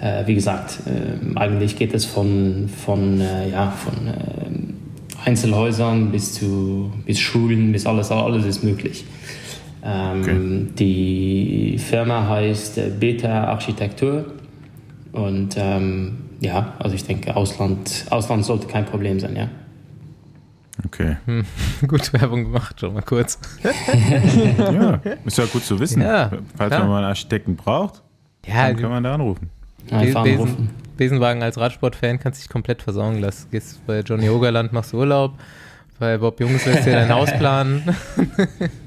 [0.00, 6.34] äh, wie gesagt, äh, eigentlich geht es von, von, äh, ja, von äh, Einzelhäusern bis
[6.34, 9.04] zu bis Schulen, bis alles, alles ist möglich.
[9.82, 10.66] Ähm, okay.
[10.78, 14.26] Die Firma heißt äh, Beta Architektur
[15.12, 19.48] und ähm, ja, also ich denke, Ausland, Ausland sollte kein Problem sein, ja.
[20.86, 21.16] Okay.
[21.24, 21.44] Hm,
[21.88, 23.38] gut Werbung gemacht, schon mal kurz.
[24.58, 26.02] ja, ist ja gut zu wissen.
[26.02, 26.80] Ja, Falls klar.
[26.80, 28.02] man mal einen Architekten braucht,
[28.46, 29.50] ja, dann kann man da anrufen.
[29.90, 33.48] Besen, Besen, Besenwagen als Radsportfan kannst dich komplett versauen lassen.
[33.50, 35.38] Gehst bei Johnny Ogerland, machst Urlaub.
[35.98, 37.82] Bei Bob Jungs lässt dir dein Haus planen.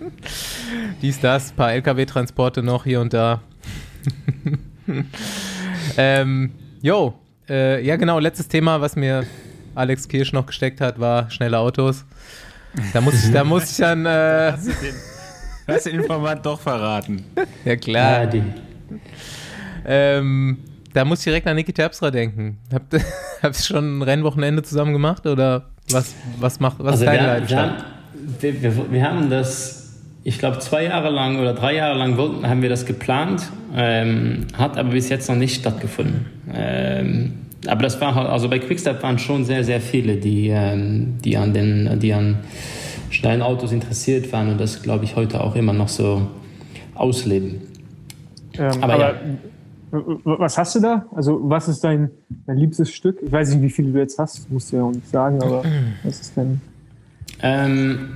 [1.02, 3.42] Dies, das, paar LKW-Transporte noch hier und da.
[5.98, 7.14] ähm, jo,
[7.50, 9.26] äh, ja genau, letztes Thema, was mir
[9.76, 12.06] Alex Kirsch noch gesteckt hat, war schnelle Autos.
[12.94, 14.06] Da muss ich, da muss ich dann.
[14.06, 14.96] Äh, hast, du den,
[15.68, 17.26] hast den Informant doch verraten.
[17.66, 18.22] ja, klar.
[18.22, 18.44] Ja, die.
[19.86, 20.58] Ähm,
[20.94, 22.58] da muss ich direkt an Niki Terpstra denken.
[22.74, 22.94] Habt
[23.60, 27.86] ihr schon ein Rennwochenende zusammen gemacht oder was, was macht was also deine Leidenschaft?
[28.40, 32.48] Wir, wir, wir, haben das, ich glaube, zwei Jahre lang oder drei Jahre lang wollten,
[32.48, 33.44] haben wir das geplant,
[33.76, 36.28] ähm, hat aber bis jetzt noch nicht stattgefunden.
[36.54, 37.34] Ähm,
[37.68, 41.38] aber das war halt, also bei Quickstep waren schon sehr, sehr viele, die, ähm, die
[41.38, 42.40] an den, die an
[43.10, 46.28] schnellen Autos interessiert waren und das, glaube ich, heute auch immer noch so
[46.96, 47.62] ausleben.
[48.58, 49.16] Ähm, aber, aber ja.
[49.92, 51.06] Was hast du da?
[51.14, 52.12] Also, was ist dein,
[52.46, 53.20] dein liebstes Stück?
[53.22, 55.64] Ich weiß nicht, wie viele du jetzt hast, musst du ja auch nicht sagen, aber
[56.04, 56.62] was ist denn?
[57.42, 58.10] Ähm,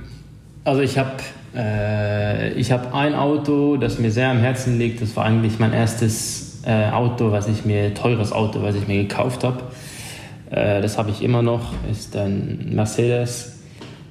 [0.64, 1.16] also, ich habe
[1.54, 5.00] äh, ich hab ein Auto, das mir sehr am Herzen liegt.
[5.00, 9.02] Das war eigentlich mein erstes äh, Auto, was ich mir, teures Auto, was ich mir
[9.02, 9.62] gekauft habe.
[10.50, 13.58] Äh, das habe ich immer noch, ist ein Mercedes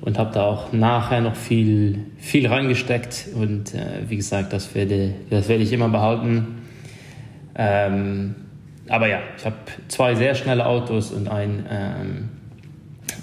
[0.02, 5.14] und habe da auch nachher noch viel, viel reingesteckt und äh, wie gesagt, das werde,
[5.30, 6.65] das werde ich immer behalten.
[7.56, 8.36] Ähm,
[8.88, 9.56] aber ja, ich habe
[9.88, 12.30] zwei sehr schnelle Autos und ein, ähm,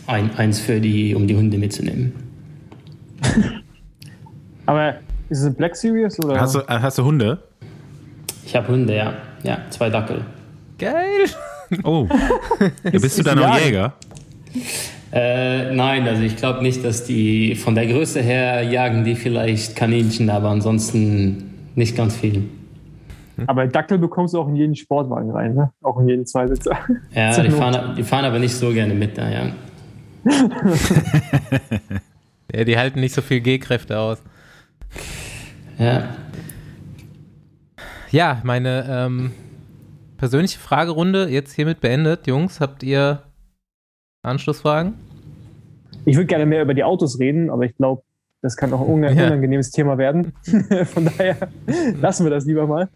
[0.06, 2.12] ein, eins für die, um die Hunde mitzunehmen.
[4.66, 4.94] aber
[5.28, 6.40] ist es ein Black Series oder?
[6.40, 7.38] Hast du, hast du Hunde?
[8.44, 9.14] Ich habe Hunde, ja.
[9.44, 10.24] Ja, zwei Dackel.
[10.78, 11.26] Geil.
[11.84, 12.08] Oh.
[12.84, 13.94] Ja, bist du dann auch Jäger?
[15.12, 19.74] Äh, nein, also ich glaube nicht, dass die von der Größe her jagen die vielleicht
[19.74, 22.44] Kaninchen, aber ansonsten nicht ganz viel.
[23.46, 25.72] Aber Dackel bekommst du auch in jeden Sportwagen rein, ne?
[25.82, 26.76] Auch in jeden Zweisitzer.
[27.14, 29.52] Ja, die fahren, die fahren aber nicht so gerne mit da, ja.
[32.54, 34.22] ja, die halten nicht so viel G-Kräfte aus.
[35.78, 36.08] Ja.
[38.10, 39.32] Ja, meine ähm,
[40.18, 42.26] persönliche Fragerunde jetzt hiermit beendet.
[42.26, 43.22] Jungs, habt ihr
[44.22, 44.94] Anschlussfragen?
[46.04, 48.02] Ich würde gerne mehr über die Autos reden, aber ich glaube,
[48.42, 49.76] das kann auch ein unangenehmes ja.
[49.76, 50.34] Thema werden.
[50.92, 51.36] Von daher
[52.00, 52.88] lassen wir das lieber mal.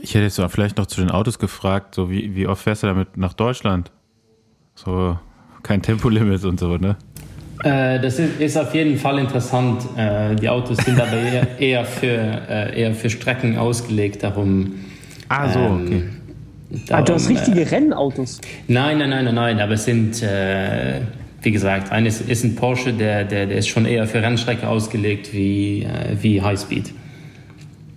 [0.00, 2.86] Ich hätte jetzt vielleicht noch zu den Autos gefragt, so wie, wie oft fährst du
[2.86, 3.90] damit nach Deutschland?
[4.76, 5.18] So
[5.64, 6.96] kein Tempolimit und so, ne?
[7.64, 9.82] Äh, das ist, ist, auf jeden Fall interessant.
[9.96, 14.74] Äh, die Autos sind aber eher, eher, für, äh, eher für Strecken ausgelegt, darum.
[15.28, 16.02] Ah, so, ähm, okay.
[16.88, 18.40] Darum, ah, du hast richtige Rennautos.
[18.66, 20.22] Nein, nein, nein, nein, nein, aber es sind
[21.42, 25.32] wie gesagt, eines ist ein Porsche, der, der, der ist schon eher für Rennstrecke ausgelegt
[25.32, 26.92] wie, äh, wie Highspeed.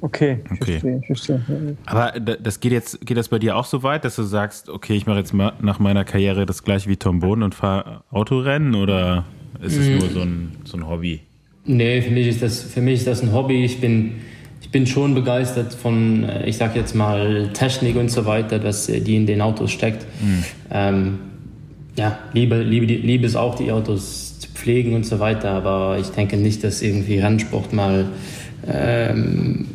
[0.02, 0.80] Okay, okay.
[0.80, 1.42] Verstehe, verstehe.
[1.86, 4.96] Aber das geht jetzt, geht das bei dir auch so weit, dass du sagst, okay,
[4.96, 9.26] ich mache jetzt nach meiner Karriere das gleiche wie Tom Boden und fahre Autorennen oder
[9.62, 9.98] ist es mm.
[9.98, 11.22] nur so ein, so ein Hobby?
[11.66, 13.66] Nee, für mich ist das, für mich ist das ein Hobby.
[13.66, 14.18] Ich bin,
[14.62, 18.88] ich bin schon begeistert von, äh, ich sag jetzt mal, Technik und so weiter, dass
[18.90, 20.04] äh, die in den Autos steckt.
[20.22, 20.44] Mm.
[20.70, 21.20] Ähm,
[21.98, 26.10] ja, liebe, liebe, liebe es auch, die Autos zu pflegen und so weiter, aber ich
[26.10, 28.08] denke nicht, dass irgendwie Rennsport mal,
[28.68, 29.68] ähm,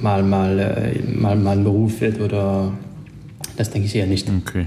[0.00, 2.72] mal, mal, äh, mal, mal ein Beruf wird oder
[3.56, 4.28] das denke ich eher nicht.
[4.28, 4.66] Okay.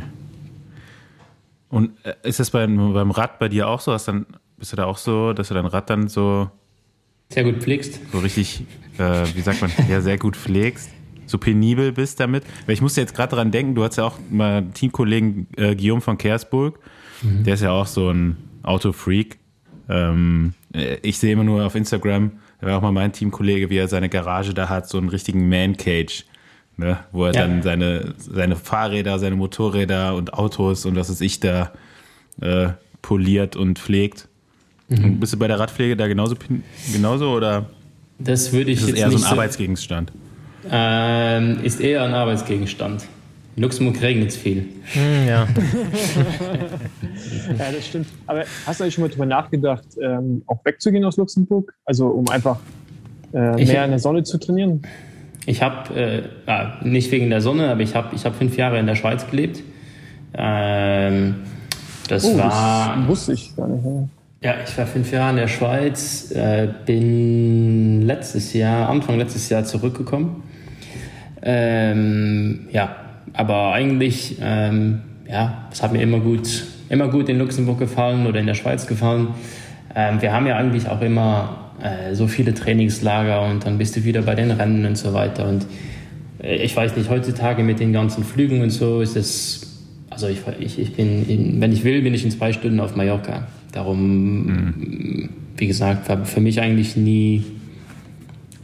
[1.69, 3.91] Und äh, ist das beim, beim Rad bei dir auch so?
[3.91, 4.26] Hast dann,
[4.57, 6.49] bist du da auch so, dass du dein Rad dann so
[7.30, 7.99] sehr gut pflegst?
[8.11, 8.64] So richtig,
[8.98, 10.90] äh, wie sagt man, ja, sehr gut pflegst?
[11.26, 12.43] So penibel bist damit.
[12.65, 16.02] Weil ich musste jetzt gerade daran denken, du hast ja auch mal Teamkollegen äh, Guillaume
[16.02, 16.80] von Kersburg,
[17.22, 17.43] mhm.
[17.43, 19.38] der ist ja auch so ein Autofreak.
[19.89, 22.31] Ähm, äh, ich sehe immer nur auf Instagram,
[22.61, 25.49] da war auch mal mein Teamkollege, wie er seine Garage da hat, so einen richtigen
[25.49, 26.26] Man-Cage.
[26.77, 27.47] Ne, wo er ja.
[27.47, 31.72] dann seine, seine Fahrräder, seine Motorräder und Autos und was weiß ich da
[32.41, 32.68] äh,
[33.02, 34.27] poliert und pflegt.
[34.89, 35.06] Mhm.
[35.06, 36.35] Und bist du bei der Radpflege da genauso,
[36.91, 37.69] genauso oder?
[38.19, 40.11] Das würde ich ist jetzt eher so ein Arbeitsgegenstand.
[40.72, 43.06] Ähm, ist eher ein Arbeitsgegenstand.
[43.56, 44.66] In Luxemburg regnet es viel.
[44.94, 45.48] Hm, ja.
[47.58, 48.08] ja, das stimmt.
[48.28, 51.74] Aber hast du eigentlich schon mal darüber nachgedacht, ähm, auch wegzugehen aus Luxemburg?
[51.86, 52.60] Also um einfach
[53.34, 54.82] äh, ich, mehr in der Sonne zu trainieren?
[55.46, 58.80] Ich habe, äh, ja, nicht wegen der Sonne, aber ich habe ich hab fünf Jahre
[58.80, 59.64] in der Schweiz gelebt.
[60.34, 61.36] Ähm,
[62.10, 62.98] das oh, war.
[62.98, 63.86] Das wusste ich gar nicht.
[63.86, 64.10] Ja.
[64.44, 69.64] Ja, ich war fünf Jahre in der Schweiz, äh, bin letztes Jahr, Anfang letztes Jahr
[69.64, 70.44] zurückgekommen.
[71.45, 72.95] Ähm, ja,
[73.34, 78.39] aber eigentlich, ähm, ja, es hat mir immer gut, immer gut in Luxemburg gefallen oder
[78.39, 79.30] in der Schweiz gefallen.
[79.95, 84.03] Ähm, wir haben ja eigentlich auch immer äh, so viele Trainingslager und dann bist du
[84.03, 85.47] wieder bei den Rennen und so weiter.
[85.47, 85.65] Und
[86.41, 90.39] äh, ich weiß nicht, heutzutage mit den ganzen Flügen und so ist es, also ich,
[90.59, 93.47] ich, ich bin, in, wenn ich will, bin ich in zwei Stunden auf Mallorca.
[93.72, 95.30] Darum, mhm.
[95.57, 97.43] wie gesagt, war für mich eigentlich nie,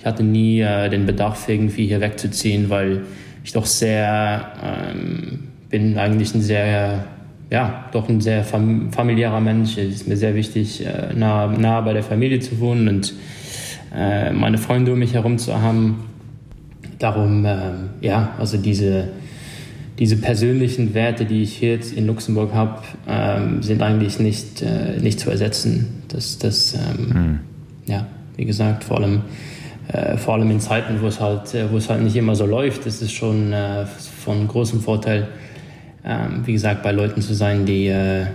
[0.01, 3.01] ich hatte nie äh, den Bedarf, irgendwie hier wegzuziehen, weil
[3.43, 7.05] ich doch sehr, ähm, bin eigentlich ein sehr,
[7.51, 9.77] ja, doch ein sehr fam familiärer Mensch.
[9.77, 13.13] Es ist mir sehr wichtig, äh, nah, nah bei der Familie zu wohnen und
[13.95, 15.99] äh, meine Freunde um mich herum zu haben.
[16.97, 17.59] Darum, äh,
[18.01, 19.09] ja, also diese,
[19.99, 24.99] diese persönlichen Werte, die ich hier jetzt in Luxemburg habe, ähm, sind eigentlich nicht, äh,
[24.99, 26.01] nicht zu ersetzen.
[26.07, 27.39] Das, das ähm, mhm.
[27.85, 29.21] ja, wie gesagt, vor allem,
[29.87, 32.45] äh, vor allem in Zeiten, wo es, halt, äh, wo es halt nicht immer so
[32.45, 35.27] läuft, ist es schon äh, von großem Vorteil,
[36.03, 38.25] ähm, wie gesagt, bei Leuten zu sein, die, äh,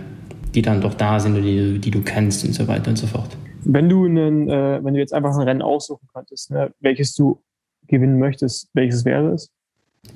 [0.54, 3.06] die dann doch da sind und die, die du kennst und so weiter und so
[3.06, 3.36] fort.
[3.64, 7.42] Wenn du, einen, äh, wenn du jetzt einfach ein Rennen aussuchen könntest, ne, welches du
[7.88, 9.50] gewinnen möchtest, welches wäre es?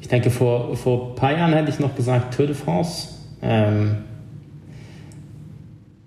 [0.01, 3.09] Ich denke, vor, vor ein paar Jahren hätte ich noch gesagt Tour de France.
[3.43, 3.97] Ähm,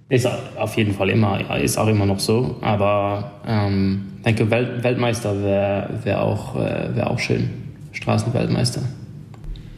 [0.09, 0.27] ist
[0.57, 2.55] auf jeden Fall immer, ist auch immer noch so.
[2.61, 7.49] Aber ähm, denke, Welt, Weltmeister wäre wär auch, äh, wär auch schön.
[7.91, 8.81] Straßenweltmeister.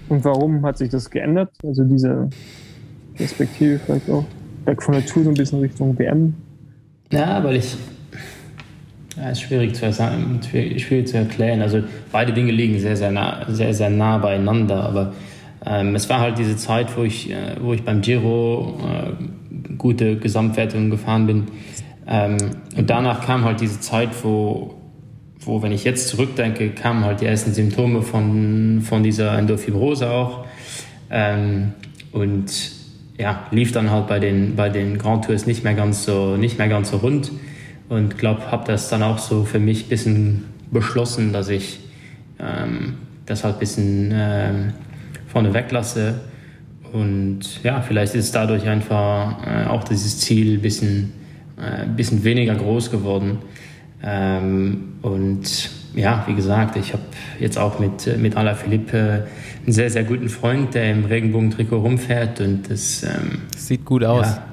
[0.07, 1.51] Und warum hat sich das geändert?
[1.63, 2.29] Also diese
[3.15, 4.25] Perspektive vielleicht auch
[4.65, 6.33] weg von der Tour so ein bisschen Richtung WM?
[7.11, 7.75] Ja, weil ich,
[9.17, 11.61] ja, ist schwierig zu, schwierig zu erklären.
[11.61, 11.81] Also
[12.11, 14.83] beide Dinge liegen sehr, sehr nah, sehr, sehr nah beieinander.
[14.83, 15.13] Aber
[15.65, 20.17] ähm, es war halt diese Zeit, wo ich, äh, wo ich beim Giro äh, gute
[20.17, 21.43] Gesamtwertungen gefahren bin.
[22.07, 22.37] Ähm,
[22.75, 24.75] und danach kam halt diese Zeit, wo,
[25.39, 30.45] wo, wenn ich jetzt zurückdenke, kamen halt die ersten Symptome von, von dieser Endofibrose auch.
[31.09, 31.73] Ähm,
[32.11, 32.45] und
[33.17, 36.57] ja, lief dann halt bei den, bei den Grand Tours nicht mehr ganz so, nicht
[36.57, 37.31] mehr ganz so rund
[37.89, 41.79] und glaube, habe das dann auch so für mich ein bisschen beschlossen, dass ich
[42.39, 42.95] ähm,
[43.25, 44.73] das halt ein bisschen ähm,
[45.27, 46.15] vorne weglasse.
[46.91, 51.13] Und ja, vielleicht ist dadurch einfach äh, auch dieses Ziel ein bisschen,
[51.57, 53.39] äh, bisschen weniger groß geworden.
[54.03, 57.03] Ähm, und ja, wie gesagt, ich habe
[57.39, 59.27] jetzt auch mit, mit Ala Philippe
[59.63, 62.41] einen sehr, sehr guten Freund, der im Regenbogen-Trikot rumfährt.
[62.41, 64.27] Und das ähm, sieht gut aus.
[64.27, 64.43] Ja,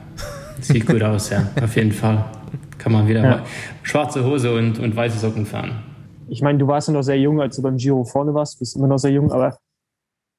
[0.60, 2.24] sieht gut aus, ja, auf jeden Fall
[2.78, 3.44] kann man wieder ja.
[3.82, 5.82] schwarze Hose und, und weiße Socken fahren.
[6.28, 8.76] Ich meine, du warst ja noch sehr jung, als du beim Giro vorne warst, bist
[8.76, 9.58] immer noch sehr jung, aber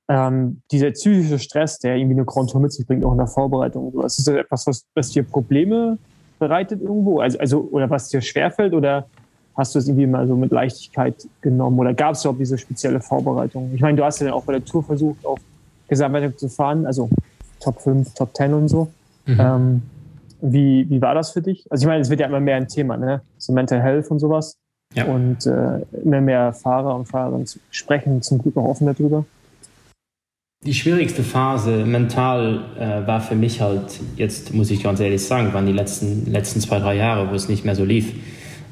[0.09, 3.27] ähm, dieser psychische Stress, der irgendwie eine Grand Tour mit sich bringt, auch in der
[3.27, 3.93] Vorbereitung.
[4.03, 5.97] Ist das etwas, was, was dir Probleme
[6.43, 7.19] bereitet irgendwo?
[7.19, 8.73] Also, also, oder was dir schwerfällt?
[8.73, 9.05] Oder
[9.55, 11.79] hast du es irgendwie mal so mit Leichtigkeit genommen?
[11.79, 13.71] Oder gab es überhaupt diese spezielle Vorbereitung?
[13.73, 15.39] Ich meine, du hast ja auch bei der Tour versucht, auf
[15.87, 17.09] Gesamtwertung zu fahren, also
[17.59, 18.91] Top 5, Top 10 und so.
[19.25, 19.39] Mhm.
[19.39, 19.81] Ähm,
[20.41, 21.65] wie, wie war das für dich?
[21.69, 23.21] Also ich meine, es wird ja immer mehr ein Thema, ne?
[23.37, 24.57] So Mental Health und sowas.
[24.93, 25.05] Ja.
[25.05, 29.25] Und äh, immer mehr Fahrer und Fahrerinnen sprechen zum Glück auch offen darüber.
[30.65, 35.53] Die schwierigste Phase mental äh, war für mich halt, jetzt muss ich ganz ehrlich sagen,
[35.53, 38.13] waren die letzten, letzten zwei, drei Jahre, wo es nicht mehr so lief,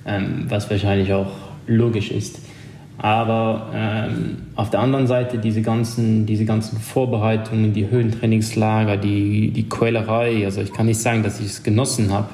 [0.05, 1.33] ähm, was wahrscheinlich auch
[1.67, 2.39] logisch ist.
[2.97, 9.67] Aber ähm, auf der anderen Seite diese ganzen, diese ganzen Vorbereitungen, die Höhentrainingslager, die, die
[9.67, 12.29] Quälerei, also ich kann nicht sagen, dass ich es genossen habe,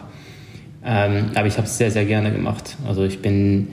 [0.85, 2.77] ähm, aber ich habe es sehr, sehr gerne gemacht.
[2.87, 3.69] Also ich bin,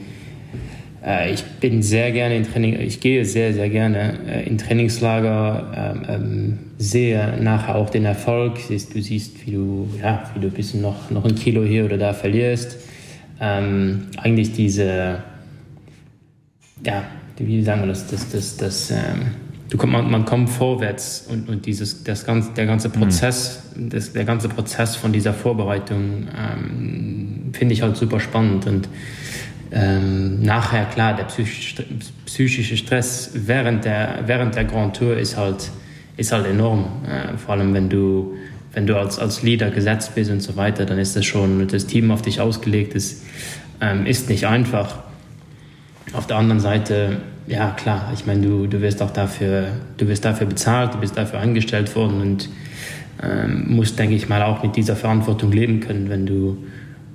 [1.32, 6.02] ich bin sehr gerne in Training, ich gehe sehr, sehr gerne äh, in Trainingslager, ähm,
[6.09, 10.81] ähm, sehe nachher auch den Erfolg, du siehst, wie du, ja, wie du ein bisschen
[10.81, 12.78] noch, noch ein Kilo hier oder da verlierst.
[13.40, 15.18] Ähm, eigentlich diese
[16.85, 17.05] ja,
[17.39, 19.32] wie sagen wir das, das, das, das ähm,
[19.70, 22.93] du kommt, man, man kommt vorwärts und, und dieses, das ganze, der ganze mhm.
[22.93, 23.90] Prozess, mhm.
[23.90, 28.89] das, der ganze Prozess von dieser Vorbereitung ähm, finde ich halt super spannend und
[29.74, 35.70] ähm, nachher klar, der psychische, Stress während der, während der Grand Tour ist halt,
[36.16, 38.34] ist halt enorm, äh, vor allem wenn du
[38.74, 41.86] wenn du als, als Leader gesetzt bist und so weiter, dann ist das schon, das
[41.86, 43.22] Team auf dich ausgelegt ist,
[43.80, 44.98] ähm, ist nicht einfach.
[46.12, 50.24] Auf der anderen Seite, ja klar, ich meine, du, du wirst auch dafür, du wirst
[50.24, 52.48] dafür bezahlt, du bist dafür angestellt worden und
[53.22, 56.59] ähm, musst, denke ich mal, auch mit dieser Verantwortung leben können, wenn du,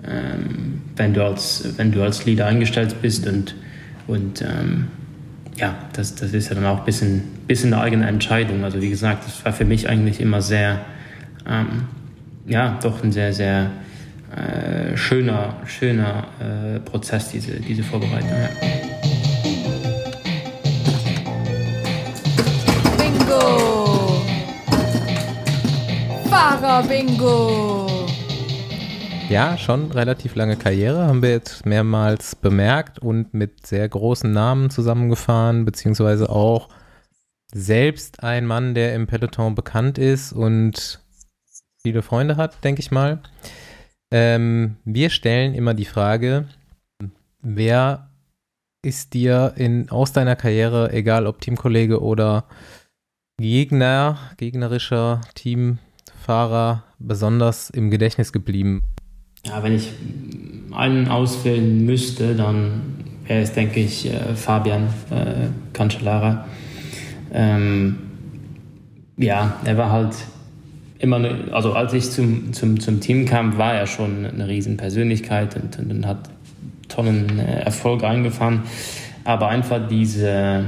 [0.07, 3.55] ähm, wenn du, als, wenn du als Leader eingestellt bist und,
[4.07, 4.87] und ähm,
[5.55, 8.63] ja, das, das ist ja dann auch ein bisschen, bisschen eine eigene Entscheidung.
[8.63, 10.79] Also wie gesagt, das war für mich eigentlich immer sehr,
[11.47, 11.85] ähm,
[12.47, 13.71] ja, doch ein sehr, sehr
[14.35, 18.29] äh, schöner, schöner äh, Prozess, diese, diese Vorbereitung.
[18.29, 18.49] Ja.
[22.97, 24.21] Bingo!
[26.29, 27.78] Fahrer-Bingo!
[29.29, 34.71] Ja, schon relativ lange Karriere, haben wir jetzt mehrmals bemerkt und mit sehr großen Namen
[34.71, 36.69] zusammengefahren, beziehungsweise auch
[37.53, 40.99] selbst ein Mann, der im Peloton bekannt ist und
[41.83, 43.21] viele Freunde hat, denke ich mal.
[44.11, 46.47] Ähm, wir stellen immer die Frage,
[47.39, 48.09] wer
[48.81, 52.45] ist dir in, aus deiner Karriere, egal ob Teamkollege oder
[53.37, 58.81] Gegner, gegnerischer Teamfahrer, besonders im Gedächtnis geblieben?
[59.45, 59.89] Ja, wenn ich
[60.71, 62.81] einen auswählen müsste, dann
[63.25, 66.45] wäre es, denke ich, äh, Fabian äh, Cancellara.
[67.33, 67.97] Ähm,
[69.17, 70.15] ja, er war halt
[70.99, 75.55] immer, eine, also als ich zum, zum, zum Team kam, war er schon eine Riesenpersönlichkeit
[75.55, 76.29] und, und, und hat
[76.87, 78.63] tollen äh, Erfolg eingefahren.
[79.23, 80.65] Aber einfach diese,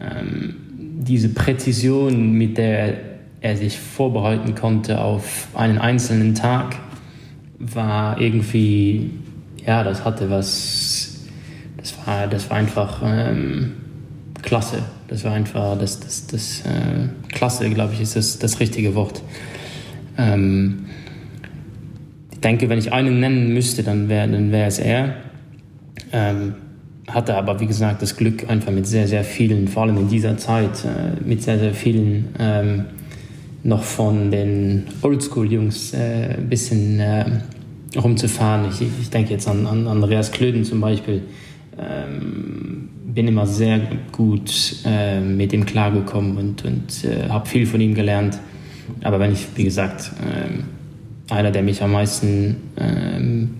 [0.00, 0.56] ähm,
[1.00, 2.94] diese Präzision, mit der
[3.40, 6.76] er sich vorbereiten konnte auf einen einzelnen Tag,
[7.58, 9.10] war irgendwie,
[9.66, 11.18] ja, das hatte was,
[11.76, 13.72] das war, das war einfach ähm,
[14.42, 14.82] klasse.
[15.08, 19.22] Das war einfach, das, das, das äh, klasse, glaube ich, ist das, das richtige Wort.
[20.16, 20.86] Ähm,
[22.30, 25.14] ich denke, wenn ich einen nennen müsste, dann wäre dann wär es er.
[26.12, 26.54] Ähm,
[27.08, 30.36] hatte aber, wie gesagt, das Glück, einfach mit sehr, sehr vielen, vor allem in dieser
[30.36, 32.84] Zeit, äh, mit sehr, sehr vielen ähm,
[33.62, 37.24] noch von den Oldschool-Jungs äh, ein bisschen äh,
[37.96, 38.70] rumzufahren.
[38.70, 41.22] Ich, ich denke jetzt an, an Andreas Klöden zum Beispiel.
[41.78, 43.80] Ähm, bin immer sehr
[44.12, 48.38] gut äh, mit ihm klargekommen und, und äh, habe viel von ihm gelernt.
[49.02, 50.64] Aber wenn ich, wie gesagt, ähm,
[51.30, 53.50] einer, der mich am meisten ähm,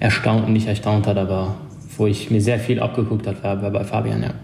[0.00, 1.56] erstaunt, nicht erstaunt hat, aber
[1.96, 4.34] wo ich mir sehr viel abgeguckt habe, war, war bei Fabian, ja.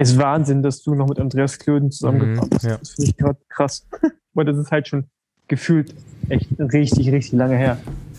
[0.00, 2.62] Es ist Wahnsinn, dass du noch mit Andreas Klöden zusammengekommen bist.
[2.62, 2.76] Mhm, ja.
[2.78, 3.84] Das finde ich gerade krass.
[4.32, 5.04] Weil das ist halt schon
[5.48, 5.92] gefühlt
[6.28, 7.78] echt richtig, richtig lange her.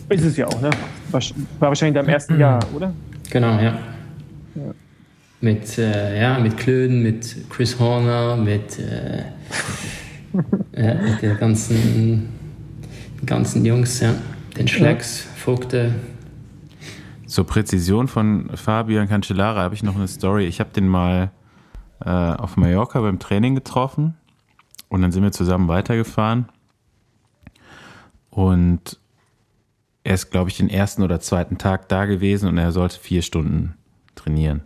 [0.09, 0.71] Ist es ja auch, ne?
[1.11, 1.21] War,
[1.59, 2.41] war wahrscheinlich deinem ersten mhm.
[2.41, 2.93] Jahr, oder?
[3.29, 3.79] Genau, ja.
[4.55, 4.73] ja.
[5.39, 9.23] Mit, äh, ja, mit Klöden, mit Chris Horner, mit, äh,
[10.83, 12.27] ja, mit den ganzen,
[13.25, 14.15] ganzen Jungs, ja.
[14.57, 15.95] Den Schlecks, Vogte.
[17.25, 20.45] Zur Präzision von Fabian Cancellara habe ich noch eine Story.
[20.45, 21.31] Ich habe den mal
[22.05, 24.15] äh, auf Mallorca beim Training getroffen
[24.89, 26.49] und dann sind wir zusammen weitergefahren.
[28.29, 28.99] Und
[30.03, 33.21] er ist, glaube ich, den ersten oder zweiten Tag da gewesen und er sollte vier
[33.21, 33.75] Stunden
[34.15, 34.61] trainieren.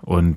[0.00, 0.36] Und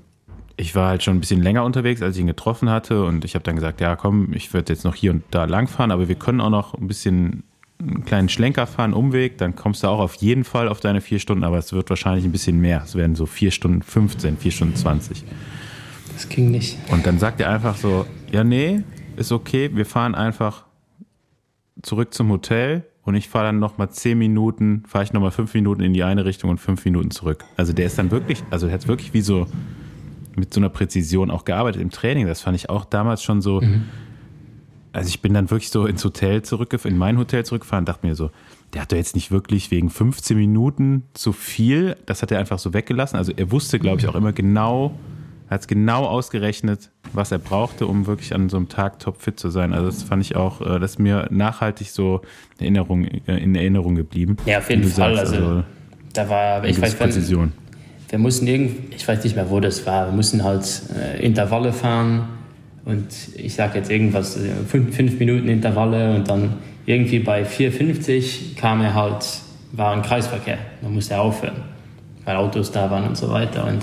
[0.58, 3.04] ich war halt schon ein bisschen länger unterwegs, als ich ihn getroffen hatte.
[3.04, 5.92] Und ich habe dann gesagt, ja komm, ich würde jetzt noch hier und da langfahren,
[5.92, 7.44] aber wir können auch noch ein bisschen
[7.80, 11.20] einen kleinen Schlenker fahren, Umweg, dann kommst du auch auf jeden Fall auf deine vier
[11.20, 12.82] Stunden, aber es wird wahrscheinlich ein bisschen mehr.
[12.84, 15.26] Es werden so vier Stunden 15, vier Stunden 20.
[16.16, 16.78] Das ging nicht.
[16.92, 18.82] Und dann sagt er einfach so, ja nee,
[19.18, 20.66] ist okay, wir fahren einfach
[21.82, 25.84] zurück zum Hotel und ich fahre dann nochmal zehn Minuten, fahre ich nochmal fünf Minuten
[25.84, 27.46] in die eine Richtung und fünf Minuten zurück.
[27.56, 29.46] Also der ist dann wirklich, also der hat wirklich wie so
[30.36, 32.28] mit so einer Präzision auch gearbeitet im Training.
[32.28, 33.62] Das fand ich auch damals schon so.
[34.92, 38.08] Also ich bin dann wirklich so ins Hotel zurückgefahren, in mein Hotel zurückgefahren und dachte
[38.08, 38.32] mir so,
[38.74, 42.60] der hat doch jetzt nicht wirklich wegen 15 Minuten zu viel, das hat er einfach
[42.60, 43.18] so weggelassen.
[43.18, 44.98] Also er wusste, glaube ich, auch immer genau,
[45.50, 49.50] hat es genau ausgerechnet, was er brauchte, um wirklich an so einem Tag topfit zu
[49.50, 49.74] sein.
[49.74, 52.22] Also das fand ich auch, äh, das ist mir nachhaltig so
[52.58, 54.38] in Erinnerung, äh, in Erinnerung geblieben.
[54.46, 55.16] Ja, auf jeden Fall.
[55.16, 55.64] sagst, also,
[56.14, 57.52] da war, ich weiß, Präzision.
[58.10, 61.74] wir mussten irgend, ich weiß nicht mehr, wo das war, wir mussten halt äh, Intervalle
[61.74, 62.28] fahren
[62.86, 66.54] und ich sag jetzt irgendwas, äh, fünf, fünf Minuten Intervalle und dann
[66.86, 69.26] irgendwie bei 4,50 kam er halt,
[69.74, 71.64] war ein Kreisverkehr, dann musste er aufhören,
[72.24, 73.80] weil Autos da waren und so weiter und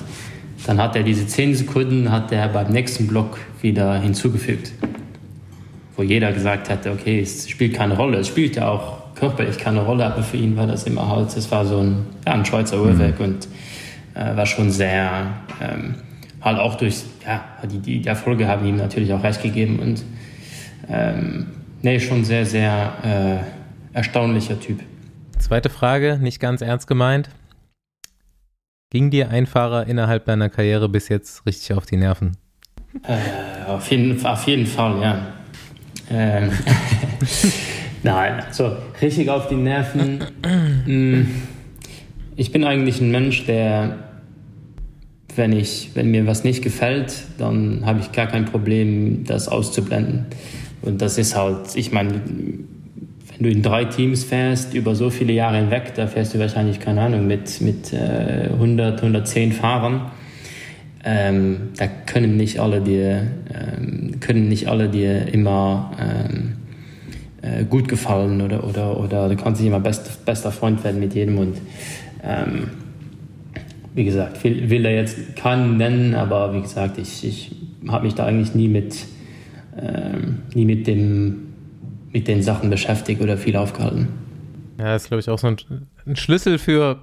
[0.66, 4.72] dann hat er diese 10 Sekunden hat er beim nächsten Block wieder hinzugefügt,
[5.96, 9.80] wo jeder gesagt hatte, okay, es spielt keine Rolle, es spielt ja auch körperlich keine
[9.80, 12.80] Rolle, aber für ihn war das immer halt, es war so ein, ja, ein Schweizer
[12.80, 13.48] Uhrwerk und
[14.14, 15.26] äh, war schon sehr,
[15.60, 15.96] ähm,
[16.40, 20.02] halt auch durch, ja, die, die, die Erfolge haben ihm natürlich auch recht gegeben und
[20.88, 21.46] ähm,
[21.82, 24.80] nee, schon sehr, sehr äh, erstaunlicher Typ.
[25.38, 27.28] Zweite Frage, nicht ganz ernst gemeint.
[28.92, 32.36] Ging dir ein Fahrer innerhalb deiner Karriere bis jetzt richtig auf die Nerven?
[33.04, 35.28] Äh, auf, jeden, auf jeden Fall, ja.
[36.10, 36.50] Ähm,
[38.02, 40.22] Nein, also richtig auf die Nerven.
[40.84, 41.22] Mm,
[42.36, 43.96] ich bin eigentlich ein Mensch, der,
[45.36, 50.26] wenn, ich, wenn mir was nicht gefällt, dann habe ich gar kein Problem, das auszublenden.
[50.82, 52.20] Und das ist halt, ich meine,
[53.42, 56.78] wenn du in drei Teams fährst, über so viele Jahre hinweg, da fährst du wahrscheinlich,
[56.78, 60.12] keine Ahnung, mit, mit äh, 100, 110 Fahrern.
[61.04, 66.52] Ähm, da können nicht alle dir, ähm, können nicht alle dir immer ähm,
[67.42, 71.12] äh, gut gefallen oder, oder, oder du kannst nicht immer best, bester Freund werden mit
[71.16, 71.56] jedem und
[72.22, 72.68] ähm,
[73.96, 77.56] wie gesagt, will, will er jetzt keinen nennen, aber wie gesagt, ich, ich
[77.88, 78.98] habe mich da eigentlich nie mit,
[79.76, 81.41] ähm, nie mit, dem,
[82.12, 84.08] mit den Sachen beschäftigt oder viel aufgehalten.
[84.78, 85.56] Ja, das ist, glaube ich, auch so ein,
[86.06, 87.00] ein Schlüssel für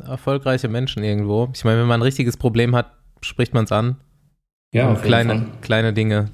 [0.00, 1.50] erfolgreiche Menschen irgendwo.
[1.54, 3.96] Ich meine, wenn man ein richtiges Problem hat, spricht man es an.
[4.72, 5.46] Ja, auf jeden kleine, Fall.
[5.60, 6.30] kleine Dinge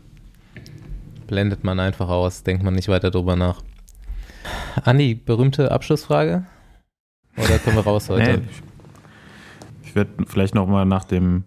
[1.26, 3.62] blendet man einfach aus, denkt man nicht weiter drüber nach.
[4.84, 6.44] Andi, berühmte Abschlussfrage?
[7.36, 8.38] Oder können wir raus heute?
[8.38, 8.62] Nee, ich
[9.86, 11.44] ich werde vielleicht noch mal nach dem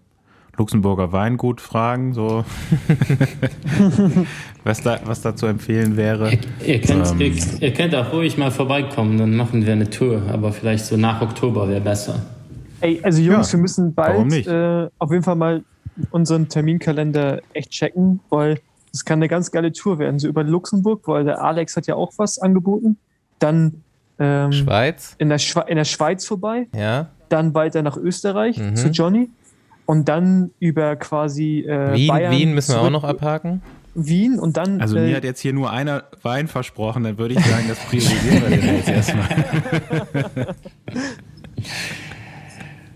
[0.64, 2.44] Luxemburger Weingut fragen, so
[4.64, 6.32] was, da, was da zu empfehlen wäre.
[6.60, 7.20] Ihr, ihr, könnt, Ähm.
[7.20, 10.98] ihr, ihr könnt auch ruhig mal vorbeikommen, dann machen wir eine Tour, aber vielleicht so
[10.98, 12.20] nach Oktober wäre besser.
[12.82, 15.64] Ey, also Jungs, Ja, wir müssen bald äh, auf jeden Fall mal
[16.10, 18.60] unseren Terminkalender echt checken, weil
[18.92, 20.18] es kann eine ganz geile Tour werden.
[20.18, 22.98] So über Luxemburg, weil der Alex hat ja auch was angeboten.
[23.38, 23.82] Dann
[24.18, 25.14] ähm, Schweiz?
[25.16, 27.06] in, der Schwe in der Schweiz vorbei, Ja.
[27.30, 28.76] dann weiter nach Österreich Mhm.
[28.76, 29.30] zu Johnny
[29.90, 33.60] und dann über quasi äh, Wien, Bayern Wien müssen wir auch noch abhaken.
[33.96, 37.34] Wien und dann Also äh, mir hat jetzt hier nur einer Wein versprochen, dann würde
[37.34, 39.26] ich sagen, das priorisieren wir jetzt erstmal.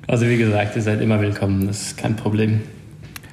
[0.06, 2.60] Also wie gesagt, ihr seid immer willkommen, das ist kein Problem.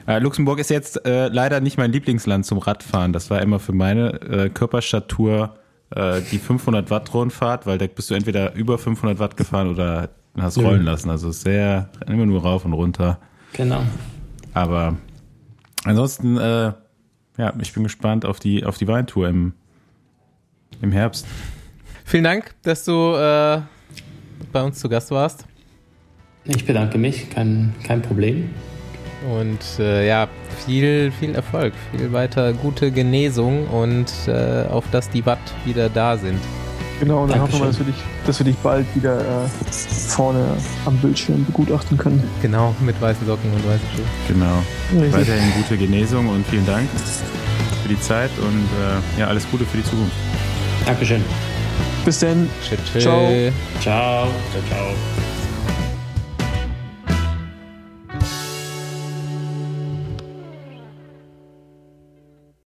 [0.08, 3.12] Äh, Luxemburg ist jetzt äh, leider nicht mein Lieblingsland zum Radfahren.
[3.12, 5.56] Das war immer für meine äh, Körperstatur
[5.94, 10.10] äh, die 500 Watt Rundfahrt, weil da bist du entweder über 500 Watt gefahren oder
[10.40, 10.64] hast Ja.
[10.66, 11.10] rollen lassen.
[11.10, 13.20] Also sehr immer nur rauf und runter.
[13.54, 13.84] Genau.
[14.54, 14.98] Aber
[15.84, 16.74] ansonsten, äh,
[17.38, 19.54] ja, ich bin gespannt auf die auf die Weintour im
[20.82, 21.26] im Herbst.
[22.06, 23.62] Vielen Dank, dass du äh,
[24.52, 25.46] bei uns zu Gast warst.
[26.46, 28.50] Ich bedanke mich, kein, kein Problem.
[29.30, 30.28] Und äh, ja,
[30.66, 36.18] viel, viel Erfolg, viel weiter gute Genesung und äh, auf dass die Watt wieder da
[36.18, 36.40] sind.
[37.02, 37.96] Genau, und dann hoffen wir, dass wir, dich,
[38.26, 39.48] dass wir dich bald wieder äh,
[40.08, 40.46] vorne
[40.86, 42.24] am Bildschirm begutachten können.
[42.42, 44.06] Genau, mit weißen Socken und weißen Schuhen.
[44.28, 44.64] Genau.
[44.94, 45.14] Richtig.
[45.14, 46.88] Weiterhin gute Genesung und vielen Dank
[47.82, 48.66] für die Zeit und
[49.18, 50.14] äh, ja, alles Gute für die Zukunft.
[50.86, 51.24] Dankeschön.
[52.06, 52.50] Bis dann.
[52.64, 53.04] Tschüss.
[53.04, 53.30] Ciao.
[53.82, 54.28] Ciao.
[54.52, 55.41] Ciao, ciao.